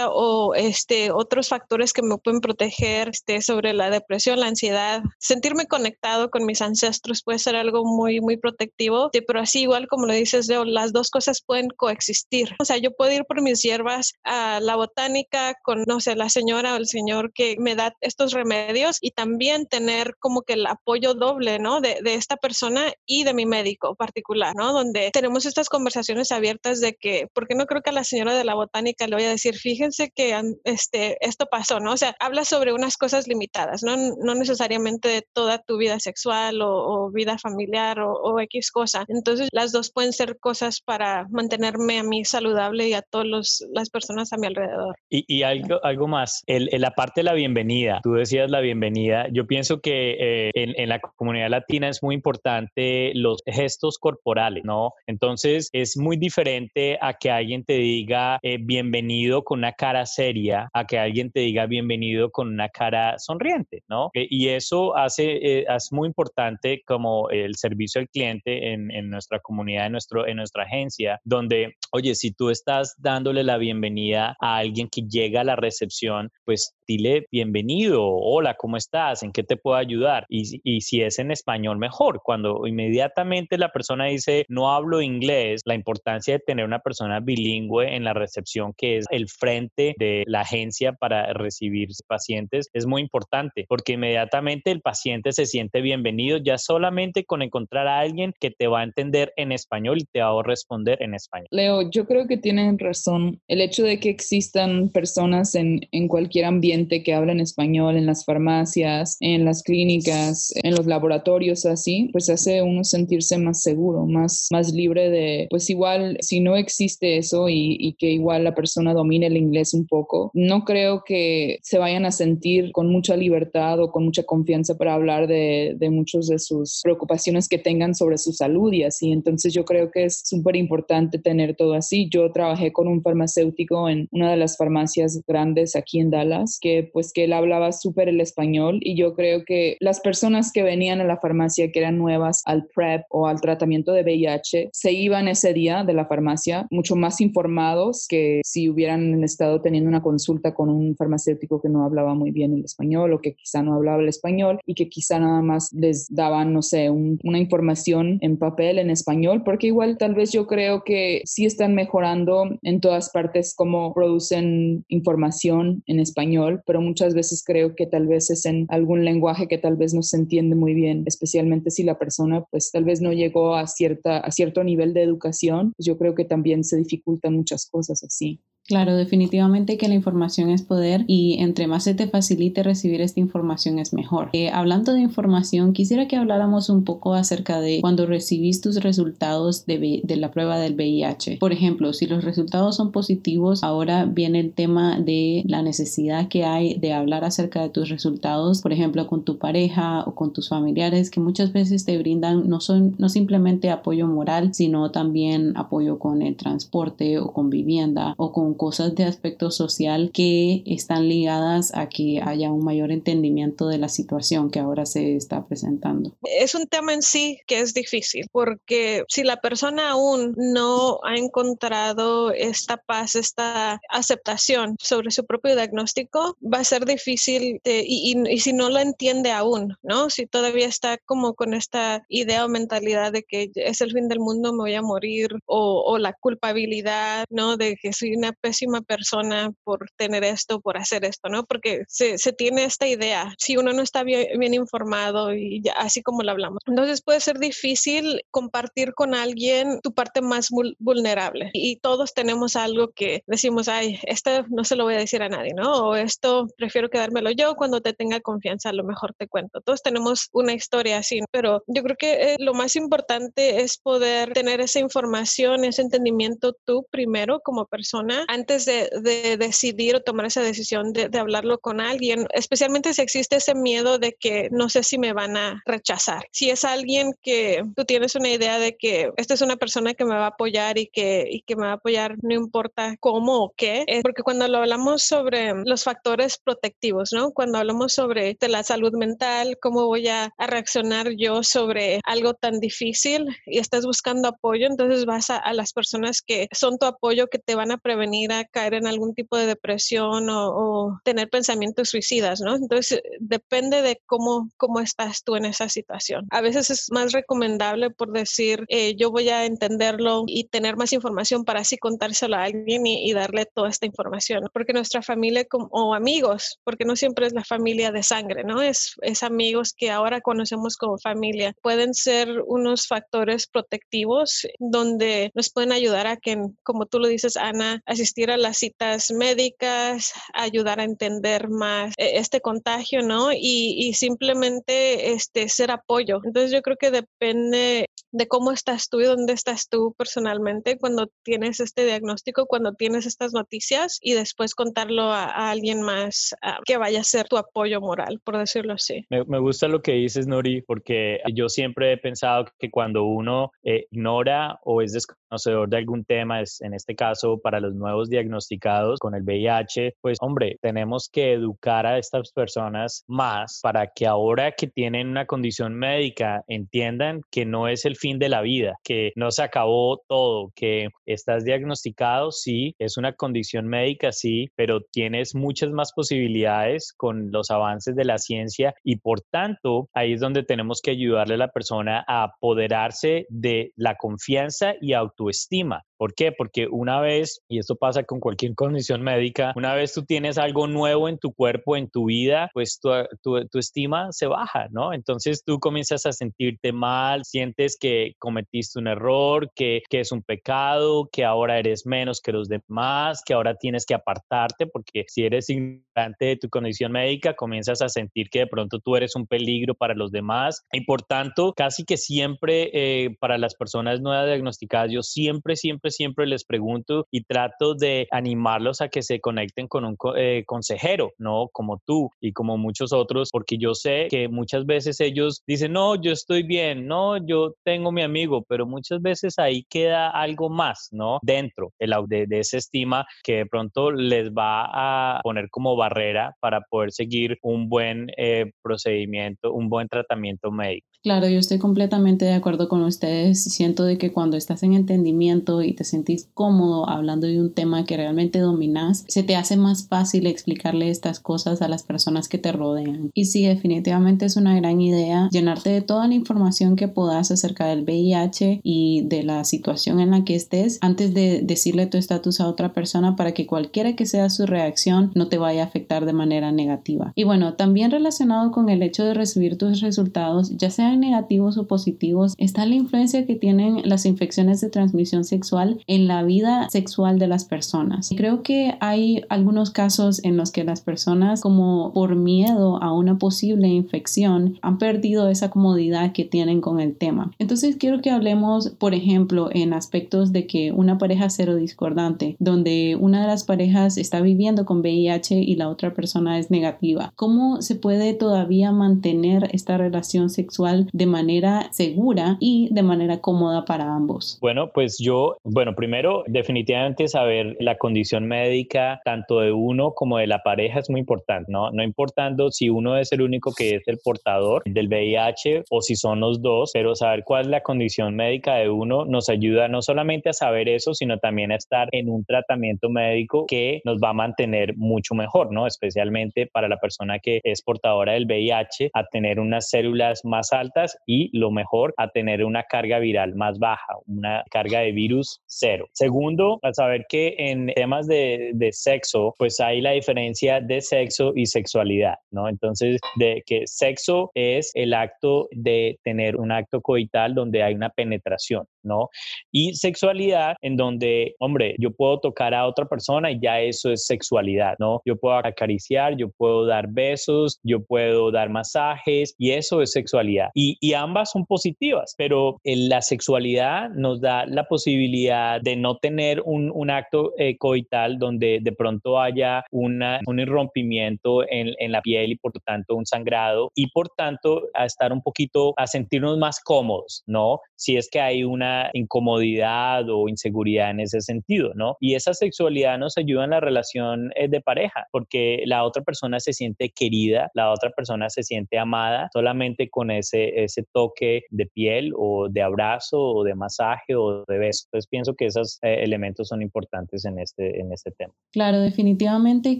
o 0.08 0.54
este, 0.56 1.12
otros 1.12 1.50
factores 1.50 1.94
que 1.94 2.02
me 2.02 2.18
pueden 2.18 2.42
proteger 2.42 3.10
este, 3.10 3.42
sobre 3.42 3.74
la 3.74 3.90
depresión, 3.90 4.40
la 4.40 4.48
ansiedad. 4.48 5.02
Sentirme 5.20 5.68
conectado 5.68 6.30
con 6.30 6.46
mis 6.46 6.62
ancestros 6.62 7.24
puede 7.24 7.40
ser 7.40 7.56
algo 7.56 7.84
muy, 7.84 8.22
muy 8.22 8.38
protectivo, 8.38 9.10
pero 9.28 9.40
así 9.40 9.62
igual 9.62 9.88
como 9.88 10.06
lo 10.06 10.14
dices, 10.14 10.48
Leo, 10.48 10.66
las 10.66 10.94
dos 10.94 11.10
cosas 11.10 11.42
pueden 11.46 11.70
coexistir. 11.70 12.56
O 12.60 12.66
sea, 12.66 12.78
yo 12.78 12.92
puedo 12.92 13.12
ir 13.12 13.26
por 13.26 13.42
mis 13.42 13.62
hierbas 13.62 14.14
a 14.24 14.60
la 14.62 14.76
botánica 14.76 15.56
con, 15.64 15.84
no 15.88 16.00
sé, 16.00 16.16
la 16.16 16.30
señora 16.30 16.74
o 16.74 16.78
el 16.78 16.88
señor 16.88 17.32
que 17.34 17.56
me 17.60 17.76
da 17.76 17.94
estos 18.02 18.34
remedios 18.34 18.98
y 19.02 19.12
también 19.12 19.68
tener 19.68 20.16
como 20.20 20.42
que 20.44 20.54
el 20.54 20.66
apoyo 20.66 21.14
doble, 21.14 21.60
¿no? 21.60 21.82
De, 21.82 22.00
de 22.04 22.16
esta 22.16 22.38
persona 22.38 22.94
y 23.06 23.24
de 23.24 23.34
mi 23.34 23.46
médico 23.46 23.96
particular, 23.96 24.56
¿no? 24.56 24.74
Donde 24.74 25.10
tenemos 25.12 25.46
estas 25.46 25.70
conversaciones 25.70 26.32
abiertas 26.32 26.82
de 26.82 26.94
que, 26.94 27.28
porque 27.34 27.56
no 27.56 27.66
creo 27.66 27.82
que 27.82 27.90
a 27.90 27.94
la 27.94 28.04
señora 28.04 28.36
de 28.36 28.44
la 28.44 28.56
botánica 28.56 29.08
le 29.08 29.16
voy 29.16 29.26
a 29.26 29.30
decir, 29.30 29.41
fíjense 29.54 30.12
que 30.14 30.40
este, 30.64 31.18
esto 31.26 31.46
pasó, 31.46 31.80
¿no? 31.80 31.94
O 31.94 31.98
sea, 31.98 32.16
habla 32.20 32.46
sobre 32.46 32.74
unas 32.74 32.98
cosas 32.98 33.28
limitadas, 33.28 33.84
no, 33.84 33.96
no 33.98 34.36
necesariamente 34.36 35.10
de 35.10 35.24
toda 35.34 35.60
tu 35.60 35.78
vida 35.78 36.00
sexual 36.00 36.62
o, 36.62 36.72
o 36.72 37.12
vida 37.12 37.38
familiar 37.38 38.00
o, 38.00 38.14
o, 38.14 38.40
X 38.40 38.72
cosa. 38.72 39.06
Entonces, 39.08 39.50
las 39.52 39.72
dos 39.72 39.92
pueden 39.92 40.14
ser 40.14 40.38
cosas 40.40 40.82
para 40.82 41.28
mantenerme 41.30 42.00
a 42.00 42.04
mí 42.04 42.26
saludable 42.26 42.88
y 42.88 42.94
a 42.94 43.02
todas 43.02 43.62
las 43.72 43.90
personas 43.90 44.34
a 44.34 44.38
mi 44.38 44.48
alrededor. 44.48 44.96
Y, 45.10 45.26
y 45.28 45.44
algo, 45.44 45.84
algo 45.84 46.08
más, 46.08 46.44
el, 46.48 46.70
el, 46.72 46.82
la 46.82 46.92
parte 46.92 47.22
de 47.22 47.26
la 47.26 47.34
bienvenida, 47.34 48.00
tú 48.04 48.14
decías 48.14 48.50
la 48.50 48.62
bienvenida, 48.62 49.28
yo 49.32 49.46
pienso 49.48 49.82
que 49.82 50.18
eh, 50.20 50.52
en, 50.54 50.74
en 50.78 50.90
la 50.90 51.00
comunidad 51.00 51.50
latina 51.50 51.90
es 51.90 52.02
muy 52.02 52.16
importante 52.16 53.12
los 53.16 53.42
gestos 53.46 53.98
corporales, 53.98 54.64
¿no? 54.66 54.94
Entonces, 55.08 55.70
es 55.74 55.98
muy 55.98 56.18
diferente 56.18 56.98
a 57.02 57.14
que 57.14 57.30
alguien 57.32 57.64
te 57.64 57.74
diga 57.74 58.40
eh, 58.42 58.58
bienvenido 58.60 59.31
con 59.40 59.60
una 59.60 59.72
cara 59.72 60.06
seria, 60.06 60.70
a 60.74 60.86
que 60.86 61.00
alguien 61.00 61.32
te 61.32 61.40
diga 61.40 61.66
bienvenido 61.66 62.30
con 62.30 62.50
una 62.50 62.68
cara 62.70 63.18
sonriente, 63.18 63.84
¿no? 63.88 64.10
Eh, 64.14 64.28
y 64.30 64.50
eso 64.50 64.96
hace, 64.98 65.60
eh, 65.60 65.66
es 65.70 65.92
muy 65.92 66.08
importante 66.08 66.84
como 66.86 67.30
el 67.30 67.56
servicio 67.56 68.02
al 68.02 68.10
cliente 68.10 68.74
en, 68.74 68.92
en, 68.92 69.10
nuestra 69.10 69.40
comunidad, 69.40 69.86
en, 69.86 69.94
nuestro, 69.94 70.28
en 70.28 70.38
nuestra 70.38 70.64
agencia, 70.64 71.20
donde, 71.24 71.76
oye, 71.92 72.16
si 72.16 72.32
tú 72.32 72.50
estás 72.50 72.96
dándole 72.98 73.44
la 73.44 73.58
bienvenida 73.58 74.36
a 74.42 74.58
alguien 74.58 74.90
que 74.90 75.04
llega 75.04 75.42
a 75.42 75.46
la 75.46 75.56
recepción, 75.56 76.30
pues 76.44 76.76
dile 76.88 77.26
bienvenido, 77.32 78.04
hola, 78.06 78.56
¿cómo 78.58 78.76
estás? 78.76 79.24
¿En 79.24 79.32
qué 79.32 79.44
te 79.44 79.56
puedo 79.56 79.78
ayudar? 79.78 80.26
Y, 80.28 80.60
y 80.64 80.82
si 80.82 81.02
es 81.02 81.20
en 81.20 81.32
español, 81.32 81.78
mejor. 81.78 82.22
Cuando 82.24 82.68
inmediatamente 82.68 83.58
la 83.58 83.72
persona 83.72 84.06
dice, 84.06 84.46
no 84.50 84.74
hablo 84.74 85.02
inglés, 85.02 85.62
la 85.66 85.76
importancia 85.76 86.34
de 86.34 86.40
tener 86.40 86.66
una 86.66 86.80
persona 86.80 87.20
bilingüe 87.20 87.96
en 87.96 88.04
la 88.04 88.14
recepción, 88.14 88.74
que 88.78 88.98
es 88.98 89.06
el 89.10 89.21
frente 89.28 89.94
de 89.98 90.24
la 90.28 90.42
agencia 90.42 90.94
para 90.94 91.34
recibir 91.34 91.90
pacientes, 92.08 92.70
es 92.74 92.86
muy 92.86 93.02
importante 93.02 93.66
porque 93.68 93.94
inmediatamente 93.94 94.72
el 94.72 94.82
paciente 94.82 95.32
se 95.32 95.46
siente 95.46 95.82
bienvenido 95.82 96.38
ya 96.38 96.58
solamente 96.58 97.26
con 97.26 97.42
encontrar 97.42 97.88
a 97.88 98.00
alguien 98.00 98.34
que 98.40 98.52
te 98.52 98.68
va 98.68 98.82
a 98.82 98.84
entender 98.84 99.34
en 99.38 99.52
español 99.52 100.00
y 100.00 100.06
te 100.06 100.22
va 100.22 100.40
a 100.40 100.44
responder 100.44 101.02
en 101.02 101.14
español. 101.14 101.48
Leo, 101.52 101.90
yo 101.90 102.06
creo 102.06 102.28
que 102.28 102.38
tienen 102.38 102.80
razón. 102.80 103.40
El 103.48 103.62
hecho 103.62 103.84
de 103.84 104.00
que 104.00 104.10
existan 104.10 104.90
personas 104.90 105.56
en, 105.56 105.82
en 105.92 106.08
cualquier 106.08 106.46
ambiente 106.46 107.04
que 107.04 107.14
hablan 107.14 107.40
español, 107.40 107.98
en 107.98 108.06
las 108.06 108.26
farmacias, 108.26 109.18
en 109.20 109.46
las 109.46 109.64
clínicas, 109.64 110.54
en 110.64 110.76
los 110.76 110.86
laboratorios, 110.86 111.66
así, 111.66 112.10
pues 112.12 112.30
hace 112.30 112.62
uno 112.62 112.84
sentirse 112.84 113.38
más 113.38 113.62
seguro, 113.62 114.06
más, 114.06 114.48
más 114.52 114.74
libre 114.74 115.10
de, 115.10 115.48
pues 115.50 115.70
igual, 115.70 116.18
si 116.22 116.40
no 116.40 116.56
existe 116.56 117.18
eso 117.18 117.50
y, 117.50 117.78
y, 117.80 117.94
que 117.94 118.10
igual 118.12 118.44
la 118.44 118.56
persona 118.56 118.94
domine 119.12 119.28
el 119.28 119.36
inglés 119.36 119.74
un 119.74 119.86
poco, 119.88 120.32
no 120.34 120.64
creo 120.64 121.04
que 121.06 121.60
se 121.64 121.78
vayan 121.78 122.06
a 122.06 122.12
sentir 122.12 122.72
con 122.72 122.88
mucha 122.88 123.18
libertad 123.18 123.78
o 123.82 123.92
con 123.92 124.06
mucha 124.06 124.24
confianza 124.24 124.78
para 124.78 124.94
hablar 124.94 125.28
de, 125.28 125.76
de 125.78 125.90
muchas 125.90 126.28
de 126.28 126.40
sus 126.40 126.80
preocupaciones 126.82 127.50
que 127.50 127.58
tengan 127.58 127.94
sobre 127.94 128.18
su 128.18 128.32
salud 128.32 128.72
y 128.72 128.84
así. 128.84 129.12
Entonces 129.12 129.54
yo 129.54 129.66
creo 129.66 129.92
que 129.92 130.06
es 130.06 130.22
súper 130.24 130.56
importante 130.56 131.20
tener 131.20 131.58
todo 131.58 131.74
así. 131.74 132.08
Yo 132.10 132.32
trabajé 132.32 132.72
con 132.72 132.88
un 132.88 133.02
farmacéutico 133.02 133.90
en 133.90 134.08
una 134.12 134.32
de 134.32 134.38
las 134.38 134.56
farmacias 134.56 135.22
grandes 135.28 135.76
aquí 135.76 136.00
en 136.00 136.10
Dallas, 136.10 136.58
que 136.62 136.90
pues 136.94 137.12
que 137.12 137.26
él 137.26 137.34
hablaba 137.34 137.74
súper 137.74 138.08
el 138.08 138.22
español 138.22 138.80
y 138.82 138.96
yo 138.96 139.14
creo 139.14 139.44
que 139.46 139.76
las 139.82 140.00
personas 140.00 140.54
que 140.54 140.64
venían 140.64 141.02
a 141.02 141.06
la 141.06 141.18
farmacia 141.18 141.70
que 141.70 141.80
eran 141.80 141.98
nuevas 141.98 142.44
al 142.46 142.68
PrEP 142.74 143.04
o 143.10 143.28
al 143.28 143.42
tratamiento 143.42 143.92
de 143.92 144.04
VIH 144.04 144.70
se 144.72 144.92
iban 144.94 145.28
ese 145.28 145.54
día 145.54 145.84
de 145.84 145.94
la 145.94 146.06
farmacia 146.06 146.66
mucho 146.72 146.96
más 146.96 147.20
informados 147.20 148.06
que 148.08 148.42
si 148.46 148.70
hubieran 148.70 149.01
habían 149.02 149.24
estado 149.24 149.62
teniendo 149.62 149.90
una 149.90 150.02
consulta 150.02 150.54
con 150.54 150.70
un 150.70 150.96
farmacéutico 150.96 151.62
que 151.62 151.70
no 151.70 151.84
hablaba 151.84 152.14
muy 152.14 152.32
bien 152.32 152.54
el 152.54 152.66
español 152.66 153.14
o 153.14 153.22
que 153.22 153.36
quizá 153.36 153.62
no 153.64 153.74
hablaba 153.74 154.02
el 154.02 154.10
español 154.10 154.60
y 154.66 154.74
que 154.74 154.90
quizá 154.90 155.20
nada 155.20 155.42
más 155.42 155.72
les 155.74 156.08
daban, 156.14 156.54
no 156.54 156.62
sé, 156.62 156.90
una 156.90 157.40
información 157.40 158.18
en 158.22 158.38
papel 158.38 158.80
en 158.80 158.90
español, 158.90 159.44
porque 159.44 159.68
igual 159.68 159.98
tal 159.98 160.16
vez 160.16 160.32
yo 160.32 160.48
creo 160.48 160.84
que 160.84 161.22
sí 161.26 161.46
están 161.46 161.76
mejorando 161.76 162.44
en 162.62 162.80
todas 162.80 163.10
partes 163.10 163.54
cómo 163.56 163.94
producen 163.94 164.86
información 164.88 165.84
en 165.88 166.00
español, 166.00 166.62
pero 166.66 166.82
muchas 166.82 167.14
veces 167.14 167.44
creo 167.46 167.76
que 167.76 167.88
tal 167.88 168.08
vez 168.08 168.30
es 168.30 168.46
en 168.46 168.66
algún 168.70 169.06
lenguaje 169.06 169.48
que 169.48 169.58
tal 169.58 169.76
vez 169.76 169.94
no 169.94 170.04
se 170.04 170.18
entiende 170.18 170.56
muy 170.56 170.74
bien, 170.74 171.04
especialmente 171.06 171.72
si 171.72 171.84
la 171.84 171.98
persona 171.98 172.44
pues 172.52 172.72
tal 172.72 172.84
vez 172.84 173.02
no 173.02 173.14
llegó 173.14 173.56
a, 173.56 173.68
cierta, 173.68 174.20
a 174.20 174.32
cierto 174.32 174.64
nivel 174.64 174.94
de 174.94 175.04
educación, 175.04 175.74
pues 175.76 175.86
yo 175.86 175.98
creo 175.98 176.16
que 176.16 176.26
también 176.26 176.64
se 176.64 176.78
dificultan 176.78 177.36
muchas 177.36 177.66
cosas 177.66 178.04
así. 178.04 178.40
Claro, 178.68 178.96
definitivamente 178.96 179.78
que 179.78 179.88
la 179.88 179.96
información 179.96 180.50
es 180.50 180.62
poder 180.62 181.04
y 181.08 181.38
entre 181.40 181.68
más 181.68 181.84
se 181.84 181.94
te 181.94 182.08
facilite 182.08 182.64
recibir 182.64 183.02
esta 183.02 183.20
información 183.20 183.80
es 183.80 183.92
mejor. 183.92 184.30
Eh, 184.34 184.50
hablando 184.50 184.94
de 184.94 185.02
información, 185.02 185.74
quisiera 185.74 186.08
que 186.08 186.16
habláramos 186.16 186.70
un 186.70 186.86
poco 186.86 187.14
acerca 187.14 187.60
de 187.60 187.82
cuando 187.82 188.06
recibís 188.06 188.62
tus 188.62 188.82
resultados 188.82 189.66
de, 189.66 190.02
de, 190.04 190.16
la 190.16 190.32
prueba 190.32 190.58
del 190.58 190.76
VIH. 190.76 191.38
Por 191.40 191.52
ejemplo, 191.52 191.92
si 191.92 192.06
los 192.06 192.24
resultados 192.24 192.78
son 192.78 192.92
positivos, 192.92 193.64
ahora 193.64 194.06
viene 194.06 194.40
el 194.40 194.54
tema 194.54 195.00
de 195.00 195.44
la 195.48 195.64
necesidad 195.64 196.30
que 196.30 196.46
hay 196.46 196.76
de 196.76 196.94
hablar 196.94 197.26
acerca 197.26 197.62
de 197.62 197.70
tus 197.70 197.90
resultados, 197.90 198.62
por 198.62 198.72
ejemplo, 198.72 199.08
con 199.08 199.24
tu 199.24 199.38
pareja 199.38 200.04
o 200.06 200.16
con 200.16 200.32
tus 200.34 200.48
familiares, 200.48 201.10
que 201.10 201.20
muchas 201.20 201.52
veces 201.52 201.84
te 201.84 201.98
brindan 201.98 202.48
no, 202.48 202.62
son, 202.62 202.96
no 203.00 203.10
simplemente 203.10 203.70
apoyo 203.70 204.08
moral, 204.08 204.54
sino 204.54 204.92
también 204.92 205.58
apoyo 205.58 206.00
con 206.00 206.22
el 206.22 206.38
transporte 206.38 207.20
o 207.20 207.34
con 207.34 207.50
vivienda 207.50 208.14
o 208.18 208.32
con 208.32 208.51
cosas 208.54 208.96
de 208.96 209.04
aspecto 209.04 209.52
social 209.52 210.12
que 210.14 210.64
están 210.66 211.08
ligadas 211.08 211.74
a 211.74 211.90
que 211.90 212.22
haya 212.24 212.52
un 212.52 212.64
mayor 212.64 212.92
entendimiento 212.92 213.68
de 213.68 213.78
la 213.78 213.90
situación 213.90 214.50
que 214.50 214.60
ahora 214.60 214.86
se 214.86 215.16
está 215.16 215.46
presentando. 215.46 216.16
Es 216.24 216.56
un 216.56 216.68
tema 216.68 216.94
en 216.94 217.02
sí 217.02 217.40
que 217.48 217.60
es 217.60 217.74
difícil 217.74 218.28
porque 218.32 219.04
si 219.08 219.24
la 219.24 219.38
persona 219.38 219.92
aún 219.92 220.34
no 220.38 221.00
ha 221.04 221.16
encontrado 221.18 222.32
esta 222.32 222.78
paz, 222.78 223.16
esta 223.16 223.80
aceptación 223.90 224.76
sobre 224.80 225.12
su 225.12 225.26
propio 225.26 225.56
diagnóstico, 225.56 226.38
va 226.42 226.60
a 226.60 226.64
ser 226.64 226.86
difícil 226.86 227.60
y, 227.64 228.16
y, 228.28 228.40
si 228.40 228.54
no 228.54 228.70
lo 228.70 228.80
entiende 228.80 229.32
aún, 229.32 229.76
¿no? 229.82 230.10
Si 230.10 230.26
todavía 230.26 230.68
está 230.68 230.98
como 230.98 231.34
con 231.34 231.54
esta 231.54 232.04
idea 232.10 232.46
o 232.46 232.50
mentalidad 232.50 233.12
de 233.12 233.24
que 233.24 233.52
es 233.56 233.82
el 233.82 233.92
fin 233.92 234.08
del 234.08 234.20
mundo, 234.20 234.54
me 234.54 234.60
voy 234.60 234.74
a 234.76 234.82
morir 234.82 235.30
o, 235.46 235.84
o 235.86 235.98
la 235.98 236.14
culpabilidad, 236.14 237.26
¿no? 237.30 237.58
De 237.58 237.78
que 237.82 237.94
soy 237.94 238.16
una 238.16 238.34
persona 238.42 239.52
por 239.64 239.90
tener 239.98 240.24
esto, 240.24 240.60
por 240.62 240.78
hacer 240.78 241.06
esto, 241.06 241.30
¿no? 241.30 241.44
Porque 241.46 241.84
se, 241.88 242.18
se 242.18 242.34
tiene 242.34 242.64
esta 242.64 242.88
idea, 242.88 243.34
si 243.38 243.58
uno 243.58 243.74
no 243.74 243.82
está 243.82 244.04
bien, 244.04 244.40
bien 244.40 244.54
informado 244.54 245.34
y 245.34 245.62
ya, 245.64 245.74
así 245.74 246.02
como 246.02 246.24
lo 246.24 246.32
hablamos. 246.32 246.60
Entonces 246.66 247.02
puede 247.02 247.20
ser 247.20 247.40
difícil 247.40 248.22
compartir 248.32 248.94
con 248.94 249.16
alguien 249.16 249.80
tu 249.82 249.94
parte 249.94 250.22
más 250.22 250.50
vulnerable 250.80 251.50
y 251.54 251.78
todos 251.78 252.14
tenemos 252.14 252.56
algo 252.56 252.92
que 252.92 253.24
decimos, 253.28 253.68
ay, 253.68 254.00
esto 254.04 254.46
no 254.50 254.64
se 254.64 254.76
lo 254.76 254.86
voy 254.86 254.96
a 254.96 255.00
decir 255.00 255.22
a 255.24 255.30
nadie, 255.30 255.54
¿no? 255.54 255.90
O 255.90 255.96
esto 255.96 256.48
prefiero 256.58 256.90
quedármelo 256.90 257.32
yo 257.32 257.56
cuando 257.56 257.82
te 257.82 257.94
tenga 257.94 258.20
confianza, 258.20 258.70
a 258.70 258.74
lo 258.74 258.84
mejor 258.84 259.14
te 259.18 259.28
cuento. 259.28 259.62
Todos 259.62 259.82
tenemos 259.82 260.30
una 260.34 260.54
historia 260.54 260.98
así, 260.98 261.22
pero 261.32 261.64
yo 261.68 261.84
creo 261.84 261.96
que 261.98 262.14
eh, 262.14 262.36
lo 262.40 262.54
más 262.54 262.76
importante 262.76 263.62
es 263.62 263.78
poder 263.78 264.34
tener 264.34 264.62
esa 264.62 264.80
información, 264.80 265.64
ese 265.64 265.82
entendimiento 265.82 266.56
tú 266.66 266.86
primero 266.92 267.40
como 267.42 267.66
persona 267.66 268.26
antes 268.32 268.66
de, 268.66 268.90
decidir 269.38 269.96
o 269.96 270.02
tomar 270.02 270.26
esa 270.26 270.42
decisión 270.42 270.94
de, 270.94 271.10
hablarlo 271.20 271.60
con 271.60 271.82
alguien, 271.82 272.28
especialmente 272.34 272.94
si 272.94 273.02
existe 273.02 273.36
ese 273.36 273.54
miedo 273.56 274.00
de 274.00 274.14
que 274.14 274.48
no 274.52 274.70
sé 274.70 274.84
si 274.84 274.98
me 274.98 275.12
van 275.12 275.36
a 275.36 275.62
rechazar. 275.66 276.26
Si 276.32 276.50
es 276.50 276.64
alguien 276.64 277.14
que 277.22 277.62
tú 277.76 277.84
tienes 277.84 278.16
una 278.16 278.30
idea 278.30 278.58
de 278.58 278.78
que 278.78 279.12
esta 279.18 279.34
es 279.34 279.42
una 279.42 279.58
persona 279.58 279.94
que 279.94 280.06
me 280.06 280.16
va 280.16 280.26
a 280.26 280.30
apoyar 280.30 280.78
y 280.78 280.88
que, 280.88 281.28
y 281.30 281.42
que 281.42 281.58
me 281.58 281.66
va 281.66 281.72
a 281.72 281.76
apoyar 281.76 282.16
no 282.22 282.34
importa 282.34 282.96
cómo 283.02 283.44
o 283.44 283.54
qué, 283.56 283.84
es 283.88 284.02
porque 284.02 284.24
cuando 284.24 284.48
lo 284.48 284.60
hablamos 284.60 285.04
sobre 285.04 285.54
los 285.66 285.84
factores 285.84 286.38
protectivos, 286.38 287.10
¿no? 287.12 287.32
Cuando 287.32 287.58
hablamos 287.58 287.94
sobre 287.94 288.38
de 288.40 288.48
la 288.48 288.64
salud 288.64 288.94
mental, 288.94 289.58
cómo 289.62 289.88
voy 289.88 290.08
a, 290.08 290.34
reaccionar 290.38 291.12
yo 291.18 291.44
sobre 291.44 292.02
algo 292.06 292.34
tan 292.34 292.60
difícil 292.60 293.26
y 293.46 293.60
estás 293.60 293.86
buscando 293.86 294.30
apoyo, 294.30 294.68
entonces 294.68 295.06
vas 295.06 295.30
a, 295.30 295.38
a 295.38 295.54
las 295.54 295.74
personas 295.74 296.22
que 296.22 296.48
son 296.52 296.78
tu 296.78 296.86
apoyo, 296.86 297.28
que 297.28 297.40
te 297.40 297.56
van 297.56 297.72
a 297.72 297.78
prevenir 297.78 298.21
a 298.30 298.46
caer 298.46 298.76
en 298.76 298.88
algún 298.88 299.14
tipo 299.16 299.38
de 299.38 299.48
depresión 299.48 300.28
o, 300.30 301.00
tener 301.04 301.30
pensamientos 301.30 301.90
suicidas, 301.90 302.42
¿no? 302.42 302.56
Entonces, 302.56 303.02
depende 303.20 303.82
de 303.82 304.02
cómo, 304.06 304.50
cómo 304.58 304.80
estás 304.80 305.24
tú 305.24 305.36
en 305.36 305.46
esa 305.46 305.70
situación. 305.70 306.28
A 306.30 306.42
veces 306.42 306.70
es 306.70 306.92
más 306.92 307.14
recomendable 307.14 307.90
por 307.90 308.12
decir, 308.12 308.66
eh, 308.68 308.96
yo 308.96 309.12
voy 309.12 309.30
a 309.30 309.46
entenderlo 309.46 310.24
y 310.28 310.46
tener 310.46 310.76
más 310.76 310.94
información 310.94 311.46
para 311.46 311.62
así 311.62 311.78
contárselo 311.78 312.36
a 312.36 312.44
alguien 312.44 312.86
y, 312.86 313.12
darle 313.14 313.46
toda 313.46 313.70
esta 313.70 313.86
información, 313.86 314.46
porque 314.54 314.74
nuestra 314.74 315.02
familia 315.02 315.46
o 315.72 315.94
amigos, 315.94 316.60
porque 316.64 316.86
no 316.86 316.96
siempre 316.96 317.28
es 317.28 317.34
la 317.34 317.44
familia 317.44 317.92
de 317.92 318.04
sangre, 318.04 318.44
¿no? 318.44 318.62
Es, 318.62 318.96
es 319.02 319.24
amigos 319.24 319.74
que 319.74 319.92
ahora 319.92 320.22
conocemos 320.22 320.78
como 320.78 320.98
familia, 320.98 321.54
pueden 321.62 321.94
ser 321.94 322.42
unos 322.48 322.88
factores 322.88 323.48
protectivos 323.48 324.48
donde 324.60 325.32
nos 325.34 325.52
pueden 325.52 325.72
ayudar 325.72 326.08
a 326.08 326.18
que, 326.18 326.38
como 326.64 326.86
tú 326.86 327.00
lo 327.00 327.08
dices, 327.08 327.38
Ana, 327.38 327.82
a 328.14 328.38
las 328.38 328.58
citas 328.58 329.12
médicas, 329.12 330.14
ayudar 330.34 330.80
a 330.80 330.84
entender 330.84 331.50
más 331.50 331.94
eh, 331.98 332.14
este 332.16 332.42
contagio, 332.42 333.02
¿no? 333.02 333.32
Y, 333.32 333.76
y 333.78 333.94
simplemente 333.94 335.14
este, 335.14 335.50
ser 335.50 335.72
apoyo. 335.72 336.20
Entonces 336.24 336.52
yo 336.52 336.62
creo 336.62 336.78
que 336.78 336.92
depende 336.92 337.88
de 338.12 338.28
cómo 338.28 338.52
estás 338.52 338.90
tú 338.90 339.00
y 339.02 339.06
dónde 339.06 339.34
estás 339.34 339.70
tú 339.70 339.94
personalmente 339.98 340.78
cuando 340.78 341.08
tienes 341.24 341.60
este 341.60 341.86
diagnóstico, 341.86 342.46
cuando 342.46 342.74
tienes 342.74 343.06
estas 343.06 343.34
noticias 343.34 344.00
y 344.02 344.14
después 344.14 344.56
contarlo 344.56 345.04
a, 345.04 345.50
alguien 345.52 345.82
más 345.82 346.36
que 346.66 346.78
vaya 346.78 347.00
a 347.00 347.04
ser 347.04 347.28
tu 347.28 347.38
apoyo 347.38 347.82
moral, 347.82 348.20
por 348.24 348.38
decirlo 348.38 348.74
así. 348.74 349.06
Me, 349.10 349.24
me, 349.26 349.40
gusta 349.40 349.68
lo 349.68 349.82
que 349.82 349.94
dices, 349.94 350.28
Nori, 350.28 350.62
porque 350.62 351.20
yo 351.34 351.50
siempre 351.50 351.94
he 351.94 351.98
pensado 351.98 352.46
que 352.60 352.70
cuando 352.70 353.04
uno 353.04 353.52
eh, 353.64 353.88
ignora 353.92 354.60
o 354.64 354.82
es 354.82 354.94
desconocedor 354.94 355.70
de 355.70 355.78
algún 355.78 356.06
tema, 356.06 356.42
es, 356.42 356.62
en 356.62 356.74
este 356.74 356.96
caso 356.96 357.40
para 357.40 357.60
los 357.60 357.74
nuevos 357.74 358.10
diagnosticados 358.10 359.00
con 359.00 359.16
el 359.16 359.24
VIH, 359.24 359.96
pues 360.02 360.18
hombre, 360.22 360.58
tenemos 360.62 361.10
que 361.12 361.34
educar 361.34 361.86
a 361.86 361.98
estas 361.98 362.32
personas 362.32 363.04
más 363.08 363.60
para 363.62 363.88
que 363.88 364.06
ahora 364.06 364.52
que 364.52 364.68
tienen 364.68 365.08
una 365.08 365.26
condición 365.26 365.74
médica 365.76 366.44
entiendan 366.48 367.22
que 367.32 367.46
no 367.46 367.68
es 367.68 367.86
el 367.86 367.96
fin 368.02 368.18
de 368.20 368.30
la 368.30 368.42
vida, 368.42 368.76
que 368.84 369.12
no 369.16 369.32
se 369.32 369.44
acabó 369.44 370.02
todo, 370.08 370.52
que 370.56 370.90
estás 371.06 371.46
diagnosticado, 371.46 372.32
sí, 372.32 372.76
es 372.80 372.98
una 372.98 373.14
condición 373.14 373.68
médica, 373.68 374.12
sí, 374.12 374.50
pero 374.56 374.82
tienes 374.92 375.36
muchas 375.36 375.70
más 375.70 375.94
posibilidades 375.94 376.94
con 376.98 377.32
los 377.32 377.52
avances 377.52 377.96
de 377.96 378.06
la 378.06 378.18
ciencia 378.18 378.74
y 378.84 378.98
por 378.98 379.22
tanto 379.22 379.88
ahí 379.94 380.14
es 380.14 380.20
donde 380.20 380.44
tenemos 380.44 380.82
que 380.82 380.92
ayudarle 380.92 381.36
a 381.36 381.38
la 381.38 381.52
persona 381.52 382.04
a 382.08 382.24
apoderarse 382.24 383.26
de 383.30 383.72
la 383.76 383.96
confianza 383.96 384.74
y 384.82 384.94
autoestima. 384.94 385.84
¿Por 386.02 386.16
qué? 386.16 386.32
Porque 386.32 386.66
una 386.68 387.00
vez, 387.00 387.44
y 387.48 387.60
esto 387.60 387.76
pasa 387.76 388.02
con 388.02 388.20
cualquier 388.20 388.56
condición 388.56 389.04
médica, 389.04 389.54
una 389.56 389.76
vez 389.76 389.94
tú 389.94 390.04
tienes 390.04 390.40
algo 390.40 390.66
nuevo 390.66 391.08
en 391.08 391.20
tu 391.20 391.32
cuerpo, 391.32 391.78
en 391.78 391.92
tu 391.92 392.06
vida, 392.06 392.50
pues 392.56 392.80
tu, 392.82 392.90
tu, 393.22 393.60
estima 393.60 394.08
se 394.12 394.26
baja, 394.26 394.68
¿no? 394.72 394.94
Entonces 394.94 395.44
tú 395.46 395.60
comienzas 395.60 396.08
a 396.08 396.12
sentirte 396.12 396.72
mal, 396.74 397.24
sientes 397.24 397.78
que 397.80 398.16
cometiste 398.18 398.80
un 398.80 398.88
error, 398.88 399.52
que, 399.54 399.84
que 399.92 400.00
es 400.00 400.12
un 400.12 400.24
pecado, 400.24 401.08
que 401.12 401.24
ahora 401.24 401.60
eres 401.60 401.86
menos 401.86 402.20
que 402.20 402.32
los 402.32 402.48
demás, 402.48 403.22
que 403.24 403.36
ahora 403.36 403.54
tienes 403.54 403.86
que 403.86 403.94
apartarte, 403.94 404.66
porque 404.66 405.06
si 405.08 405.24
eres 405.24 405.52
ignorante 405.52 406.26
de 406.26 406.38
tu 406.38 406.50
condición 406.50 406.94
médica, 406.94 407.36
comienzas 407.36 407.84
a 407.84 407.90
sentir 407.90 408.32
que 408.32 408.40
de 408.40 408.48
pronto 408.48 408.80
tú 408.80 408.96
eres 408.96 409.16
un 409.16 409.28
peligro 409.28 409.76
para 409.76 409.94
los 409.94 410.12
demás. 410.12 410.66
Y 410.72 410.84
por 410.84 411.04
tanto, 411.04 411.54
casi 411.56 411.86
que 411.86 411.98
siempre 411.98 412.72
eh, 412.74 413.16
para 413.20 413.38
las 413.38 413.54
personas 413.54 414.02
no 414.02 414.12
diagnosticadas, 414.26 414.92
yo 414.92 415.04
siempre, 415.04 415.56
siempre 415.56 415.91
siempre 415.92 416.26
les 416.26 416.44
pregunto 416.44 417.08
y 417.12 417.24
trato 417.24 417.76
de 417.76 418.08
animarlos 418.12 418.82
a 418.82 418.90
que 418.90 419.02
se 419.02 419.20
conecten 419.20 419.68
con 419.68 419.86
un 419.86 419.98
eh, 420.18 420.44
consejero, 420.46 421.12
¿no? 421.18 421.50
Como 421.52 421.82
tú 421.86 422.10
y 422.20 422.34
como 422.34 422.58
muchos 422.58 422.94
otros, 422.94 423.30
porque 423.32 423.58
yo 423.58 423.74
sé 423.74 424.08
que 424.10 424.28
muchas 424.28 424.66
veces 424.66 425.00
ellos 425.00 425.44
dicen, 425.48 425.74
no, 425.74 425.96
yo 425.96 426.12
estoy 426.12 426.44
bien, 426.44 426.88
no, 426.88 427.18
yo 427.18 427.54
tengo 427.64 427.92
mi 427.92 428.02
amigo, 428.02 428.44
pero 428.48 428.66
muchas 428.66 429.02
veces 429.02 429.38
ahí 429.38 429.64
queda 429.70 430.10
algo 430.10 430.50
más, 430.50 430.90
¿no? 430.92 431.20
Dentro 431.22 431.74
de, 431.80 432.26
de 432.28 432.40
esa 432.40 432.58
estima 432.58 433.06
que 433.24 433.38
de 433.38 433.46
pronto 433.46 433.92
les 433.92 434.30
va 434.32 435.18
a 435.18 435.22
poner 435.22 435.50
como 435.50 435.76
barrera 435.76 436.36
para 436.40 436.62
poder 436.62 436.92
seguir 436.92 437.38
un 437.42 437.70
buen 437.70 438.10
eh, 438.18 438.52
procedimiento, 438.62 439.54
un 439.54 439.70
buen 439.70 439.88
tratamiento 439.88 440.52
médico. 440.52 440.91
Claro, 441.04 441.28
yo 441.28 441.40
estoy 441.40 441.58
completamente 441.58 442.26
de 442.26 442.34
acuerdo 442.36 442.70
con 442.70 442.84
ustedes. 442.84 443.44
Siento 443.44 443.86
de 443.86 443.98
que 443.98 444.12
cuando 444.12 444.38
estás 444.38 444.62
en 444.62 444.74
entendimiento 444.74 445.64
y 445.64 445.74
te 445.74 445.84
sentís 445.84 446.30
cómodo 446.36 446.88
hablando 446.88 447.26
de 447.26 447.42
un 447.42 447.52
tema 447.52 447.86
que 447.86 447.98
realmente 447.98 448.38
dominas, 448.38 449.04
se 449.08 449.24
te 449.24 449.36
hace 449.36 449.58
más 449.58 449.88
fácil 449.88 450.28
explicarle 450.28 450.92
estas 450.92 451.20
cosas 451.20 451.64
a 451.64 451.68
las 451.68 451.82
personas 451.82 452.28
que 452.28 452.38
te 452.38 452.52
rodean. 452.52 453.10
Y 453.16 453.26
sí, 453.26 453.48
definitivamente 453.48 454.28
es 454.28 454.36
una 454.36 454.56
gran 454.56 454.80
idea 454.80 455.28
llenarte 455.32 455.72
de 455.72 455.82
toda 455.82 456.08
la 456.08 456.14
información 456.14 456.76
que 456.76 456.88
puedas 456.88 457.32
acerca 457.32 457.66
del 457.66 457.82
VIH 457.82 458.62
y 458.64 459.02
de 459.06 459.24
la 459.24 459.44
situación 459.44 460.02
en 460.02 460.12
la 460.12 460.24
que 460.24 460.36
estés 460.36 460.78
antes 460.82 461.16
de 461.16 461.42
decirle 461.42 461.88
tu 461.88 461.98
estatus 461.98 462.40
a 462.40 462.48
otra 462.48 462.74
persona 462.74 463.16
para 463.16 463.32
que 463.32 463.48
cualquiera 463.48 463.96
que 463.96 464.06
sea 464.06 464.30
su 464.30 464.46
reacción 464.46 465.12
no 465.16 465.30
te 465.30 465.40
vaya 465.40 465.64
a 465.64 465.66
afectar 465.66 466.06
de 466.06 466.14
manera 466.14 466.52
negativa. 466.52 467.12
Y 467.16 467.24
bueno, 467.24 467.56
también 467.56 467.90
relacionado 467.90 468.52
con 468.52 468.70
el 468.70 468.84
hecho 468.84 469.04
de 469.04 469.16
recibir 469.16 469.58
tus 469.58 469.82
resultados, 469.82 470.56
ya 470.58 470.70
sea 470.70 470.91
negativos 471.00 471.58
o 471.58 471.68
positivos, 471.68 472.36
está 472.38 472.66
la 472.66 472.76
influencia 472.76 473.26
que 473.26 473.36
tienen 473.36 473.82
las 473.86 474.06
infecciones 474.06 474.62
de 474.62 474.70
transmisión 474.70 475.24
sexual 475.24 475.82
en 475.88 476.08
la 476.08 476.24
vida 476.24 476.70
sexual 476.70 477.20
de 477.20 477.28
las 477.28 477.46
personas. 477.46 478.10
Creo 478.16 478.44
que 478.44 478.76
hay 478.80 479.24
algunos 479.30 479.72
casos 479.72 480.24
en 480.24 480.38
los 480.38 480.52
que 480.52 480.64
las 480.64 480.82
personas, 480.82 481.42
como 481.42 481.92
por 481.94 482.16
miedo 482.16 482.82
a 482.82 482.94
una 482.94 483.18
posible 483.18 483.68
infección, 483.68 484.58
han 484.62 484.78
perdido 484.78 485.30
esa 485.30 485.50
comodidad 485.50 486.12
que 486.14 486.26
tienen 486.26 486.62
con 486.62 486.80
el 486.80 486.96
tema. 486.96 487.32
Entonces 487.40 487.76
quiero 487.78 488.02
que 488.02 488.10
hablemos, 488.10 488.70
por 488.70 488.94
ejemplo, 488.94 489.50
en 489.52 489.74
aspectos 489.74 490.32
de 490.32 490.48
que 490.48 490.72
una 490.72 490.98
pareja 490.98 491.30
cero 491.30 491.56
discordante, 491.56 492.36
donde 492.40 492.98
una 493.00 493.22
de 493.22 493.28
las 493.28 493.44
parejas 493.44 493.98
está 493.98 494.22
viviendo 494.22 494.66
con 494.66 494.80
VIH 494.80 495.40
y 495.40 495.56
la 495.56 495.70
otra 495.70 495.94
persona 495.94 496.40
es 496.40 496.52
negativa. 496.52 497.14
¿Cómo 497.16 497.62
se 497.62 497.76
puede 497.76 498.14
todavía 498.14 498.72
mantener 498.72 499.50
esta 499.54 499.78
relación 499.78 500.30
sexual 500.30 500.81
de 500.92 501.06
manera 501.06 501.68
segura 501.72 502.38
y 502.40 502.70
de 502.72 502.84
manera 502.84 503.20
cómoda 503.20 503.66
para 503.66 503.96
ambos? 503.96 504.38
Bueno, 504.42 504.72
pues 504.74 504.98
yo, 505.00 505.38
bueno, 505.44 505.76
primero 505.76 506.24
definitivamente 506.28 507.08
saber 507.08 507.56
la 507.60 507.78
condición 507.78 508.28
médica 508.28 509.02
tanto 509.06 509.40
de 509.40 509.52
uno 509.52 509.94
como 509.94 510.18
de 510.18 510.28
la 510.28 510.44
pareja 510.44 510.80
es 510.80 510.90
muy 510.90 511.00
importante, 511.00 511.52
¿no? 511.52 511.72
No 511.72 511.84
importando 511.84 512.52
si 512.52 512.70
uno 512.70 512.98
es 512.98 513.12
el 513.12 513.22
único 513.22 513.54
que 513.54 513.76
es 513.76 513.88
el 513.88 514.00
portador 514.04 514.64
del 514.66 514.88
VIH 514.88 515.64
o 515.70 515.82
si 515.82 515.96
son 515.96 516.20
los 516.20 516.42
dos, 516.42 516.72
pero 516.74 516.96
saber 516.96 517.24
cuál 517.24 517.42
es 517.42 517.48
la 517.48 517.62
condición 517.62 518.16
médica 518.16 518.56
de 518.56 518.70
uno 518.70 519.06
nos 519.06 519.30
ayuda 519.30 519.68
no 519.68 519.82
solamente 519.82 520.30
a 520.30 520.34
saber 520.34 520.70
eso, 520.70 520.94
sino 520.94 521.18
también 521.18 521.52
a 521.52 521.56
estar 521.56 521.88
en 521.92 522.10
un 522.10 522.24
tratamiento 522.26 522.90
médico 522.90 523.46
que 523.48 523.82
nos 523.86 523.98
va 523.98 524.10
a 524.10 524.14
mantener 524.14 524.76
mucho 524.78 525.16
mejor, 525.16 525.52
¿no? 525.52 525.68
Especialmente 525.68 526.48
para 526.48 526.68
la 526.68 526.78
persona 526.78 527.20
que 527.20 527.42
es 527.44 527.62
portadora 527.62 528.14
del 528.14 528.26
VIH, 528.26 528.92
a 528.94 529.06
tener 529.06 529.40
unas 529.40 529.70
células 529.70 530.22
más 530.24 530.54
altas 530.54 530.71
y 531.06 531.36
lo 531.38 531.52
mejor 531.52 531.94
a 531.98 532.10
tener 532.10 532.44
una 532.44 532.64
carga 532.64 533.00
viral 533.00 533.36
más 533.36 533.60
baja, 533.60 533.94
una 534.08 534.44
carga 534.50 534.80
de 534.80 534.92
virus 534.92 535.42
cero. 535.46 535.88
Segundo, 535.94 536.60
a 536.64 536.74
saber 536.74 537.06
que 537.08 537.36
en 537.38 537.68
temas 537.68 538.08
de, 538.08 538.52
de 538.54 538.72
sexo, 538.72 539.36
pues 539.38 539.60
hay 539.60 539.82
la 539.82 539.92
diferencia 539.92 540.62
de 540.62 540.82
sexo 540.82 541.34
y 541.36 541.46
sexualidad, 541.46 542.16
¿no? 542.32 542.48
Entonces, 542.48 543.00
de 543.18 543.44
que 543.46 543.64
sexo 543.66 544.32
es 544.34 544.72
el 544.74 544.94
acto 544.94 545.48
de 545.52 546.00
tener 546.04 546.36
un 546.36 546.52
acto 546.52 546.82
coital 546.82 547.34
donde 547.34 547.64
hay 547.64 547.74
una 547.74 547.90
penetración, 547.90 548.66
¿no? 548.84 549.10
Y 549.52 549.74
sexualidad 549.74 550.56
en 550.62 550.76
donde, 550.76 551.36
hombre, 551.40 551.76
yo 551.78 551.92
puedo 551.92 552.20
tocar 552.20 552.54
a 552.54 552.68
otra 552.68 552.86
persona 552.86 553.32
y 553.32 553.40
ya 553.42 553.60
eso 553.60 553.92
es 553.92 554.06
sexualidad, 554.06 554.76
¿no? 554.80 555.02
Yo 555.06 555.16
puedo 555.16 555.36
acariciar, 555.36 556.16
yo 556.18 556.30
puedo 556.30 556.66
dar 556.66 556.88
besos, 556.90 557.60
yo 557.64 557.84
puedo 557.84 558.32
dar 558.32 558.50
masajes 558.50 559.36
y 559.38 559.52
eso 559.52 559.82
es 559.82 559.92
sexualidad 559.92 560.50
y, 560.54 560.94
ambas 560.94 561.32
son 561.32 561.46
positivas, 561.46 562.14
pero 562.18 562.58
la 562.64 563.02
sexualidad 563.02 563.90
nos 563.92 564.20
da 564.22 564.46
la 564.46 564.66
posibilidad 564.66 565.62
de 565.62 565.76
no 565.76 565.98
tener 565.98 566.42
un, 566.44 566.70
un 566.74 566.90
acto 566.90 567.34
coital 567.60 568.20
donde 568.20 568.60
de 568.62 568.72
pronto 568.74 569.20
haya 569.20 569.64
una, 569.72 570.20
un 570.28 570.40
irrompimiento 570.40 571.44
en, 571.50 571.74
en, 571.80 571.92
la 571.92 572.02
piel 572.02 572.34
y 572.34 572.36
por 572.36 572.52
tanto 572.66 572.96
un 572.96 573.06
sangrado 573.06 573.72
y 573.74 573.90
por 573.92 574.10
tanto 574.10 574.64
a 574.74 574.86
estar 574.86 575.14
un 575.14 575.22
poquito, 575.22 575.74
a 575.78 575.88
sentirnos 575.88 576.38
más 576.38 576.60
cómodos, 576.60 577.24
¿no? 577.26 577.60
Si 577.76 577.98
es 577.98 578.10
que 578.12 578.20
hay 578.20 578.44
una 578.44 578.71
incomodidad 578.94 580.10
o 580.10 580.28
inseguridad 580.28 580.92
en 580.92 581.02
ese 581.02 581.22
sentido, 581.22 581.72
¿no? 581.76 581.98
Y 582.00 582.16
esa 582.16 582.34
sexualidad 582.34 582.98
nos 582.98 583.18
ayuda 583.18 583.46
en 583.46 583.52
la 583.52 583.60
relación 583.60 584.32
eh, 584.36 584.48
de 584.48 584.62
pareja 584.62 585.08
porque 585.12 585.64
la 585.66 585.84
otra 585.84 586.04
persona 586.04 586.40
se 586.40 586.54
siente 586.54 586.90
querida, 586.90 587.50
la 587.54 587.72
otra 587.72 587.90
persona 587.92 588.30
se 588.30 588.44
siente 588.44 588.78
amada 588.78 589.30
solamente 589.34 589.90
con 589.90 590.12
ese 590.12 590.42
ese, 590.56 590.84
toque 590.94 591.44
de 591.50 591.66
piel 591.68 592.14
o 592.18 592.48
de 592.50 592.62
abrazo 592.62 593.20
o 593.20 593.44
de 593.44 593.56
masaje 593.56 594.16
o 594.16 594.44
de 594.46 594.58
beso. 594.58 594.86
Entonces 594.88 595.08
pienso 595.08 595.36
que 595.36 595.46
esos 595.46 595.80
eh, 595.82 596.04
elementos 596.04 596.48
son 596.48 596.62
importantes 596.62 597.26
en 597.26 597.40
este, 597.40 597.80
en 597.80 597.92
este 597.92 598.12
tema. 598.12 598.34
Claro, 598.52 598.80
definitivamente 598.80 599.80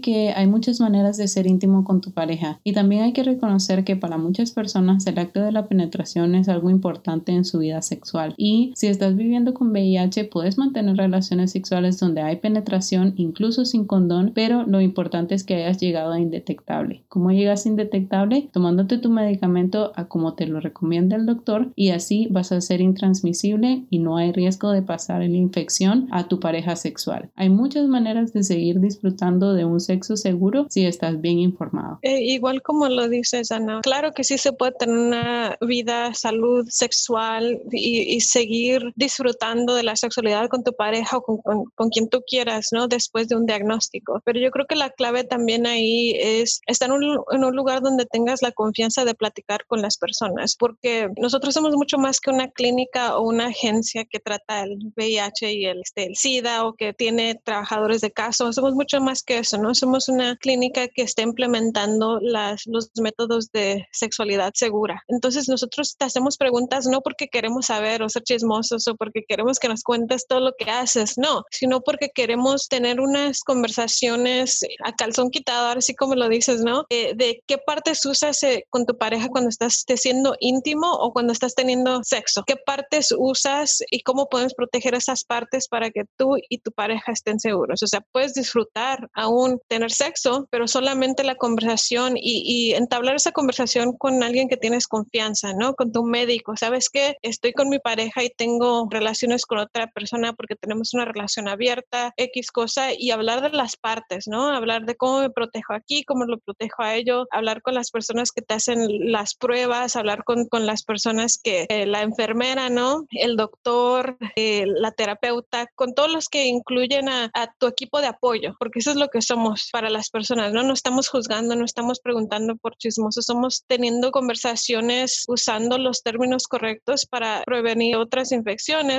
que 0.00 0.30
hay 0.30 0.46
muchas 0.46 0.80
maneras 0.80 1.16
de 1.16 1.28
ser 1.28 1.46
íntimo 1.46 1.84
con 1.84 2.00
tu 2.00 2.12
pareja 2.12 2.60
y 2.64 2.72
también 2.72 3.02
hay 3.02 3.12
que 3.12 3.22
reconocer 3.22 3.84
que 3.84 3.96
para 3.96 4.18
muchas 4.18 4.52
personas 4.52 5.06
el 5.06 5.18
acto 5.18 5.40
de 5.42 5.52
la 5.52 5.66
penetración 5.66 6.34
es 6.34 6.48
algo 6.48 6.70
importante 6.70 7.32
en 7.32 7.44
su 7.44 7.58
vida 7.58 7.82
sexual 7.82 8.34
y 8.36 8.72
si 8.82 8.88
estás 8.88 9.14
viviendo 9.14 9.54
con 9.54 9.70
VIH 9.70 10.24
puedes 10.24 10.58
mantener 10.58 10.96
relaciones 10.96 11.52
sexuales 11.52 12.00
donde 12.00 12.20
hay 12.20 12.34
penetración 12.38 13.14
incluso 13.16 13.64
sin 13.64 13.84
condón, 13.84 14.32
pero 14.34 14.64
lo 14.64 14.80
importante 14.80 15.36
es 15.36 15.44
que 15.44 15.54
hayas 15.54 15.78
llegado 15.78 16.10
a 16.10 16.18
indetectable. 16.18 17.04
¿Cómo 17.08 17.30
llegas 17.30 17.64
a 17.64 17.68
indetectable? 17.68 18.48
Tomándote 18.52 18.98
tu 18.98 19.08
medicamento 19.08 19.92
a 19.94 20.08
como 20.08 20.34
te 20.34 20.48
lo 20.48 20.58
recomienda 20.58 21.14
el 21.14 21.26
doctor 21.26 21.70
y 21.76 21.90
así 21.90 22.26
vas 22.32 22.50
a 22.50 22.60
ser 22.60 22.80
intransmisible 22.80 23.84
y 23.88 24.00
no 24.00 24.16
hay 24.16 24.32
riesgo 24.32 24.72
de 24.72 24.82
pasar 24.82 25.20
la 25.20 25.26
infección 25.26 26.08
a 26.10 26.26
tu 26.26 26.40
pareja 26.40 26.74
sexual. 26.74 27.30
Hay 27.36 27.50
muchas 27.50 27.86
maneras 27.86 28.32
de 28.32 28.42
seguir 28.42 28.80
disfrutando 28.80 29.54
de 29.54 29.64
un 29.64 29.78
sexo 29.78 30.16
seguro 30.16 30.66
si 30.70 30.86
estás 30.86 31.20
bien 31.20 31.38
informado. 31.38 32.00
Eh, 32.02 32.20
igual 32.24 32.62
como 32.62 32.88
lo 32.88 33.08
dices, 33.08 33.52
Ana, 33.52 33.80
claro 33.80 34.10
que 34.10 34.24
sí 34.24 34.38
se 34.38 34.52
puede 34.52 34.72
tener 34.72 34.98
una 34.98 35.56
vida, 35.60 36.14
salud 36.14 36.66
sexual 36.68 37.62
y, 37.70 38.18
seguir 38.22 38.71
disfrutando 38.96 39.74
de 39.74 39.82
la 39.82 39.96
sexualidad 39.96 40.48
con 40.48 40.64
tu 40.64 40.72
pareja 40.72 41.18
o 41.18 41.22
con, 41.22 41.64
con, 41.74 41.88
quien 41.90 42.08
tú 42.08 42.22
quieras, 42.26 42.68
¿no? 42.72 42.88
Después 42.88 43.28
de 43.28 43.36
un 43.36 43.46
diagnóstico. 43.46 44.20
Pero 44.24 44.40
yo 44.40 44.50
creo 44.50 44.66
que 44.66 44.76
la 44.76 44.90
clave 44.90 45.24
también 45.24 45.66
ahí 45.66 46.14
es 46.18 46.60
estar 46.66 46.88
en 46.88 46.94
un, 46.94 47.24
en 47.30 47.44
un 47.44 47.54
lugar 47.54 47.82
donde 47.82 48.06
tengas 48.06 48.42
la 48.42 48.52
confianza 48.52 49.04
de 49.04 49.14
platicar 49.14 49.66
con 49.66 49.82
las 49.82 49.98
personas 49.98 50.56
porque 50.58 51.08
nosotros 51.16 51.54
somos 51.54 51.74
mucho 51.74 51.98
más 51.98 52.20
que 52.20 52.30
una 52.30 52.48
clínica 52.48 53.16
o 53.16 53.22
una 53.22 53.46
agencia 53.46 54.04
que 54.04 54.20
trata 54.20 54.62
el 54.62 54.78
VIH 54.96 55.52
y 55.52 55.66
el, 55.66 55.80
este, 55.80 56.06
el 56.06 56.16
SIDA 56.16 56.64
o 56.64 56.74
que 56.74 56.92
tiene 56.92 57.34
trabajadores 57.34 58.00
de 58.00 58.12
caso, 58.12 58.52
somos 58.52 58.74
mucho 58.74 59.00
más 59.00 59.22
que 59.22 59.38
eso, 59.38 59.58
¿no? 59.58 59.74
Somos 59.74 60.08
una 60.08 60.36
clínica 60.36 60.88
que 60.88 61.02
está 61.02 61.22
implementando 61.22 62.20
las, 62.20 62.66
los 62.66 62.90
métodos 63.00 63.50
de 63.50 63.86
sexualidad 63.92 64.52
segura. 64.54 65.02
Entonces 65.08 65.48
nosotros 65.48 65.96
te 65.96 66.04
hacemos 66.04 66.36
preguntas 66.36 66.86
no 66.86 67.00
porque 67.00 67.28
queremos 67.28 67.66
saber 67.66 68.02
o 68.02 68.08
ser 68.08 68.22
chismosos 68.22 68.61
o 68.70 68.96
porque 68.96 69.24
queremos 69.26 69.58
que 69.58 69.68
nos 69.68 69.82
cuentes 69.82 70.26
todo 70.26 70.40
lo 70.40 70.52
que 70.58 70.70
haces, 70.70 71.14
no, 71.16 71.44
sino 71.50 71.80
porque 71.80 72.10
queremos 72.14 72.68
tener 72.68 73.00
unas 73.00 73.40
conversaciones 73.40 74.60
a 74.84 74.92
calzón 74.92 75.30
quitado, 75.30 75.78
así 75.78 75.94
como 75.94 76.14
lo 76.14 76.28
dices, 76.28 76.62
¿no? 76.62 76.84
Eh, 76.90 77.14
de 77.16 77.42
qué 77.46 77.58
partes 77.58 78.04
usas 78.04 78.42
eh, 78.42 78.64
con 78.70 78.86
tu 78.86 78.96
pareja 78.96 79.28
cuando 79.28 79.48
estás 79.48 79.84
siendo 79.96 80.34
íntimo 80.40 80.92
o 80.92 81.12
cuando 81.12 81.32
estás 81.32 81.54
teniendo 81.54 82.02
sexo? 82.04 82.42
¿Qué 82.46 82.56
partes 82.56 83.14
usas 83.16 83.82
y 83.90 84.02
cómo 84.02 84.28
puedes 84.28 84.54
proteger 84.54 84.94
esas 84.94 85.24
partes 85.24 85.68
para 85.68 85.90
que 85.90 86.04
tú 86.16 86.36
y 86.48 86.58
tu 86.58 86.72
pareja 86.72 87.12
estén 87.12 87.40
seguros? 87.40 87.82
O 87.82 87.86
sea, 87.86 88.00
puedes 88.12 88.34
disfrutar 88.34 89.08
aún 89.14 89.60
tener 89.68 89.90
sexo, 89.90 90.46
pero 90.50 90.66
solamente 90.68 91.24
la 91.24 91.36
conversación 91.36 92.14
y, 92.16 92.72
entablar 92.72 93.16
esa 93.16 93.32
conversación 93.32 93.92
con 93.96 94.22
alguien 94.22 94.48
que 94.48 94.56
tienes 94.56 94.86
confianza, 94.86 95.52
¿no? 95.54 95.74
Con 95.74 95.92
tu 95.92 96.04
médico. 96.04 96.56
¿Sabes 96.56 96.88
qué? 96.90 97.16
Estoy 97.22 97.52
con 97.52 97.68
mi 97.68 97.78
pareja 97.78 98.22
y 98.22 98.30
tengo 98.30 98.51
relaciones 98.90 99.46
con 99.46 99.58
otra 99.58 99.86
persona 99.88 100.32
porque 100.32 100.56
tenemos 100.56 100.94
una 100.94 101.04
relación 101.04 101.48
abierta, 101.48 102.12
X 102.16 102.50
cosa, 102.50 102.92
y 102.92 103.10
hablar 103.10 103.42
de 103.42 103.56
las 103.56 103.76
partes, 103.76 104.26
¿no? 104.28 104.48
Hablar 104.48 104.84
de 104.84 104.96
cómo 104.96 105.20
me 105.20 105.30
protejo 105.30 105.72
aquí, 105.72 106.04
cómo 106.04 106.24
lo 106.24 106.38
protejo 106.38 106.82
a 106.82 106.94
ello, 106.94 107.26
hablar 107.30 107.62
con 107.62 107.74
las 107.74 107.90
personas 107.90 108.32
que 108.32 108.42
te 108.42 108.54
hacen 108.54 109.12
las 109.12 109.34
pruebas, 109.34 109.96
hablar 109.96 110.24
con 110.24 110.32
con, 110.50 110.66
las 110.66 110.84
personas 110.84 111.38
que 111.42 111.66
eh, 111.68 111.86
la 111.86 112.02
enfermera, 112.02 112.68
¿no? 112.68 113.06
El 113.10 113.36
doctor, 113.36 114.16
eh, 114.36 114.64
la 114.66 114.92
terapeuta, 114.92 115.68
con 115.74 115.94
todos 115.94 116.10
los 116.12 116.28
que 116.28 116.46
incluyen 116.46 117.08
a, 117.08 117.30
tu 117.58 117.66
equipo 117.66 118.00
de 118.00 118.06
apoyo, 118.06 118.54
porque 118.58 118.78
eso 118.78 118.90
es 118.90 118.96
lo 118.96 119.08
que 119.08 119.22
somos 119.22 119.68
para 119.72 119.90
las 119.90 120.10
personas, 120.10 120.52
¿no? 120.52 120.62
No 120.62 120.72
estamos 120.72 121.08
juzgando, 121.08 121.56
no 121.56 121.64
estamos 121.64 122.00
preguntando 122.00 122.56
por 122.56 122.76
chismosos, 122.76 123.26
somos 123.26 123.64
teniendo 123.66 124.10
conversaciones 124.10 125.24
usando 125.28 125.78
los 125.78 126.02
términos 126.02 126.46
correctos 126.46 127.06
para 127.06 127.42
prevenir 127.44 127.96
otras 127.96 128.32
infecciones, 128.32 128.41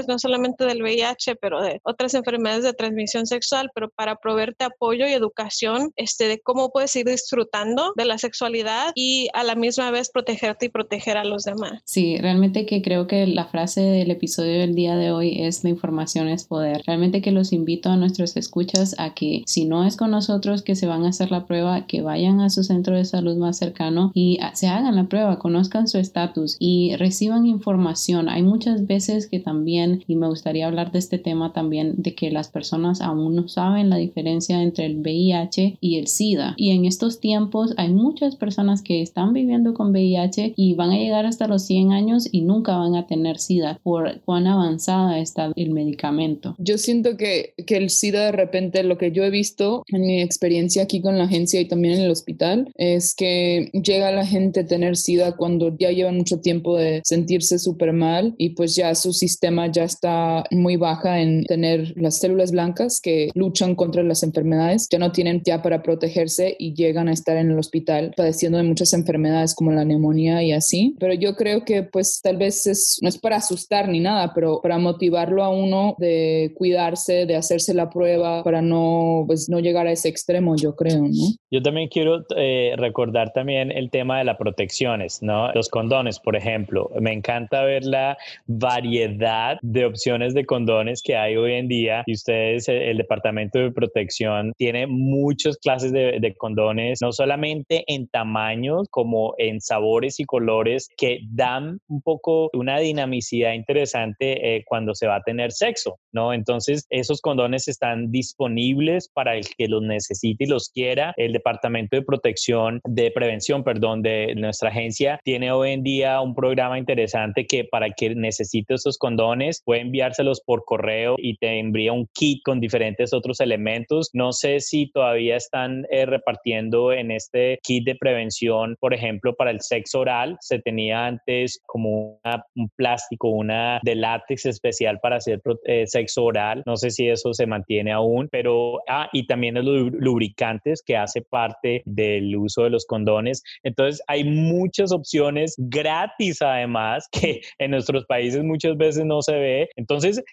no 0.07 0.19
solamente 0.19 0.65
del 0.65 0.81
VIH, 0.81 1.35
pero 1.35 1.61
de 1.61 1.79
otras 1.83 2.13
enfermedades 2.13 2.63
de 2.63 2.73
transmisión 2.73 3.25
sexual, 3.25 3.69
pero 3.73 3.89
para 3.89 4.15
proveerte 4.15 4.65
apoyo 4.65 5.07
y 5.07 5.13
educación 5.13 5.91
este, 5.95 6.27
de 6.27 6.39
cómo 6.39 6.69
puedes 6.69 6.95
ir 6.95 7.05
disfrutando 7.05 7.93
de 7.95 8.05
la 8.05 8.17
sexualidad 8.17 8.91
y 8.95 9.29
a 9.33 9.43
la 9.43 9.55
misma 9.55 9.91
vez 9.91 10.09
protegerte 10.11 10.67
y 10.67 10.69
proteger 10.69 11.17
a 11.17 11.23
los 11.23 11.43
demás. 11.43 11.81
Sí, 11.85 12.17
realmente 12.17 12.65
que 12.65 12.81
creo 12.81 13.07
que 13.07 13.27
la 13.27 13.45
frase 13.45 13.81
del 13.81 14.11
episodio 14.11 14.59
del 14.59 14.75
día 14.75 14.95
de 14.95 15.11
hoy 15.11 15.43
es 15.43 15.63
la 15.63 15.69
información 15.69 16.27
es 16.27 16.45
poder. 16.45 16.81
Realmente 16.85 17.21
que 17.21 17.31
los 17.31 17.53
invito 17.53 17.89
a 17.89 17.97
nuestros 17.97 18.35
escuchas 18.37 18.95
a 18.97 19.13
que 19.13 19.43
si 19.45 19.65
no 19.65 19.85
es 19.85 19.97
con 19.97 20.11
nosotros 20.11 20.61
que 20.61 20.75
se 20.75 20.87
van 20.87 21.05
a 21.05 21.09
hacer 21.09 21.31
la 21.31 21.45
prueba, 21.45 21.85
que 21.87 22.01
vayan 22.01 22.41
a 22.41 22.49
su 22.49 22.63
centro 22.63 22.95
de 22.95 23.05
salud 23.05 23.37
más 23.37 23.57
cercano 23.57 24.11
y 24.13 24.39
se 24.53 24.67
hagan 24.67 24.95
la 24.95 25.05
prueba, 25.05 25.39
conozcan 25.39 25.87
su 25.87 25.97
estatus 25.97 26.57
y 26.59 26.95
reciban 26.97 27.45
información. 27.45 28.29
Hay 28.29 28.43
muchas 28.43 28.87
veces 28.87 29.22
que 29.27 29.39
también, 29.39 30.03
y 30.07 30.15
me 30.15 30.27
gustaría 30.27 30.67
hablar 30.67 30.91
de 30.91 30.99
este 30.99 31.17
tema 31.17 31.53
también, 31.53 31.95
de 31.97 32.15
que 32.15 32.31
las 32.31 32.49
personas 32.49 33.01
aún 33.01 33.35
no 33.35 33.47
saben 33.47 33.89
la 33.89 33.97
diferencia 33.97 34.61
entre 34.61 34.85
el 34.85 34.97
VIH 34.97 35.77
y 35.79 35.97
el 35.97 36.07
SIDA. 36.07 36.53
Y 36.57 36.71
en 36.71 36.85
estos 36.85 37.19
tiempos 37.19 37.73
hay 37.77 37.89
muchas 37.89 38.35
personas 38.35 38.81
que 38.81 39.01
están 39.01 39.33
viviendo 39.33 39.73
con 39.73 39.91
VIH 39.91 40.53
y 40.55 40.73
van 40.75 40.91
a 40.91 40.97
llegar 40.97 41.25
hasta 41.25 41.47
los 41.47 41.63
100 41.63 41.91
años 41.91 42.27
y 42.31 42.41
nunca 42.41 42.77
van 42.77 42.95
a 42.95 43.07
tener 43.07 43.39
SIDA 43.39 43.79
por 43.83 44.21
cuán 44.21 44.47
avanzada 44.47 45.19
está 45.19 45.51
el 45.55 45.71
medicamento. 45.71 46.55
Yo 46.57 46.77
siento 46.77 47.17
que, 47.17 47.53
que 47.65 47.77
el 47.77 47.89
SIDA 47.89 48.25
de 48.25 48.31
repente, 48.31 48.83
lo 48.83 48.97
que 48.97 49.11
yo 49.11 49.23
he 49.23 49.29
visto 49.29 49.83
en 49.87 50.01
mi 50.01 50.21
experiencia 50.21 50.83
aquí 50.83 51.01
con 51.01 51.17
la 51.17 51.25
agencia 51.25 51.59
y 51.61 51.67
también 51.67 51.95
en 51.95 52.01
el 52.01 52.11
hospital, 52.11 52.71
es 52.75 53.13
que 53.13 53.69
llega 53.73 54.11
la 54.11 54.25
gente 54.25 54.61
a 54.61 54.65
tener 54.65 54.97
SIDA 54.97 55.35
cuando 55.35 55.75
ya 55.77 55.91
llevan 55.91 56.17
mucho 56.17 56.39
tiempo 56.39 56.77
de 56.77 57.01
sentirse 57.03 57.59
súper 57.59 57.93
mal 57.93 58.35
y 58.37 58.49
pues 58.49 58.75
ya 58.75 58.93
su 58.95 59.12
sistema 59.13 59.67
ya 59.67 59.83
está 59.83 60.43
muy 60.51 60.75
baja 60.75 61.21
en 61.21 61.43
tener 61.45 61.93
las 61.95 62.19
células 62.19 62.51
blancas 62.51 62.99
que 63.01 63.29
luchan 63.33 63.75
contra 63.75 64.03
las 64.03 64.23
enfermedades, 64.23 64.87
ya 64.89 64.99
no 64.99 65.11
tienen 65.11 65.41
ya 65.45 65.61
para 65.61 65.81
protegerse 65.81 66.55
y 66.57 66.73
llegan 66.73 67.07
a 67.07 67.13
estar 67.13 67.37
en 67.37 67.51
el 67.51 67.59
hospital 67.59 68.13
padeciendo 68.15 68.57
de 68.57 68.63
muchas 68.63 68.93
enfermedades 68.93 69.55
como 69.55 69.71
la 69.71 69.85
neumonía 69.85 70.43
y 70.43 70.51
así. 70.51 70.95
Pero 70.99 71.13
yo 71.13 71.35
creo 71.35 71.65
que 71.65 71.83
pues 71.83 72.21
tal 72.21 72.37
vez 72.37 72.67
es, 72.67 72.99
no 73.01 73.09
es 73.09 73.17
para 73.17 73.37
asustar 73.37 73.87
ni 73.89 73.99
nada, 73.99 74.33
pero 74.33 74.59
para 74.61 74.77
motivarlo 74.77 75.43
a 75.43 75.49
uno 75.49 75.95
de 75.99 76.53
cuidarse, 76.55 77.25
de 77.25 77.35
hacerse 77.35 77.73
la 77.73 77.89
prueba 77.89 78.43
para 78.43 78.61
no, 78.61 79.23
pues, 79.27 79.49
no 79.49 79.59
llegar 79.59 79.87
a 79.87 79.91
ese 79.91 80.09
extremo, 80.09 80.55
yo 80.55 80.75
creo, 80.75 80.99
¿no? 80.99 81.09
Yo 81.51 81.61
también 81.61 81.87
quiero 81.87 82.25
eh, 82.35 82.73
recordar 82.77 83.31
también 83.33 83.71
el 83.71 83.89
tema 83.89 84.17
de 84.17 84.23
las 84.23 84.37
protecciones, 84.37 85.21
¿no? 85.21 85.51
Los 85.53 85.69
condones, 85.69 86.19
por 86.19 86.35
ejemplo. 86.35 86.89
Me 86.99 87.13
encanta 87.13 87.63
ver 87.63 87.85
la 87.85 88.17
variedad 88.47 89.02
de 89.09 89.85
opciones 89.85 90.33
de 90.33 90.45
condones 90.45 91.01
que 91.01 91.15
hay 91.15 91.35
hoy 91.35 91.53
en 91.53 91.67
día. 91.67 92.03
Y 92.05 92.13
ustedes, 92.13 92.67
eh, 92.69 92.91
el 92.91 92.97
Departamento 92.97 93.59
de 93.59 93.71
Protección, 93.71 94.53
tiene 94.57 94.87
muchas 94.87 95.57
clases 95.57 95.91
de, 95.91 96.19
de 96.19 96.35
condones, 96.35 96.99
no 97.01 97.11
solamente 97.11 97.83
en 97.87 98.07
tamaños 98.07 98.87
como 98.89 99.33
en 99.37 99.61
sabores 99.61 100.19
y 100.19 100.25
colores 100.25 100.89
que 100.97 101.19
dan 101.29 101.79
un 101.87 102.01
poco 102.01 102.49
una 102.53 102.79
dinamicidad 102.79 103.53
interesante 103.53 104.55
eh, 104.55 104.63
cuando 104.65 104.95
se 104.95 105.07
va 105.07 105.17
a 105.17 105.23
tener 105.23 105.51
sexo, 105.51 105.97
¿no? 106.13 106.33
Entonces, 106.33 106.85
esos 106.89 107.21
condones 107.21 107.67
están 107.67 108.11
disponibles 108.11 109.09
para 109.13 109.35
el 109.35 109.45
que 109.57 109.67
los 109.67 109.81
necesite 109.81 110.45
y 110.45 110.47
los 110.47 110.69
quiera. 110.69 111.13
El 111.17 111.33
Departamento 111.33 111.95
de 111.95 112.03
Protección, 112.03 112.79
de 112.85 113.11
Prevención, 113.11 113.63
perdón, 113.63 114.01
de 114.01 114.33
nuestra 114.35 114.69
agencia 114.69 115.19
tiene 115.23 115.51
hoy 115.51 115.71
en 115.71 115.83
día 115.83 116.21
un 116.21 116.35
programa 116.35 116.77
interesante 116.77 117.45
que 117.45 117.63
para 117.65 117.89
que 117.89 118.13
necesite 118.15 118.75
esos 118.75 118.97
condones 118.97 119.61
puede 119.65 119.81
enviárselos 119.81 120.41
por 120.45 120.65
correo 120.65 121.15
y 121.17 121.37
te 121.37 121.59
envía 121.59 121.93
un 121.93 122.07
kit 122.13 122.41
con 122.43 122.59
diferentes 122.59 123.13
otros 123.13 123.39
elementos. 123.39 124.09
No 124.13 124.31
sé 124.31 124.59
si 124.59 124.91
todavía 124.91 125.35
están 125.35 125.85
eh, 125.89 126.05
repartiendo 126.05 126.91
en 126.93 127.11
este 127.11 127.59
kit 127.63 127.85
de 127.85 127.95
prevención, 127.95 128.75
por 128.79 128.93
ejemplo, 128.93 129.35
para 129.35 129.51
el 129.51 129.61
sexo 129.61 130.01
oral. 130.01 130.37
Se 130.41 130.59
tenía 130.59 131.05
antes 131.05 131.61
como 131.65 132.19
un 132.55 132.69
plástico, 132.75 133.29
una 133.29 133.79
de 133.83 133.95
látex 133.95 134.45
especial 134.45 134.99
para 135.01 135.17
hacer 135.17 135.41
eh, 135.65 135.87
sexo 135.87 136.02
oral. 136.17 136.63
No 136.65 136.77
sé 136.77 136.91
si 136.91 137.07
eso 137.07 137.33
se 137.33 137.47
mantiene 137.47 137.91
aún, 137.91 138.27
pero, 138.31 138.79
ah, 138.87 139.09
y 139.13 139.27
también 139.27 139.55
los 139.55 139.91
lubricantes 139.93 140.81
que 140.85 140.97
hace 140.97 141.21
parte 141.21 141.81
del 141.85 142.35
uso 142.35 142.63
de 142.63 142.69
los 142.69 142.85
condones. 142.85 143.43
Entonces, 143.63 144.01
hay 144.07 144.23
muchas 144.23 144.91
opciones 144.91 145.55
gratis 145.57 146.41
además 146.41 147.07
que 147.11 147.41
en 147.59 147.71
nuestros 147.71 148.05
países 148.05 148.43
muchas 148.43 148.77
veces 148.77 149.05
no 149.05 149.21
se 149.21 149.33
ve. 149.33 149.69
Entonces, 149.75 150.23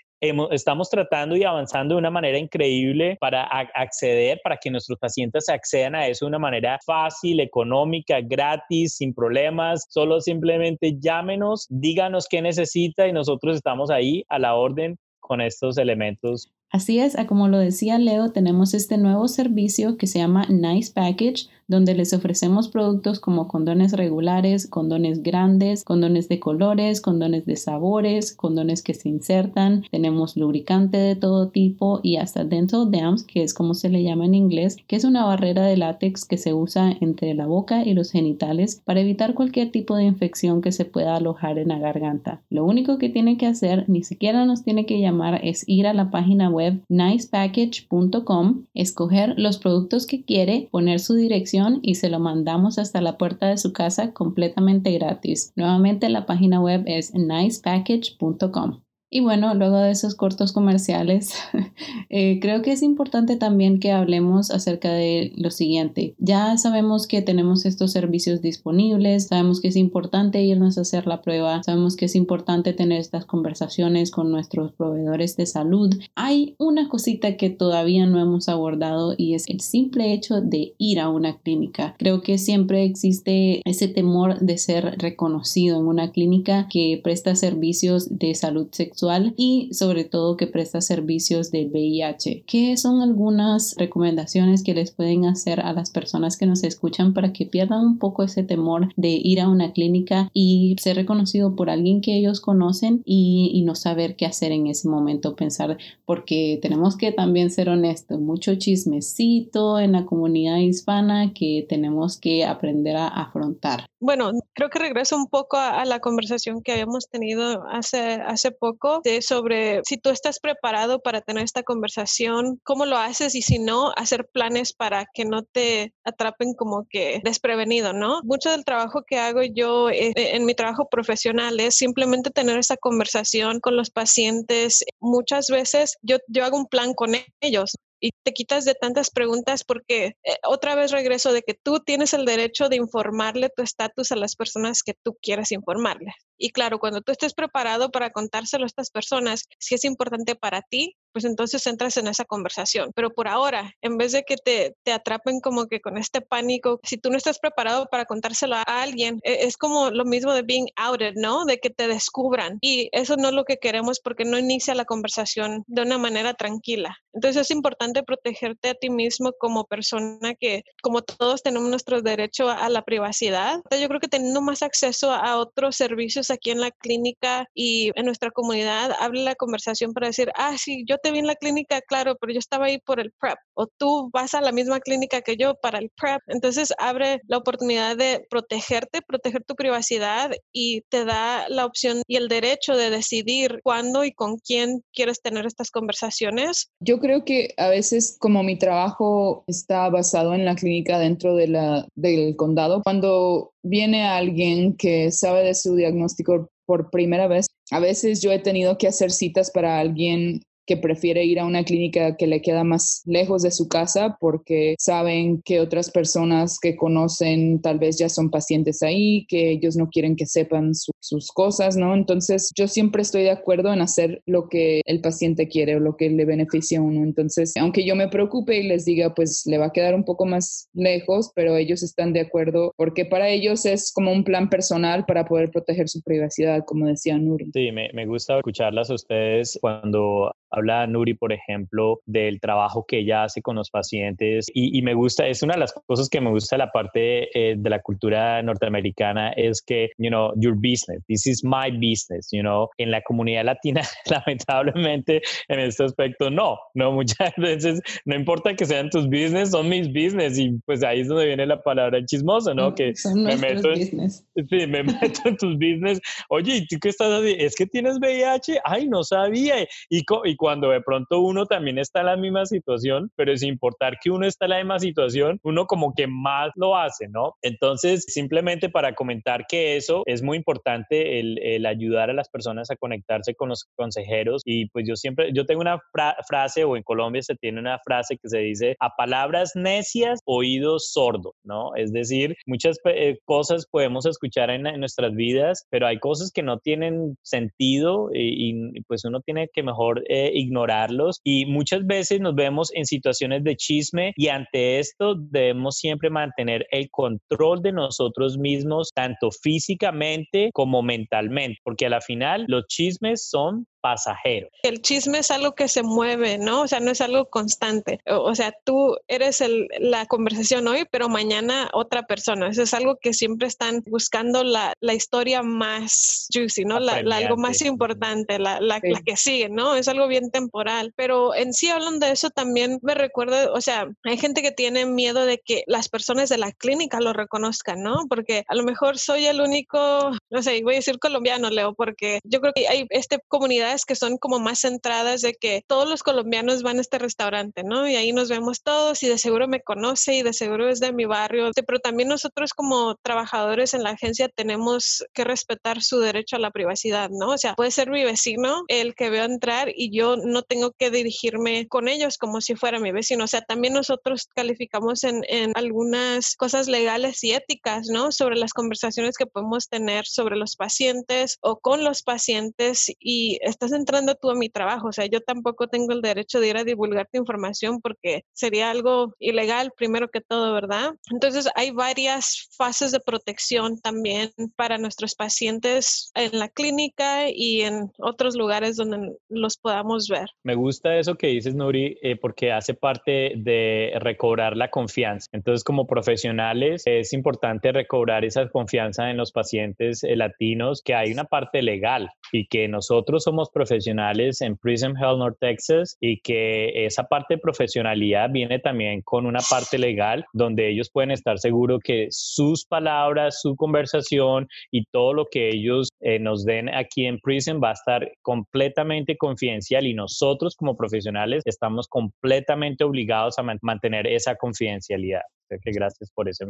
estamos 0.50 0.90
tratando 0.90 1.36
y 1.36 1.44
avanzando 1.44 1.94
de 1.94 1.98
una 1.98 2.10
manera 2.10 2.38
increíble 2.38 3.16
para 3.20 3.42
acceder, 3.42 4.38
para 4.44 4.58
que 4.58 4.70
nuestros 4.70 4.98
pacientes 4.98 5.48
accedan 5.48 5.94
a 5.94 6.06
eso 6.06 6.26
de 6.26 6.30
una 6.30 6.38
manera 6.38 6.78
fácil, 6.84 7.40
económica, 7.40 8.20
gratis, 8.20 8.96
sin 8.96 9.14
problemas. 9.14 9.86
Solo 9.88 10.20
simplemente 10.20 10.96
llámenos, 10.98 11.66
díganos 11.70 12.26
qué 12.28 12.42
necesita 12.42 13.08
y 13.08 13.12
nosotros 13.12 13.56
estamos 13.56 13.90
ahí 13.90 14.24
a 14.28 14.38
la 14.38 14.54
orden 14.54 14.96
con 15.30 15.40
estos 15.40 15.78
elementos. 15.78 16.50
Así 16.72 16.98
es, 16.98 17.16
como 17.28 17.46
lo 17.46 17.58
decía 17.58 18.00
Leo, 18.00 18.32
tenemos 18.32 18.74
este 18.74 18.98
nuevo 18.98 19.28
servicio 19.28 19.96
que 19.96 20.08
se 20.08 20.18
llama 20.18 20.46
Nice 20.48 20.90
Package, 20.92 21.48
donde 21.70 21.94
les 21.94 22.12
ofrecemos 22.12 22.68
productos 22.68 23.20
como 23.20 23.46
condones 23.46 23.92
regulares, 23.92 24.66
condones 24.66 25.22
grandes, 25.22 25.84
condones 25.84 26.28
de 26.28 26.40
colores, 26.40 27.00
condones 27.00 27.46
de 27.46 27.54
sabores, 27.54 28.34
condones 28.34 28.82
que 28.82 28.92
se 28.92 29.08
insertan, 29.08 29.84
tenemos 29.92 30.36
lubricante 30.36 30.98
de 30.98 31.14
todo 31.14 31.48
tipo 31.48 32.00
y 32.02 32.16
hasta 32.16 32.44
dental 32.44 32.90
dams, 32.90 33.22
que 33.22 33.44
es 33.44 33.54
como 33.54 33.74
se 33.74 33.88
le 33.88 34.02
llama 34.02 34.26
en 34.26 34.34
inglés, 34.34 34.78
que 34.88 34.96
es 34.96 35.04
una 35.04 35.24
barrera 35.24 35.64
de 35.64 35.76
látex 35.76 36.24
que 36.24 36.38
se 36.38 36.52
usa 36.52 36.92
entre 37.00 37.34
la 37.34 37.46
boca 37.46 37.86
y 37.86 37.94
los 37.94 38.10
genitales 38.10 38.82
para 38.84 39.00
evitar 39.00 39.34
cualquier 39.34 39.70
tipo 39.70 39.94
de 39.94 40.04
infección 40.04 40.62
que 40.62 40.72
se 40.72 40.84
pueda 40.84 41.14
alojar 41.14 41.56
en 41.58 41.68
la 41.68 41.78
garganta. 41.78 42.42
Lo 42.50 42.64
único 42.64 42.98
que 42.98 43.10
tiene 43.10 43.36
que 43.36 43.46
hacer, 43.46 43.84
ni 43.88 44.02
siquiera 44.02 44.44
nos 44.44 44.64
tiene 44.64 44.86
que 44.86 45.00
llamar, 45.00 45.40
es 45.44 45.62
ir 45.68 45.86
a 45.86 45.94
la 45.94 46.10
página 46.10 46.50
web 46.50 46.82
nicepackage.com, 46.88 48.64
escoger 48.74 49.38
los 49.38 49.58
productos 49.58 50.08
que 50.08 50.24
quiere, 50.24 50.68
poner 50.72 50.98
su 50.98 51.14
dirección 51.14 51.59
y 51.82 51.96
se 51.96 52.08
lo 52.08 52.18
mandamos 52.18 52.78
hasta 52.78 53.00
la 53.00 53.18
puerta 53.18 53.48
de 53.48 53.58
su 53.58 53.72
casa 53.72 54.12
completamente 54.12 54.92
gratis. 54.92 55.52
Nuevamente 55.56 56.08
la 56.08 56.26
página 56.26 56.60
web 56.60 56.82
es 56.86 57.14
nicepackage.com. 57.14 58.82
Y 59.12 59.22
bueno, 59.22 59.52
luego 59.54 59.78
de 59.78 59.90
esos 59.90 60.14
cortos 60.14 60.52
comerciales, 60.52 61.34
eh, 62.10 62.38
creo 62.40 62.62
que 62.62 62.70
es 62.70 62.80
importante 62.80 63.34
también 63.34 63.80
que 63.80 63.90
hablemos 63.90 64.52
acerca 64.52 64.92
de 64.92 65.32
lo 65.36 65.50
siguiente. 65.50 66.14
Ya 66.18 66.56
sabemos 66.58 67.08
que 67.08 67.20
tenemos 67.20 67.66
estos 67.66 67.90
servicios 67.90 68.40
disponibles, 68.40 69.26
sabemos 69.26 69.60
que 69.60 69.66
es 69.66 69.74
importante 69.74 70.44
irnos 70.44 70.78
a 70.78 70.82
hacer 70.82 71.08
la 71.08 71.22
prueba, 71.22 71.60
sabemos 71.64 71.96
que 71.96 72.04
es 72.04 72.14
importante 72.14 72.72
tener 72.72 73.00
estas 73.00 73.24
conversaciones 73.24 74.12
con 74.12 74.30
nuestros 74.30 74.70
proveedores 74.72 75.36
de 75.36 75.46
salud. 75.46 75.92
Hay 76.14 76.54
una 76.58 76.88
cosita 76.88 77.36
que 77.36 77.50
todavía 77.50 78.06
no 78.06 78.20
hemos 78.20 78.48
abordado 78.48 79.14
y 79.18 79.34
es 79.34 79.48
el 79.48 79.60
simple 79.60 80.12
hecho 80.12 80.40
de 80.40 80.74
ir 80.78 81.00
a 81.00 81.08
una 81.08 81.36
clínica. 81.36 81.96
Creo 81.98 82.22
que 82.22 82.38
siempre 82.38 82.84
existe 82.84 83.60
ese 83.64 83.88
temor 83.88 84.38
de 84.38 84.56
ser 84.56 84.98
reconocido 84.98 85.80
en 85.80 85.86
una 85.88 86.12
clínica 86.12 86.68
que 86.70 87.00
presta 87.02 87.34
servicios 87.34 88.16
de 88.16 88.36
salud 88.36 88.68
sexual 88.70 88.99
y 89.36 89.72
sobre 89.72 90.04
todo 90.04 90.36
que 90.36 90.46
presta 90.46 90.80
servicios 90.80 91.50
del 91.50 91.70
VIH. 91.70 92.44
¿Qué 92.46 92.76
son 92.76 93.00
algunas 93.00 93.74
recomendaciones 93.78 94.62
que 94.62 94.74
les 94.74 94.90
pueden 94.90 95.24
hacer 95.24 95.60
a 95.60 95.72
las 95.72 95.90
personas 95.90 96.36
que 96.36 96.46
nos 96.46 96.62
escuchan 96.64 97.14
para 97.14 97.32
que 97.32 97.46
pierdan 97.46 97.84
un 97.84 97.98
poco 97.98 98.22
ese 98.22 98.42
temor 98.42 98.92
de 98.96 99.08
ir 99.10 99.40
a 99.40 99.48
una 99.48 99.72
clínica 99.72 100.30
y 100.34 100.76
ser 100.80 100.96
reconocido 100.96 101.56
por 101.56 101.70
alguien 101.70 102.00
que 102.00 102.16
ellos 102.16 102.40
conocen 102.40 103.02
y, 103.04 103.50
y 103.54 103.62
no 103.62 103.74
saber 103.74 104.16
qué 104.16 104.26
hacer 104.26 104.52
en 104.52 104.66
ese 104.66 104.88
momento? 104.88 105.34
Pensar, 105.34 105.78
porque 106.04 106.58
tenemos 106.60 106.96
que 106.96 107.12
también 107.12 107.50
ser 107.50 107.68
honestos, 107.68 108.20
mucho 108.20 108.54
chismecito 108.56 109.78
en 109.78 109.92
la 109.92 110.04
comunidad 110.04 110.58
hispana 110.58 111.32
que 111.32 111.64
tenemos 111.68 112.18
que 112.18 112.44
aprender 112.44 112.96
a 112.96 113.08
afrontar. 113.08 113.86
Bueno, 113.98 114.30
creo 114.54 114.70
que 114.70 114.78
regreso 114.78 115.16
un 115.16 115.26
poco 115.26 115.56
a, 115.56 115.80
a 115.80 115.84
la 115.84 116.00
conversación 116.00 116.62
que 116.62 116.72
habíamos 116.72 117.08
tenido 117.08 117.64
hace, 117.70 118.14
hace 118.14 118.50
poco 118.50 118.89
sobre 119.20 119.80
si 119.84 119.98
tú 119.98 120.10
estás 120.10 120.40
preparado 120.40 121.00
para 121.00 121.20
tener 121.20 121.44
esta 121.44 121.62
conversación, 121.62 122.60
cómo 122.64 122.86
lo 122.86 122.96
haces 122.96 123.34
y 123.34 123.42
si 123.42 123.58
no, 123.58 123.92
hacer 123.96 124.28
planes 124.32 124.72
para 124.72 125.06
que 125.12 125.24
no 125.24 125.42
te 125.42 125.94
atrapen 126.04 126.54
como 126.54 126.86
que 126.88 127.20
desprevenido, 127.24 127.92
¿no? 127.92 128.20
Mucho 128.24 128.50
del 128.50 128.64
trabajo 128.64 129.02
que 129.06 129.18
hago 129.18 129.42
yo 129.42 129.90
eh, 129.90 130.12
en 130.16 130.44
mi 130.44 130.54
trabajo 130.54 130.88
profesional 130.88 131.60
es 131.60 131.76
simplemente 131.76 132.30
tener 132.30 132.58
esta 132.58 132.76
conversación 132.76 133.60
con 133.60 133.76
los 133.76 133.90
pacientes. 133.90 134.84
Muchas 135.00 135.48
veces 135.48 135.96
yo, 136.02 136.18
yo 136.28 136.44
hago 136.44 136.56
un 136.56 136.66
plan 136.66 136.94
con 136.94 137.12
ellos 137.40 137.76
y 138.00 138.12
te 138.22 138.32
quitas 138.32 138.64
de 138.64 138.74
tantas 138.74 139.10
preguntas 139.10 139.62
porque 139.64 140.16
eh, 140.24 140.36
otra 140.46 140.74
vez 140.74 140.90
regreso 140.90 141.32
de 141.32 141.42
que 141.42 141.54
tú 141.54 141.80
tienes 141.80 142.14
el 142.14 142.24
derecho 142.24 142.68
de 142.68 142.76
informarle 142.76 143.50
tu 143.54 143.62
estatus 143.62 144.10
a 144.10 144.16
las 144.16 144.36
personas 144.36 144.82
que 144.82 144.94
tú 144.94 145.16
quieras 145.20 145.52
informarle. 145.52 146.14
Y 146.38 146.50
claro, 146.50 146.78
cuando 146.78 147.02
tú 147.02 147.12
estés 147.12 147.34
preparado 147.34 147.90
para 147.90 148.10
contárselo 148.10 148.64
a 148.64 148.66
estas 148.66 148.90
personas, 148.90 149.44
si 149.58 149.74
es 149.74 149.84
importante 149.84 150.34
para 150.34 150.62
ti, 150.62 150.96
pues 151.12 151.24
entonces 151.24 151.66
entras 151.66 151.96
en 151.96 152.06
esa 152.06 152.24
conversación. 152.24 152.92
Pero 152.94 153.10
por 153.10 153.28
ahora, 153.28 153.74
en 153.82 153.96
vez 153.96 154.12
de 154.12 154.22
que 154.22 154.36
te, 154.36 154.74
te 154.82 154.92
atrapen 154.92 155.40
como 155.40 155.66
que 155.66 155.80
con 155.80 155.98
este 155.98 156.20
pánico, 156.20 156.80
si 156.82 156.96
tú 156.98 157.10
no 157.10 157.16
estás 157.16 157.38
preparado 157.38 157.86
para 157.86 158.04
contárselo 158.04 158.56
a 158.56 158.62
alguien, 158.62 159.20
e, 159.22 159.46
es 159.46 159.56
como 159.56 159.90
lo 159.90 160.04
mismo 160.04 160.32
de 160.32 160.42
being 160.42 160.68
outed, 160.76 161.14
¿no? 161.16 161.44
De 161.44 161.58
que 161.58 161.70
te 161.70 161.88
descubran. 161.88 162.58
Y 162.60 162.88
eso 162.92 163.16
no 163.16 163.28
es 163.28 163.34
lo 163.34 163.44
que 163.44 163.58
queremos 163.58 164.00
porque 164.00 164.24
no 164.24 164.38
inicia 164.38 164.74
la 164.74 164.84
conversación 164.84 165.64
de 165.66 165.82
una 165.82 165.98
manera 165.98 166.34
tranquila. 166.34 166.96
Entonces 167.12 167.42
es 167.42 167.50
importante 167.50 168.02
protegerte 168.02 168.70
a 168.70 168.74
ti 168.74 168.90
mismo 168.90 169.32
como 169.38 169.64
persona 169.64 170.34
que, 170.34 170.62
como 170.82 171.02
todos 171.02 171.42
tenemos 171.42 171.68
nuestro 171.68 172.02
derecho 172.02 172.48
a, 172.48 172.68
la 172.68 172.82
privacidad. 172.82 173.60
Yo 173.80 173.88
creo 173.88 174.00
que 174.00 174.06
teniendo 174.08 174.40
más 174.40 174.62
acceso 174.62 175.12
a 175.12 175.36
otros 175.36 175.76
servicios 175.76 176.30
aquí 176.30 176.50
en 176.50 176.60
la 176.60 176.70
clínica 176.70 177.48
y 177.52 177.90
en 177.96 178.06
nuestra 178.06 178.30
comunidad, 178.30 178.92
hable 179.00 179.22
la 179.22 179.34
conversación 179.34 179.92
para 179.92 180.06
decir, 180.06 180.30
ah, 180.36 180.56
sí, 180.56 180.84
yo 180.86 180.98
te 181.02 181.10
vi 181.10 181.18
en 181.18 181.26
la 181.26 181.34
clínica, 181.34 181.80
claro, 181.80 182.16
pero 182.20 182.32
yo 182.32 182.38
estaba 182.38 182.66
ahí 182.66 182.78
por 182.78 183.00
el 183.00 183.12
PrEP. 183.18 183.36
O 183.54 183.66
tú 183.66 184.10
vas 184.12 184.34
a 184.34 184.40
la 184.40 184.52
misma 184.52 184.80
clínica 184.80 185.22
que 185.22 185.36
yo 185.36 185.54
para 185.54 185.78
el 185.78 185.90
PrEP. 185.96 186.20
Entonces 186.28 186.72
abre 186.78 187.20
la 187.26 187.38
oportunidad 187.38 187.96
de 187.96 188.24
protegerte, 188.28 189.00
proteger 189.06 189.44
tu 189.44 189.54
privacidad 189.54 190.30
y 190.52 190.82
te 190.88 191.04
da 191.04 191.48
la 191.48 191.66
opción 191.66 192.02
y 192.06 192.16
el 192.16 192.28
derecho 192.28 192.76
de 192.76 192.90
decidir 192.90 193.60
cuándo 193.62 194.04
y 194.04 194.12
con 194.12 194.38
quién 194.38 194.82
quieres 194.92 195.20
tener 195.22 195.46
estas 195.46 195.70
conversaciones. 195.70 196.70
Yo 196.80 196.98
creo 197.00 197.24
que 197.24 197.54
a 197.56 197.68
veces 197.68 198.16
como 198.18 198.42
mi 198.42 198.58
trabajo 198.58 199.44
está 199.46 199.88
basado 199.88 200.34
en 200.34 200.44
la 200.44 200.54
clínica 200.54 200.98
dentro 200.98 201.34
de 201.36 201.48
la, 201.48 201.86
del 201.94 202.36
condado, 202.36 202.82
cuando 202.82 203.52
viene 203.62 204.06
alguien 204.06 204.76
que 204.76 205.10
sabe 205.12 205.42
de 205.42 205.54
su 205.54 205.74
diagnóstico 205.74 206.50
por 206.66 206.90
primera 206.90 207.26
vez, 207.26 207.46
a 207.70 207.80
veces 207.80 208.22
yo 208.22 208.32
he 208.32 208.38
tenido 208.38 208.78
que 208.78 208.88
hacer 208.88 209.10
citas 209.10 209.50
para 209.50 209.78
alguien 209.78 210.42
que 210.66 210.76
prefiere 210.76 211.24
ir 211.24 211.40
a 211.40 211.46
una 211.46 211.64
clínica 211.64 212.16
que 212.16 212.26
le 212.26 212.42
queda 212.42 212.64
más 212.64 213.02
lejos 213.06 213.42
de 213.42 213.50
su 213.50 213.68
casa 213.68 214.16
porque 214.20 214.74
saben 214.78 215.42
que 215.42 215.60
otras 215.60 215.90
personas 215.90 216.58
que 216.60 216.76
conocen 216.76 217.60
tal 217.60 217.78
vez 217.78 217.98
ya 217.98 218.08
son 218.08 218.30
pacientes 218.30 218.82
ahí, 218.82 219.26
que 219.26 219.50
ellos 219.50 219.76
no 219.76 219.88
quieren 219.88 220.16
que 220.16 220.26
sepan 220.26 220.72
sus 220.74 221.28
cosas, 221.32 221.76
¿no? 221.76 221.94
Entonces 221.94 222.50
yo 222.56 222.68
siempre 222.68 223.02
estoy 223.02 223.22
de 223.22 223.30
acuerdo 223.30 223.72
en 223.72 223.80
hacer 223.80 224.22
lo 224.26 224.48
que 224.48 224.82
el 224.84 225.00
paciente 225.00 225.48
quiere 225.48 225.76
o 225.76 225.80
lo 225.80 225.96
que 225.96 226.10
le 226.10 226.24
beneficia 226.24 226.78
a 226.78 226.82
uno. 226.82 227.02
Entonces, 227.02 227.52
aunque 227.56 227.84
yo 227.84 227.96
me 227.96 228.08
preocupe 228.08 228.58
y 228.58 228.68
les 228.68 228.84
diga, 228.84 229.14
pues 229.14 229.42
le 229.46 229.58
va 229.58 229.66
a 229.66 229.72
quedar 229.72 229.94
un 229.94 230.04
poco 230.04 230.26
más 230.26 230.68
lejos, 230.72 231.32
pero 231.34 231.56
ellos 231.56 231.82
están 231.82 232.12
de 232.12 232.20
acuerdo 232.20 232.72
porque 232.76 233.04
para 233.04 233.28
ellos 233.28 233.66
es 233.66 233.92
como 233.92 234.12
un 234.12 234.24
plan 234.24 234.48
personal 234.48 235.04
para 235.06 235.24
poder 235.24 235.50
proteger 235.50 235.88
su 235.88 236.02
privacidad, 236.02 236.64
como 236.66 236.86
decía 236.86 237.18
Nuri. 237.18 237.50
Sí, 237.52 237.70
me, 237.72 238.06
gusta 238.06 238.36
escucharlas 238.36 238.90
a 238.90 238.94
ustedes 238.94 239.58
cuando 239.60 240.32
Habla 240.50 240.86
Nuri, 240.86 241.14
por 241.14 241.32
ejemplo, 241.32 242.00
del 242.06 242.40
trabajo 242.40 242.84
que 242.86 242.98
ella 242.98 243.24
hace 243.24 243.42
con 243.42 243.56
los 243.56 243.70
pacientes 243.70 244.46
y, 244.52 244.80
me 244.82 244.94
gusta, 244.94 245.26
es 245.26 245.42
una 245.42 245.54
de 245.54 245.60
las 245.60 245.72
cosas 245.72 246.08
que 246.08 246.20
me 246.20 246.30
gusta 246.30 246.56
de 246.56 246.58
la 246.58 246.70
parte 246.70 247.28
eh, 247.38 247.54
de 247.56 247.70
la 247.70 247.80
cultura 247.80 248.42
norteamericana 248.42 249.30
es 249.36 249.62
que, 249.62 249.90
you 249.98 250.08
know, 250.08 250.32
your 250.36 250.54
business, 250.54 251.02
this 251.06 251.26
is 251.26 251.44
my 251.44 251.70
business, 251.70 252.28
you 252.32 252.42
know, 252.42 252.68
en 252.78 252.90
la 252.90 253.00
comunidad 253.02 253.44
latina, 253.44 253.82
lamentablemente, 254.06 255.22
en 255.48 255.60
este 255.60 255.84
aspecto, 255.84 256.30
no, 256.30 256.58
no, 256.74 256.92
muchas 257.00 257.32
veces, 257.36 257.80
no 258.04 258.14
importa 258.14 258.54
que 258.54 258.64
sean 258.66 258.90
tus 258.90 259.06
business, 259.06 259.50
son 259.50 259.68
mis 259.68 259.88
business 259.88 260.38
y 260.38 260.58
pues 260.66 260.82
ahí 260.82 261.00
es 261.00 261.08
donde 261.08 261.26
viene 261.26 261.46
la 261.46 261.62
palabra 261.62 262.04
chismoso, 262.04 262.54
¿no? 262.54 262.70
Mm, 262.70 262.74
que 262.74 262.92
me 263.14 263.36
meto, 263.36 263.72
en, 263.72 264.10
sí, 264.10 264.66
me 264.66 264.82
meto 264.82 265.20
en 265.24 265.36
tus 265.36 265.54
business, 265.54 266.00
oye, 266.28 266.56
¿y 266.56 266.66
tú 266.66 266.76
qué 266.80 266.88
estás 266.88 267.08
haciendo? 267.08 267.44
Es 267.44 267.54
que 267.54 267.66
tienes 267.66 267.98
VIH, 267.98 268.60
ay, 268.64 268.88
no 268.88 269.02
sabía, 269.02 269.62
y, 269.88 270.02
y 270.24 270.36
cuando 270.40 270.70
de 270.70 270.80
pronto 270.80 271.20
uno 271.20 271.44
también 271.44 271.78
está 271.78 272.00
en 272.00 272.06
la 272.06 272.16
misma 272.16 272.46
situación, 272.46 273.12
pero 273.14 273.36
sin 273.36 273.50
importar 273.50 273.98
que 274.02 274.10
uno 274.10 274.26
está 274.26 274.46
en 274.46 274.50
la 274.52 274.56
misma 274.56 274.78
situación, 274.78 275.38
uno 275.42 275.66
como 275.66 275.92
que 275.94 276.06
más 276.06 276.50
lo 276.56 276.78
hace, 276.78 277.08
¿no? 277.08 277.34
Entonces, 277.42 278.06
simplemente 278.08 278.70
para 278.70 278.94
comentar 278.94 279.44
que 279.46 279.76
eso 279.76 280.02
es 280.06 280.22
muy 280.22 280.38
importante, 280.38 281.20
el, 281.20 281.66
ayudar 281.66 282.08
a 282.08 282.14
las 282.14 282.30
personas 282.30 282.70
a 282.70 282.76
conectarse 282.76 283.34
con 283.34 283.50
los 283.50 283.66
consejeros 283.76 284.40
y 284.46 284.70
pues 284.70 284.86
yo 284.88 284.96
siempre, 284.96 285.30
yo 285.34 285.44
tengo 285.44 285.60
una 285.60 285.78
frase 286.26 286.64
o 286.64 286.74
en 286.74 286.82
Colombia 286.84 287.20
se 287.20 287.34
tiene 287.34 287.60
una 287.60 287.78
frase 287.84 288.16
que 288.16 288.30
se 288.30 288.38
dice 288.38 288.76
a 288.80 288.96
palabras 288.96 289.52
necias, 289.54 290.20
oídos 290.24 290.90
sordos, 290.90 291.34
¿no? 291.44 291.74
Es 291.76 291.92
decir, 291.92 292.34
muchas 292.46 292.78
eh, 292.86 293.18
cosas 293.26 293.66
podemos 293.70 294.06
escuchar 294.06 294.48
en, 294.48 294.62
nuestras 294.80 295.14
vidas, 295.14 295.66
pero 295.68 295.86
hay 295.86 295.98
cosas 295.98 296.32
que 296.32 296.42
no 296.42 296.58
tienen 296.60 297.18
sentido 297.20 298.08
y, 298.14 298.80
pues 298.88 299.04
uno 299.04 299.20
tiene 299.20 299.48
que 299.52 299.62
mejor 299.62 300.02
eh, 300.08 300.29
ignorarlos 300.32 301.20
y 301.24 301.46
muchas 301.46 301.86
veces 301.86 302.20
nos 302.20 302.34
vemos 302.34 302.70
en 302.74 302.84
situaciones 302.84 303.44
de 303.44 303.56
chisme 303.56 304.12
y 304.16 304.28
ante 304.28 304.78
esto 304.78 305.14
debemos 305.16 305.76
siempre 305.76 306.10
mantener 306.10 306.66
el 306.70 306.90
control 306.90 307.62
de 307.62 307.72
nosotros 307.72 308.38
mismos, 308.38 308.90
tanto 308.94 309.30
físicamente 309.30 310.50
como 310.52 310.82
mentalmente, 310.82 311.58
porque 311.64 311.86
a 311.86 311.90
la 311.90 312.00
final 312.00 312.44
los 312.48 312.66
chismes 312.66 313.28
son 313.28 313.66
pasajero. 313.80 314.48
El 314.62 314.82
chisme 314.82 315.18
es 315.18 315.30
algo 315.30 315.54
que 315.54 315.68
se 315.68 315.82
mueve, 315.82 316.38
¿no? 316.38 316.62
O 316.62 316.68
sea, 316.68 316.80
no 316.80 316.90
es 316.90 317.00
algo 317.00 317.26
constante. 317.26 318.00
O, 318.06 318.34
sea, 318.34 318.52
tú 318.64 318.96
eres 319.08 319.40
el, 319.40 319.68
la 319.78 320.06
conversación 320.06 320.68
hoy, 320.68 320.86
pero 320.90 321.08
mañana 321.08 321.70
otra 321.72 322.04
persona. 322.04 322.48
Eso 322.48 322.62
es 322.62 322.74
algo 322.74 322.96
que 322.96 323.12
siempre 323.12 323.48
están 323.48 323.82
buscando 323.86 324.44
la, 324.44 324.74
la 324.80 324.94
historia 324.94 325.42
más 325.42 326.28
juicy, 326.32 326.64
¿no? 326.64 326.80
La, 326.80 326.96
algo 327.16 327.36
más 327.36 327.60
importante, 327.62 328.38
la, 328.38 328.60
la, 328.60 328.80
que 328.80 329.16
sigue, 329.16 329.48
¿no? 329.48 329.74
Es 329.74 329.88
algo 329.88 330.06
bien 330.08 330.30
temporal. 330.30 330.92
Pero 330.96 331.34
en 331.34 331.52
sí, 331.52 331.68
hablando 331.68 332.06
de 332.06 332.12
eso, 332.12 332.30
también 332.30 332.78
me 332.82 332.94
recuerdo, 332.94 333.52
o 333.52 333.60
sea, 333.60 333.88
hay 334.04 334.16
gente 334.16 334.42
que 334.42 334.52
tiene 334.52 334.86
miedo 334.86 335.24
de 335.26 335.38
que 335.38 335.64
las 335.66 335.88
personas 335.88 336.28
de 336.28 336.38
la 336.38 336.52
clínica 336.52 337.00
lo 337.00 337.12
reconozcan, 337.12 337.82
¿no? 337.82 338.06
Porque 338.08 338.44
a 338.48 338.54
lo 338.54 338.64
mejor 338.64 338.98
soy 338.98 339.26
el 339.26 339.40
único, 339.40 340.10
no 340.30 340.42
sé, 340.42 340.62
voy 340.62 340.74
a 340.74 340.76
decir 340.76 340.98
colombiano, 340.98 341.50
Leo, 341.50 341.74
porque 341.74 342.20
yo 342.24 342.40
creo 342.40 342.52
que 342.54 342.68
hay 342.68 342.86
esta 342.90 343.18
comunidad 343.28 343.69
que 343.86 343.94
son 343.94 344.18
como 344.18 344.38
más 344.38 344.60
centradas 344.60 345.22
de 345.22 345.34
que 345.34 345.62
todos 345.66 345.88
los 345.88 346.02
colombianos 346.02 346.62
van 346.62 346.78
a 346.78 346.80
este 346.80 346.98
restaurante, 346.98 347.62
¿no? 347.62 347.88
Y 347.88 347.96
ahí 347.96 348.12
nos 348.12 348.28
vemos 348.28 348.62
todos 348.62 349.02
y 349.02 349.08
de 349.08 349.18
seguro 349.18 349.48
me 349.48 349.62
conoce 349.62 350.14
y 350.14 350.22
de 350.22 350.32
seguro 350.32 350.68
es 350.68 350.80
de 350.80 350.92
mi 350.92 351.04
barrio, 351.04 351.50
pero 351.66 351.78
también 351.78 352.08
nosotros 352.08 352.52
como 352.52 352.96
trabajadores 353.02 353.74
en 353.74 353.82
la 353.82 353.90
agencia 353.90 354.28
tenemos 354.28 355.04
que 355.12 355.24
respetar 355.24 355.82
su 355.82 356.00
derecho 356.00 356.36
a 356.36 356.40
la 356.40 356.50
privacidad, 356.50 357.10
¿no? 357.10 357.30
O 357.30 357.38
sea, 357.38 357.54
puede 357.54 357.70
ser 357.70 357.90
mi 357.90 358.04
vecino 358.04 358.64
el 358.68 358.94
que 358.94 359.10
veo 359.10 359.24
entrar 359.24 359.68
y 359.74 359.96
yo 359.96 360.16
no 360.16 360.42
tengo 360.42 360.72
que 360.72 360.90
dirigirme 360.90 361.68
con 361.68 361.88
ellos 361.88 362.18
como 362.18 362.40
si 362.40 362.54
fuera 362.54 362.80
mi 362.80 362.92
vecino. 362.92 363.24
O 363.24 363.28
sea, 363.28 363.42
también 363.42 363.74
nosotros 363.74 364.28
calificamos 364.34 365.04
en, 365.04 365.22
en 365.28 365.52
algunas 365.54 366.34
cosas 366.36 366.68
legales 366.68 367.22
y 367.24 367.32
éticas, 367.32 367.88
¿no? 367.88 368.12
Sobre 368.12 368.36
las 368.36 368.52
conversaciones 368.52 369.16
que 369.16 369.26
podemos 369.26 369.68
tener 369.68 370.06
sobre 370.06 370.36
los 370.36 370.56
pacientes 370.56 371.38
o 371.40 371.58
con 371.60 371.84
los 371.84 372.02
pacientes 372.02 372.90
y 372.98 373.38
estás 373.60 373.78
entrando 373.78 374.14
tú 374.14 374.30
a 374.30 374.34
mi 374.34 374.48
trabajo, 374.48 374.88
o 374.88 374.92
sea, 374.92 375.04
yo 375.04 375.20
tampoco 375.20 375.68
tengo 375.68 375.92
el 375.92 376.00
derecho 376.00 376.40
de 376.40 376.48
ir 376.48 376.56
a 376.56 376.64
divulgar 376.64 377.08
tu 377.12 377.18
información 377.18 377.80
porque 377.82 378.24
sería 378.32 378.70
algo 378.70 379.14
ilegal 379.18 379.70
primero 379.76 380.08
que 380.08 380.22
todo, 380.22 380.54
¿verdad? 380.54 380.92
Entonces 381.10 381.46
hay 381.54 381.70
varias 381.70 382.48
fases 382.56 382.90
de 382.90 383.00
protección 383.00 383.78
también 383.78 384.30
para 384.56 384.78
nuestros 384.78 385.14
pacientes 385.14 386.10
en 386.14 386.38
la 386.38 386.48
clínica 386.48 387.28
y 387.28 387.60
en 387.60 387.90
otros 387.98 388.34
lugares 388.34 388.76
donde 388.76 389.14
los 389.28 389.58
podamos 389.58 390.08
ver. 390.08 390.30
Me 390.42 390.54
gusta 390.54 390.96
eso 390.96 391.16
que 391.16 391.26
dices, 391.26 391.54
Nuri, 391.54 391.98
eh, 392.02 392.16
porque 392.16 392.52
hace 392.52 392.72
parte 392.72 393.32
de 393.36 393.92
recobrar 393.96 394.56
la 394.56 394.70
confianza. 394.70 395.26
Entonces, 395.32 395.64
como 395.64 395.86
profesionales, 395.86 396.82
es 396.86 397.12
importante 397.12 397.72
recobrar 397.72 398.24
esa 398.24 398.48
confianza 398.48 399.10
en 399.10 399.18
los 399.18 399.32
pacientes 399.32 400.02
eh, 400.02 400.16
latinos, 400.16 400.80
que 400.82 400.94
hay 400.94 401.12
una 401.12 401.24
parte 401.24 401.60
legal 401.60 402.10
y 402.32 402.46
que 402.46 402.66
nosotros 402.68 403.24
somos 403.24 403.49
profesionales 403.52 404.40
en 404.40 404.56
Prism 404.56 404.96
Health 404.96 405.18
North 405.18 405.38
Texas 405.40 405.96
y 406.00 406.20
que 406.20 406.86
esa 406.86 407.04
parte 407.04 407.34
de 407.34 407.38
profesionalidad 407.38 408.30
viene 408.30 408.58
también 408.58 409.02
con 409.02 409.26
una 409.26 409.40
parte 409.48 409.78
legal 409.78 410.24
donde 410.32 410.68
ellos 410.68 410.90
pueden 410.90 411.10
estar 411.10 411.38
seguros 411.38 411.80
que 411.82 412.08
sus 412.10 412.64
palabras, 412.64 413.40
su 413.40 413.56
conversación 413.56 414.48
y 414.70 414.84
todo 414.92 415.14
lo 415.14 415.26
que 415.26 415.48
ellos 415.48 415.88
eh, 416.00 416.18
nos 416.18 416.44
den 416.44 416.68
aquí 416.74 417.06
en 417.06 417.18
Prism 417.18 417.60
va 417.62 417.70
a 417.70 417.74
estar 417.74 418.10
completamente 418.22 419.16
confidencial 419.16 419.86
y 419.86 419.94
nosotros 419.94 420.56
como 420.56 420.76
profesionales 420.76 421.42
estamos 421.44 421.88
completamente 421.88 422.84
obligados 422.84 423.38
a 423.38 423.44
mantener 423.62 424.06
esa 424.06 424.34
confidencialidad. 424.36 425.22
Así 425.50 425.60
que 425.62 425.72
gracias 425.72 426.10
por 426.14 426.28
eso 426.28 426.46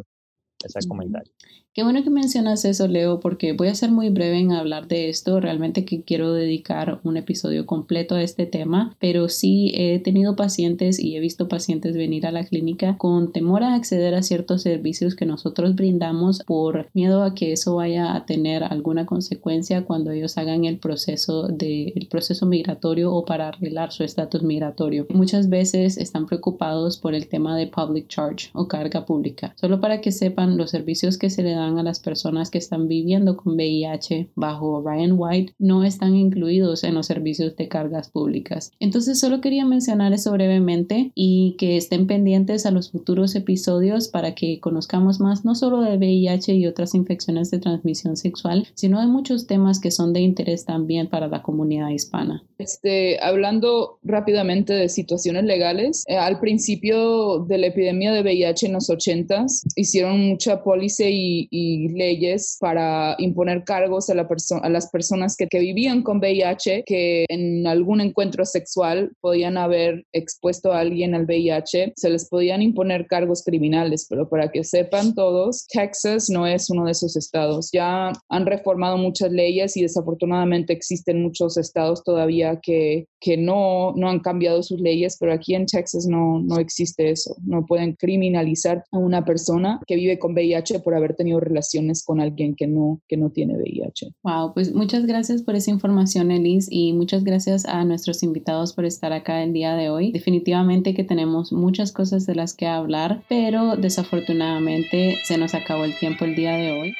ese 0.64 0.88
comentario. 0.88 1.32
Qué 1.72 1.84
bueno 1.84 2.02
que 2.02 2.10
mencionas 2.10 2.64
eso, 2.64 2.88
Leo, 2.88 3.20
porque 3.20 3.52
voy 3.52 3.68
a 3.68 3.76
ser 3.76 3.92
muy 3.92 4.10
breve 4.10 4.40
en 4.40 4.50
hablar 4.50 4.88
de 4.88 5.08
esto. 5.08 5.38
Realmente 5.38 5.84
que 5.84 6.02
quiero 6.02 6.32
dedicar 6.32 7.00
un 7.04 7.16
episodio 7.16 7.64
completo 7.64 8.16
a 8.16 8.22
este 8.22 8.44
tema, 8.44 8.96
pero 8.98 9.28
sí 9.28 9.70
he 9.76 10.00
tenido 10.00 10.34
pacientes 10.34 10.98
y 10.98 11.14
he 11.14 11.20
visto 11.20 11.46
pacientes 11.46 11.96
venir 11.96 12.26
a 12.26 12.32
la 12.32 12.44
clínica 12.44 12.98
con 12.98 13.30
temor 13.30 13.62
a 13.62 13.76
acceder 13.76 14.16
a 14.16 14.24
ciertos 14.24 14.62
servicios 14.62 15.14
que 15.14 15.26
nosotros 15.26 15.76
brindamos 15.76 16.40
por 16.44 16.90
miedo 16.92 17.22
a 17.22 17.34
que 17.34 17.52
eso 17.52 17.76
vaya 17.76 18.16
a 18.16 18.26
tener 18.26 18.64
alguna 18.64 19.06
consecuencia 19.06 19.84
cuando 19.84 20.10
ellos 20.10 20.38
hagan 20.38 20.64
el 20.64 20.80
proceso 20.80 21.46
de 21.46 21.92
el 21.94 22.08
proceso 22.08 22.46
migratorio 22.46 23.12
o 23.12 23.24
para 23.24 23.46
arreglar 23.46 23.92
su 23.92 24.02
estatus 24.02 24.42
migratorio. 24.42 25.06
Muchas 25.10 25.48
veces 25.48 25.98
están 25.98 26.26
preocupados 26.26 26.98
por 26.98 27.14
el 27.14 27.28
tema 27.28 27.56
de 27.56 27.68
public 27.68 28.08
charge 28.08 28.50
o 28.54 28.66
carga 28.66 29.06
pública. 29.06 29.54
Solo 29.54 29.80
para 29.80 30.00
que 30.00 30.10
sepan 30.10 30.49
los 30.56 30.70
servicios 30.70 31.18
que 31.18 31.30
se 31.30 31.42
le 31.42 31.52
dan 31.52 31.78
a 31.78 31.82
las 31.82 32.00
personas 32.00 32.50
que 32.50 32.58
están 32.58 32.88
viviendo 32.88 33.36
con 33.36 33.54
VIH 33.54 34.30
bajo 34.34 34.82
Ryan 34.82 35.14
White 35.16 35.54
no 35.58 35.84
están 35.84 36.16
incluidos 36.16 36.84
en 36.84 36.94
los 36.94 37.06
servicios 37.06 37.56
de 37.56 37.68
cargas 37.68 38.10
públicas. 38.10 38.72
Entonces 38.80 39.18
solo 39.18 39.40
quería 39.40 39.64
mencionar 39.64 40.12
eso 40.12 40.32
brevemente 40.32 41.12
y 41.14 41.56
que 41.58 41.76
estén 41.76 42.06
pendientes 42.06 42.66
a 42.66 42.70
los 42.70 42.90
futuros 42.90 43.34
episodios 43.34 44.08
para 44.08 44.34
que 44.34 44.60
conozcamos 44.60 45.20
más 45.20 45.44
no 45.44 45.54
solo 45.54 45.80
de 45.80 45.96
VIH 45.96 46.54
y 46.54 46.66
otras 46.66 46.94
infecciones 46.94 47.50
de 47.50 47.58
transmisión 47.58 48.16
sexual, 48.16 48.68
sino 48.74 49.00
de 49.00 49.06
muchos 49.06 49.46
temas 49.46 49.80
que 49.80 49.90
son 49.90 50.12
de 50.12 50.20
interés 50.20 50.64
también 50.64 51.08
para 51.08 51.28
la 51.28 51.42
comunidad 51.42 51.88
hispana. 51.90 52.44
Este, 52.58 53.18
hablando 53.22 53.98
rápidamente 54.02 54.72
de 54.72 54.88
situaciones 54.88 55.44
legales, 55.44 56.04
eh, 56.06 56.16
al 56.16 56.40
principio 56.40 57.44
de 57.48 57.58
la 57.58 57.68
epidemia 57.68 58.12
de 58.12 58.22
VIH 58.22 58.66
en 58.66 58.72
los 58.74 58.90
80s 58.90 59.62
hicieron 59.76 60.36
mucha 60.40 60.62
pólice 60.62 61.10
y, 61.10 61.48
y 61.50 61.88
leyes 61.88 62.56
para 62.60 63.14
imponer 63.18 63.62
cargos 63.64 64.08
a, 64.08 64.14
la 64.14 64.26
a 64.62 64.68
las 64.70 64.90
personas 64.90 65.36
que, 65.36 65.46
que, 65.48 65.58
vivían 65.58 66.02
con 66.02 66.16
VIH, 66.16 66.84
que 66.86 67.26
en 67.28 67.66
algún 67.66 68.00
encuentro 68.00 68.46
sexual 68.46 69.12
podían 69.20 69.58
haber 69.58 70.06
expuesto 70.14 70.72
a 70.72 70.80
alguien 70.80 71.14
al 71.14 71.26
VIH, 71.26 71.92
se 71.94 72.08
les 72.08 72.26
podían 72.30 72.62
imponer 72.62 73.06
cargos 73.06 73.42
criminales, 73.44 74.06
pero 74.08 74.30
para 74.30 74.50
que 74.50 74.64
sepan 74.64 75.14
todos, 75.14 75.66
Texas 75.68 76.30
no 76.30 76.46
es 76.46 76.70
uno 76.70 76.86
de 76.86 76.92
esos 76.92 77.16
estados. 77.16 77.68
Ya 77.70 78.10
han 78.30 78.46
reformado 78.46 78.96
muchas 78.96 79.32
leyes 79.32 79.76
y 79.76 79.82
desafortunadamente 79.82 80.72
existen 80.72 81.22
muchos 81.22 81.58
estados 81.58 82.02
todavía 82.02 82.58
que, 82.62 83.04
que 83.20 83.36
no, 83.36 83.92
no 83.94 84.08
han 84.08 84.20
cambiado 84.20 84.62
sus 84.62 84.80
leyes, 84.80 85.18
pero 85.20 85.34
aquí 85.34 85.54
en 85.54 85.66
Texas 85.66 86.06
no, 86.06 86.40
no 86.40 86.58
existe 86.58 87.10
eso. 87.10 87.36
No 87.44 87.66
pueden 87.66 87.92
criminalizar 87.92 88.84
a 88.90 88.96
una 88.96 89.22
persona 89.22 89.80
que 89.86 89.96
vive 89.96 90.18
con 90.20 90.34
VIH 90.34 90.78
por 90.80 90.94
haber 90.94 91.16
tenido 91.16 91.40
relaciones 91.40 92.04
con 92.04 92.20
alguien 92.20 92.54
que 92.54 92.68
no, 92.68 93.00
que 93.08 93.16
no 93.16 93.30
tiene 93.30 93.56
VIH. 93.56 94.12
Wow, 94.22 94.54
pues 94.54 94.72
muchas 94.72 95.06
gracias 95.06 95.42
por 95.42 95.56
esa 95.56 95.72
información, 95.72 96.30
Elise, 96.30 96.68
y 96.70 96.92
muchas 96.92 97.24
gracias 97.24 97.66
a 97.66 97.84
nuestros 97.84 98.22
invitados 98.22 98.72
por 98.72 98.84
estar 98.84 99.12
acá 99.12 99.42
el 99.42 99.52
día 99.52 99.74
de 99.74 99.90
hoy. 99.90 100.12
Definitivamente 100.12 100.94
que 100.94 101.02
tenemos 101.02 101.52
muchas 101.52 101.90
cosas 101.90 102.26
de 102.26 102.36
las 102.36 102.54
que 102.54 102.68
hablar, 102.68 103.22
pero 103.28 103.76
desafortunadamente 103.76 105.18
se 105.24 105.38
nos 105.38 105.54
acabó 105.54 105.84
el 105.84 105.98
tiempo 105.98 106.24
el 106.24 106.36
día 106.36 106.52
de 106.52 106.72
hoy. 106.72 106.94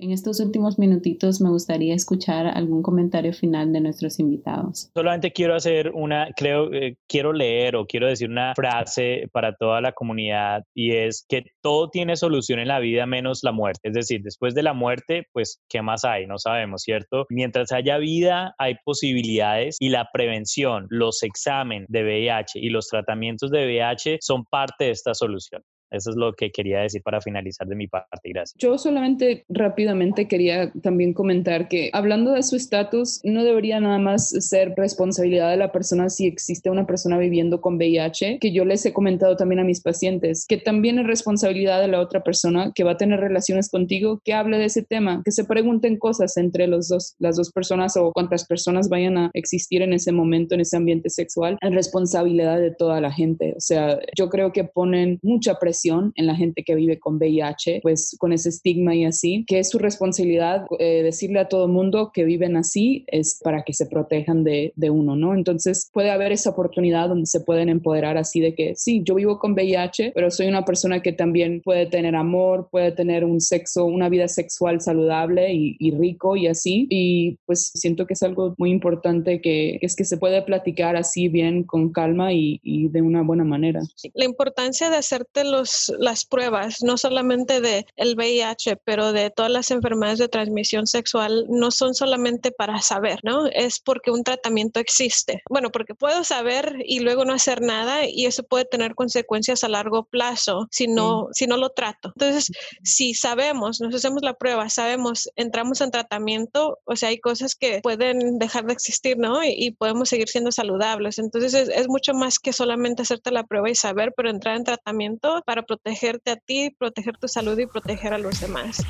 En 0.00 0.12
estos 0.12 0.38
últimos 0.38 0.78
minutitos 0.78 1.40
me 1.40 1.50
gustaría 1.50 1.92
escuchar 1.92 2.46
algún 2.46 2.82
comentario 2.82 3.32
final 3.32 3.72
de 3.72 3.80
nuestros 3.80 4.20
invitados. 4.20 4.90
Solamente 4.94 5.32
quiero 5.32 5.56
hacer 5.56 5.90
una, 5.92 6.28
creo, 6.36 6.72
eh, 6.72 6.96
quiero 7.08 7.32
leer 7.32 7.74
o 7.74 7.84
quiero 7.84 8.06
decir 8.06 8.30
una 8.30 8.54
frase 8.54 9.28
para 9.32 9.56
toda 9.56 9.80
la 9.80 9.90
comunidad 9.92 10.62
y 10.72 10.92
es 10.92 11.26
que 11.28 11.46
todo 11.60 11.90
tiene 11.90 12.16
solución 12.16 12.60
en 12.60 12.68
la 12.68 12.78
vida 12.78 13.06
menos 13.06 13.40
la 13.42 13.50
muerte. 13.50 13.88
Es 13.88 13.94
decir, 13.94 14.22
después 14.22 14.54
de 14.54 14.62
la 14.62 14.72
muerte, 14.72 15.26
pues, 15.32 15.60
¿qué 15.68 15.82
más 15.82 16.04
hay? 16.04 16.28
No 16.28 16.38
sabemos, 16.38 16.82
¿cierto? 16.82 17.26
Mientras 17.28 17.72
haya 17.72 17.98
vida, 17.98 18.54
hay 18.58 18.76
posibilidades 18.84 19.76
y 19.80 19.88
la 19.88 20.08
prevención, 20.12 20.86
los 20.90 21.24
exámenes 21.24 21.88
de 21.88 22.04
VIH 22.04 22.60
y 22.60 22.70
los 22.70 22.86
tratamientos 22.86 23.50
de 23.50 23.64
VIH 23.64 24.18
son 24.20 24.44
parte 24.44 24.84
de 24.84 24.90
esta 24.92 25.12
solución. 25.12 25.62
Eso 25.90 26.10
es 26.10 26.16
lo 26.16 26.34
que 26.34 26.50
quería 26.50 26.80
decir 26.80 27.02
para 27.02 27.20
finalizar 27.20 27.66
de 27.66 27.76
mi 27.76 27.86
parte. 27.86 28.08
Gracias. 28.24 28.54
Yo 28.58 28.76
solamente 28.78 29.44
rápidamente 29.48 30.28
quería 30.28 30.72
también 30.82 31.14
comentar 31.14 31.68
que 31.68 31.90
hablando 31.92 32.32
de 32.32 32.42
su 32.42 32.56
estatus, 32.56 33.20
no 33.24 33.44
debería 33.44 33.80
nada 33.80 33.98
más 33.98 34.28
ser 34.28 34.74
responsabilidad 34.76 35.50
de 35.50 35.56
la 35.56 35.72
persona 35.72 36.08
si 36.08 36.26
existe 36.26 36.70
una 36.70 36.86
persona 36.86 37.18
viviendo 37.18 37.60
con 37.60 37.76
VIH, 37.76 38.38
que 38.40 38.52
yo 38.52 38.64
les 38.64 38.84
he 38.84 38.92
comentado 38.92 39.36
también 39.36 39.60
a 39.60 39.64
mis 39.64 39.80
pacientes, 39.80 40.46
que 40.46 40.58
también 40.58 40.98
es 40.98 41.06
responsabilidad 41.06 41.80
de 41.80 41.88
la 41.88 42.00
otra 42.00 42.22
persona 42.22 42.72
que 42.74 42.84
va 42.84 42.92
a 42.92 42.96
tener 42.96 43.20
relaciones 43.20 43.70
contigo, 43.70 44.20
que 44.24 44.34
hable 44.34 44.58
de 44.58 44.66
ese 44.66 44.82
tema, 44.82 45.22
que 45.24 45.32
se 45.32 45.44
pregunten 45.44 45.98
cosas 45.98 46.36
entre 46.36 46.66
los 46.66 46.88
dos, 46.88 47.14
las 47.18 47.36
dos 47.36 47.50
personas 47.50 47.96
o 47.96 48.12
cuántas 48.12 48.46
personas 48.46 48.88
vayan 48.88 49.16
a 49.16 49.30
existir 49.34 49.82
en 49.82 49.92
ese 49.92 50.12
momento, 50.12 50.54
en 50.54 50.60
ese 50.60 50.76
ambiente 50.76 51.08
sexual, 51.10 51.56
es 51.60 51.74
responsabilidad 51.74 52.58
de 52.58 52.74
toda 52.74 53.00
la 53.00 53.12
gente. 53.12 53.54
O 53.56 53.60
sea, 53.60 53.98
yo 54.16 54.28
creo 54.28 54.52
que 54.52 54.64
ponen 54.64 55.18
mucha 55.22 55.54
presión 55.54 55.77
en 55.86 56.26
la 56.26 56.34
gente 56.34 56.62
que 56.64 56.74
vive 56.74 56.98
con 56.98 57.16
VIH, 57.16 57.80
pues 57.82 58.16
con 58.18 58.32
ese 58.32 58.48
estigma 58.48 58.94
y 58.94 59.04
así, 59.04 59.44
que 59.46 59.58
es 59.58 59.70
su 59.70 59.78
responsabilidad 59.78 60.66
eh, 60.78 61.02
decirle 61.02 61.40
a 61.40 61.48
todo 61.48 61.68
mundo 61.68 62.10
que 62.12 62.24
viven 62.24 62.56
así 62.56 63.04
es 63.08 63.40
para 63.42 63.62
que 63.62 63.72
se 63.72 63.86
protejan 63.86 64.44
de, 64.44 64.72
de 64.76 64.90
uno, 64.90 65.16
¿no? 65.16 65.34
Entonces 65.34 65.88
puede 65.92 66.10
haber 66.10 66.32
esa 66.32 66.50
oportunidad 66.50 67.08
donde 67.08 67.26
se 67.26 67.40
pueden 67.40 67.68
empoderar 67.68 68.16
así 68.16 68.40
de 68.40 68.54
que 68.54 68.74
sí, 68.76 69.02
yo 69.04 69.14
vivo 69.14 69.38
con 69.38 69.52
VIH, 69.52 70.12
pero 70.14 70.30
soy 70.30 70.46
una 70.46 70.64
persona 70.64 71.02
que 71.02 71.12
también 71.12 71.60
puede 71.62 71.86
tener 71.86 72.14
amor, 72.14 72.68
puede 72.70 72.92
tener 72.92 73.24
un 73.24 73.40
sexo, 73.40 73.84
una 73.84 74.08
vida 74.08 74.28
sexual 74.28 74.80
saludable 74.80 75.52
y, 75.52 75.76
y 75.78 75.90
rico 75.92 76.36
y 76.36 76.46
así. 76.46 76.86
Y 76.90 77.38
pues 77.46 77.70
siento 77.74 78.06
que 78.06 78.14
es 78.14 78.22
algo 78.22 78.54
muy 78.58 78.70
importante 78.70 79.40
que 79.40 79.78
es 79.80 79.96
que 79.96 80.04
se 80.04 80.16
puede 80.16 80.42
platicar 80.42 80.96
así 80.96 81.28
bien, 81.28 81.64
con 81.64 81.92
calma 81.92 82.32
y, 82.32 82.60
y 82.62 82.88
de 82.88 83.02
una 83.02 83.22
buena 83.22 83.44
manera. 83.44 83.80
La 84.14 84.24
importancia 84.24 84.90
de 84.90 84.96
hacerte 84.96 85.44
los 85.44 85.67
las 85.98 86.24
pruebas, 86.24 86.82
no 86.82 86.96
solamente 86.96 87.60
de 87.60 87.86
el 87.96 88.14
VIH, 88.16 88.76
pero 88.84 89.12
de 89.12 89.30
todas 89.30 89.50
las 89.50 89.70
enfermedades 89.70 90.18
de 90.18 90.28
transmisión 90.28 90.86
sexual, 90.86 91.46
no 91.48 91.70
son 91.70 91.94
solamente 91.94 92.50
para 92.50 92.80
saber, 92.80 93.20
¿no? 93.22 93.46
Es 93.46 93.80
porque 93.80 94.10
un 94.10 94.24
tratamiento 94.24 94.80
existe. 94.80 95.42
Bueno, 95.48 95.70
porque 95.70 95.94
puedo 95.94 96.24
saber 96.24 96.76
y 96.84 97.00
luego 97.00 97.24
no 97.24 97.34
hacer 97.34 97.60
nada 97.62 98.06
y 98.06 98.26
eso 98.26 98.42
puede 98.42 98.64
tener 98.64 98.94
consecuencias 98.94 99.64
a 99.64 99.68
largo 99.68 100.04
plazo 100.04 100.66
si 100.70 100.86
no, 100.86 101.28
si 101.32 101.46
no 101.46 101.56
lo 101.56 101.70
trato. 101.70 102.12
Entonces, 102.14 102.50
si 102.82 103.14
sabemos, 103.14 103.80
nos 103.80 103.94
hacemos 103.94 104.22
la 104.22 104.34
prueba, 104.34 104.68
sabemos, 104.68 105.28
entramos 105.36 105.80
en 105.80 105.90
tratamiento, 105.90 106.78
o 106.84 106.96
sea, 106.96 107.10
hay 107.10 107.18
cosas 107.18 107.54
que 107.54 107.80
pueden 107.82 108.38
dejar 108.38 108.64
de 108.66 108.72
existir, 108.72 109.18
¿no? 109.18 109.42
Y, 109.44 109.68
podemos 109.78 110.08
seguir 110.08 110.28
siendo 110.28 110.50
saludables. 110.50 111.18
Entonces, 111.18 111.54
es, 111.54 111.68
es 111.68 111.88
mucho 111.88 112.14
más 112.14 112.38
que 112.38 112.52
solamente 112.52 113.02
hacerte 113.02 113.30
la 113.30 113.44
prueba 113.44 113.70
y 113.70 113.74
saber, 113.74 114.12
pero 114.16 114.30
entrar 114.30 114.56
en 114.56 114.64
tratamiento 114.64 115.42
para 115.46 115.57
protegerte 115.62 116.30
a 116.30 116.36
ti, 116.36 116.70
proteger 116.70 117.16
tu 117.18 117.28
salud 117.28 117.58
y 117.58 117.66
proteger 117.66 118.12
a 118.12 118.18
los 118.18 118.40
demás. 118.40 118.84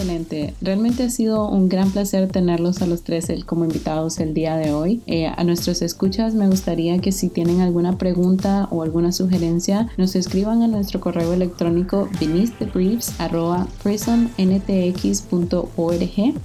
Excelente. 0.00 0.54
Realmente 0.62 1.02
ha 1.02 1.10
sido 1.10 1.46
un 1.48 1.68
gran 1.68 1.90
placer 1.90 2.28
tenerlos 2.28 2.80
a 2.80 2.86
los 2.86 3.02
tres 3.02 3.28
como 3.44 3.64
invitados 3.64 4.18
el 4.18 4.32
día 4.32 4.56
de 4.56 4.72
hoy. 4.72 5.02
Eh, 5.06 5.26
a 5.26 5.44
nuestros 5.44 5.82
escuchas 5.82 6.34
me 6.34 6.46
gustaría 6.46 6.98
que 7.00 7.12
si 7.12 7.28
tienen 7.28 7.60
alguna 7.60 7.98
pregunta 7.98 8.66
o 8.70 8.82
alguna 8.82 9.12
sugerencia 9.12 9.88
nos 9.98 10.16
escriban 10.16 10.62
a 10.62 10.68
nuestro 10.68 11.00
correo 11.00 11.34
electrónico 11.34 12.08
prisonntx.org. 13.82 14.40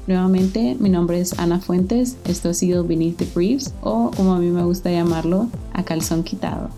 Nuevamente, 0.08 0.76
mi 0.80 0.90
nombre 0.90 1.22
es 1.22 1.40
Ana 1.40 1.62
Fuentes. 1.62 2.18
Esto 2.26 2.50
ha 2.50 2.54
sido 2.54 2.84
Beneath 2.84 3.16
the 3.18 3.28
Briefs 3.34 3.74
o 3.82 4.12
como 4.18 4.34
a 4.34 4.40
mí 4.40 4.50
me 4.50 4.64
gusta 4.64 4.92
llamarlo, 4.92 5.48
a 5.72 5.84
calzón 5.84 6.24
quitado. 6.24 6.70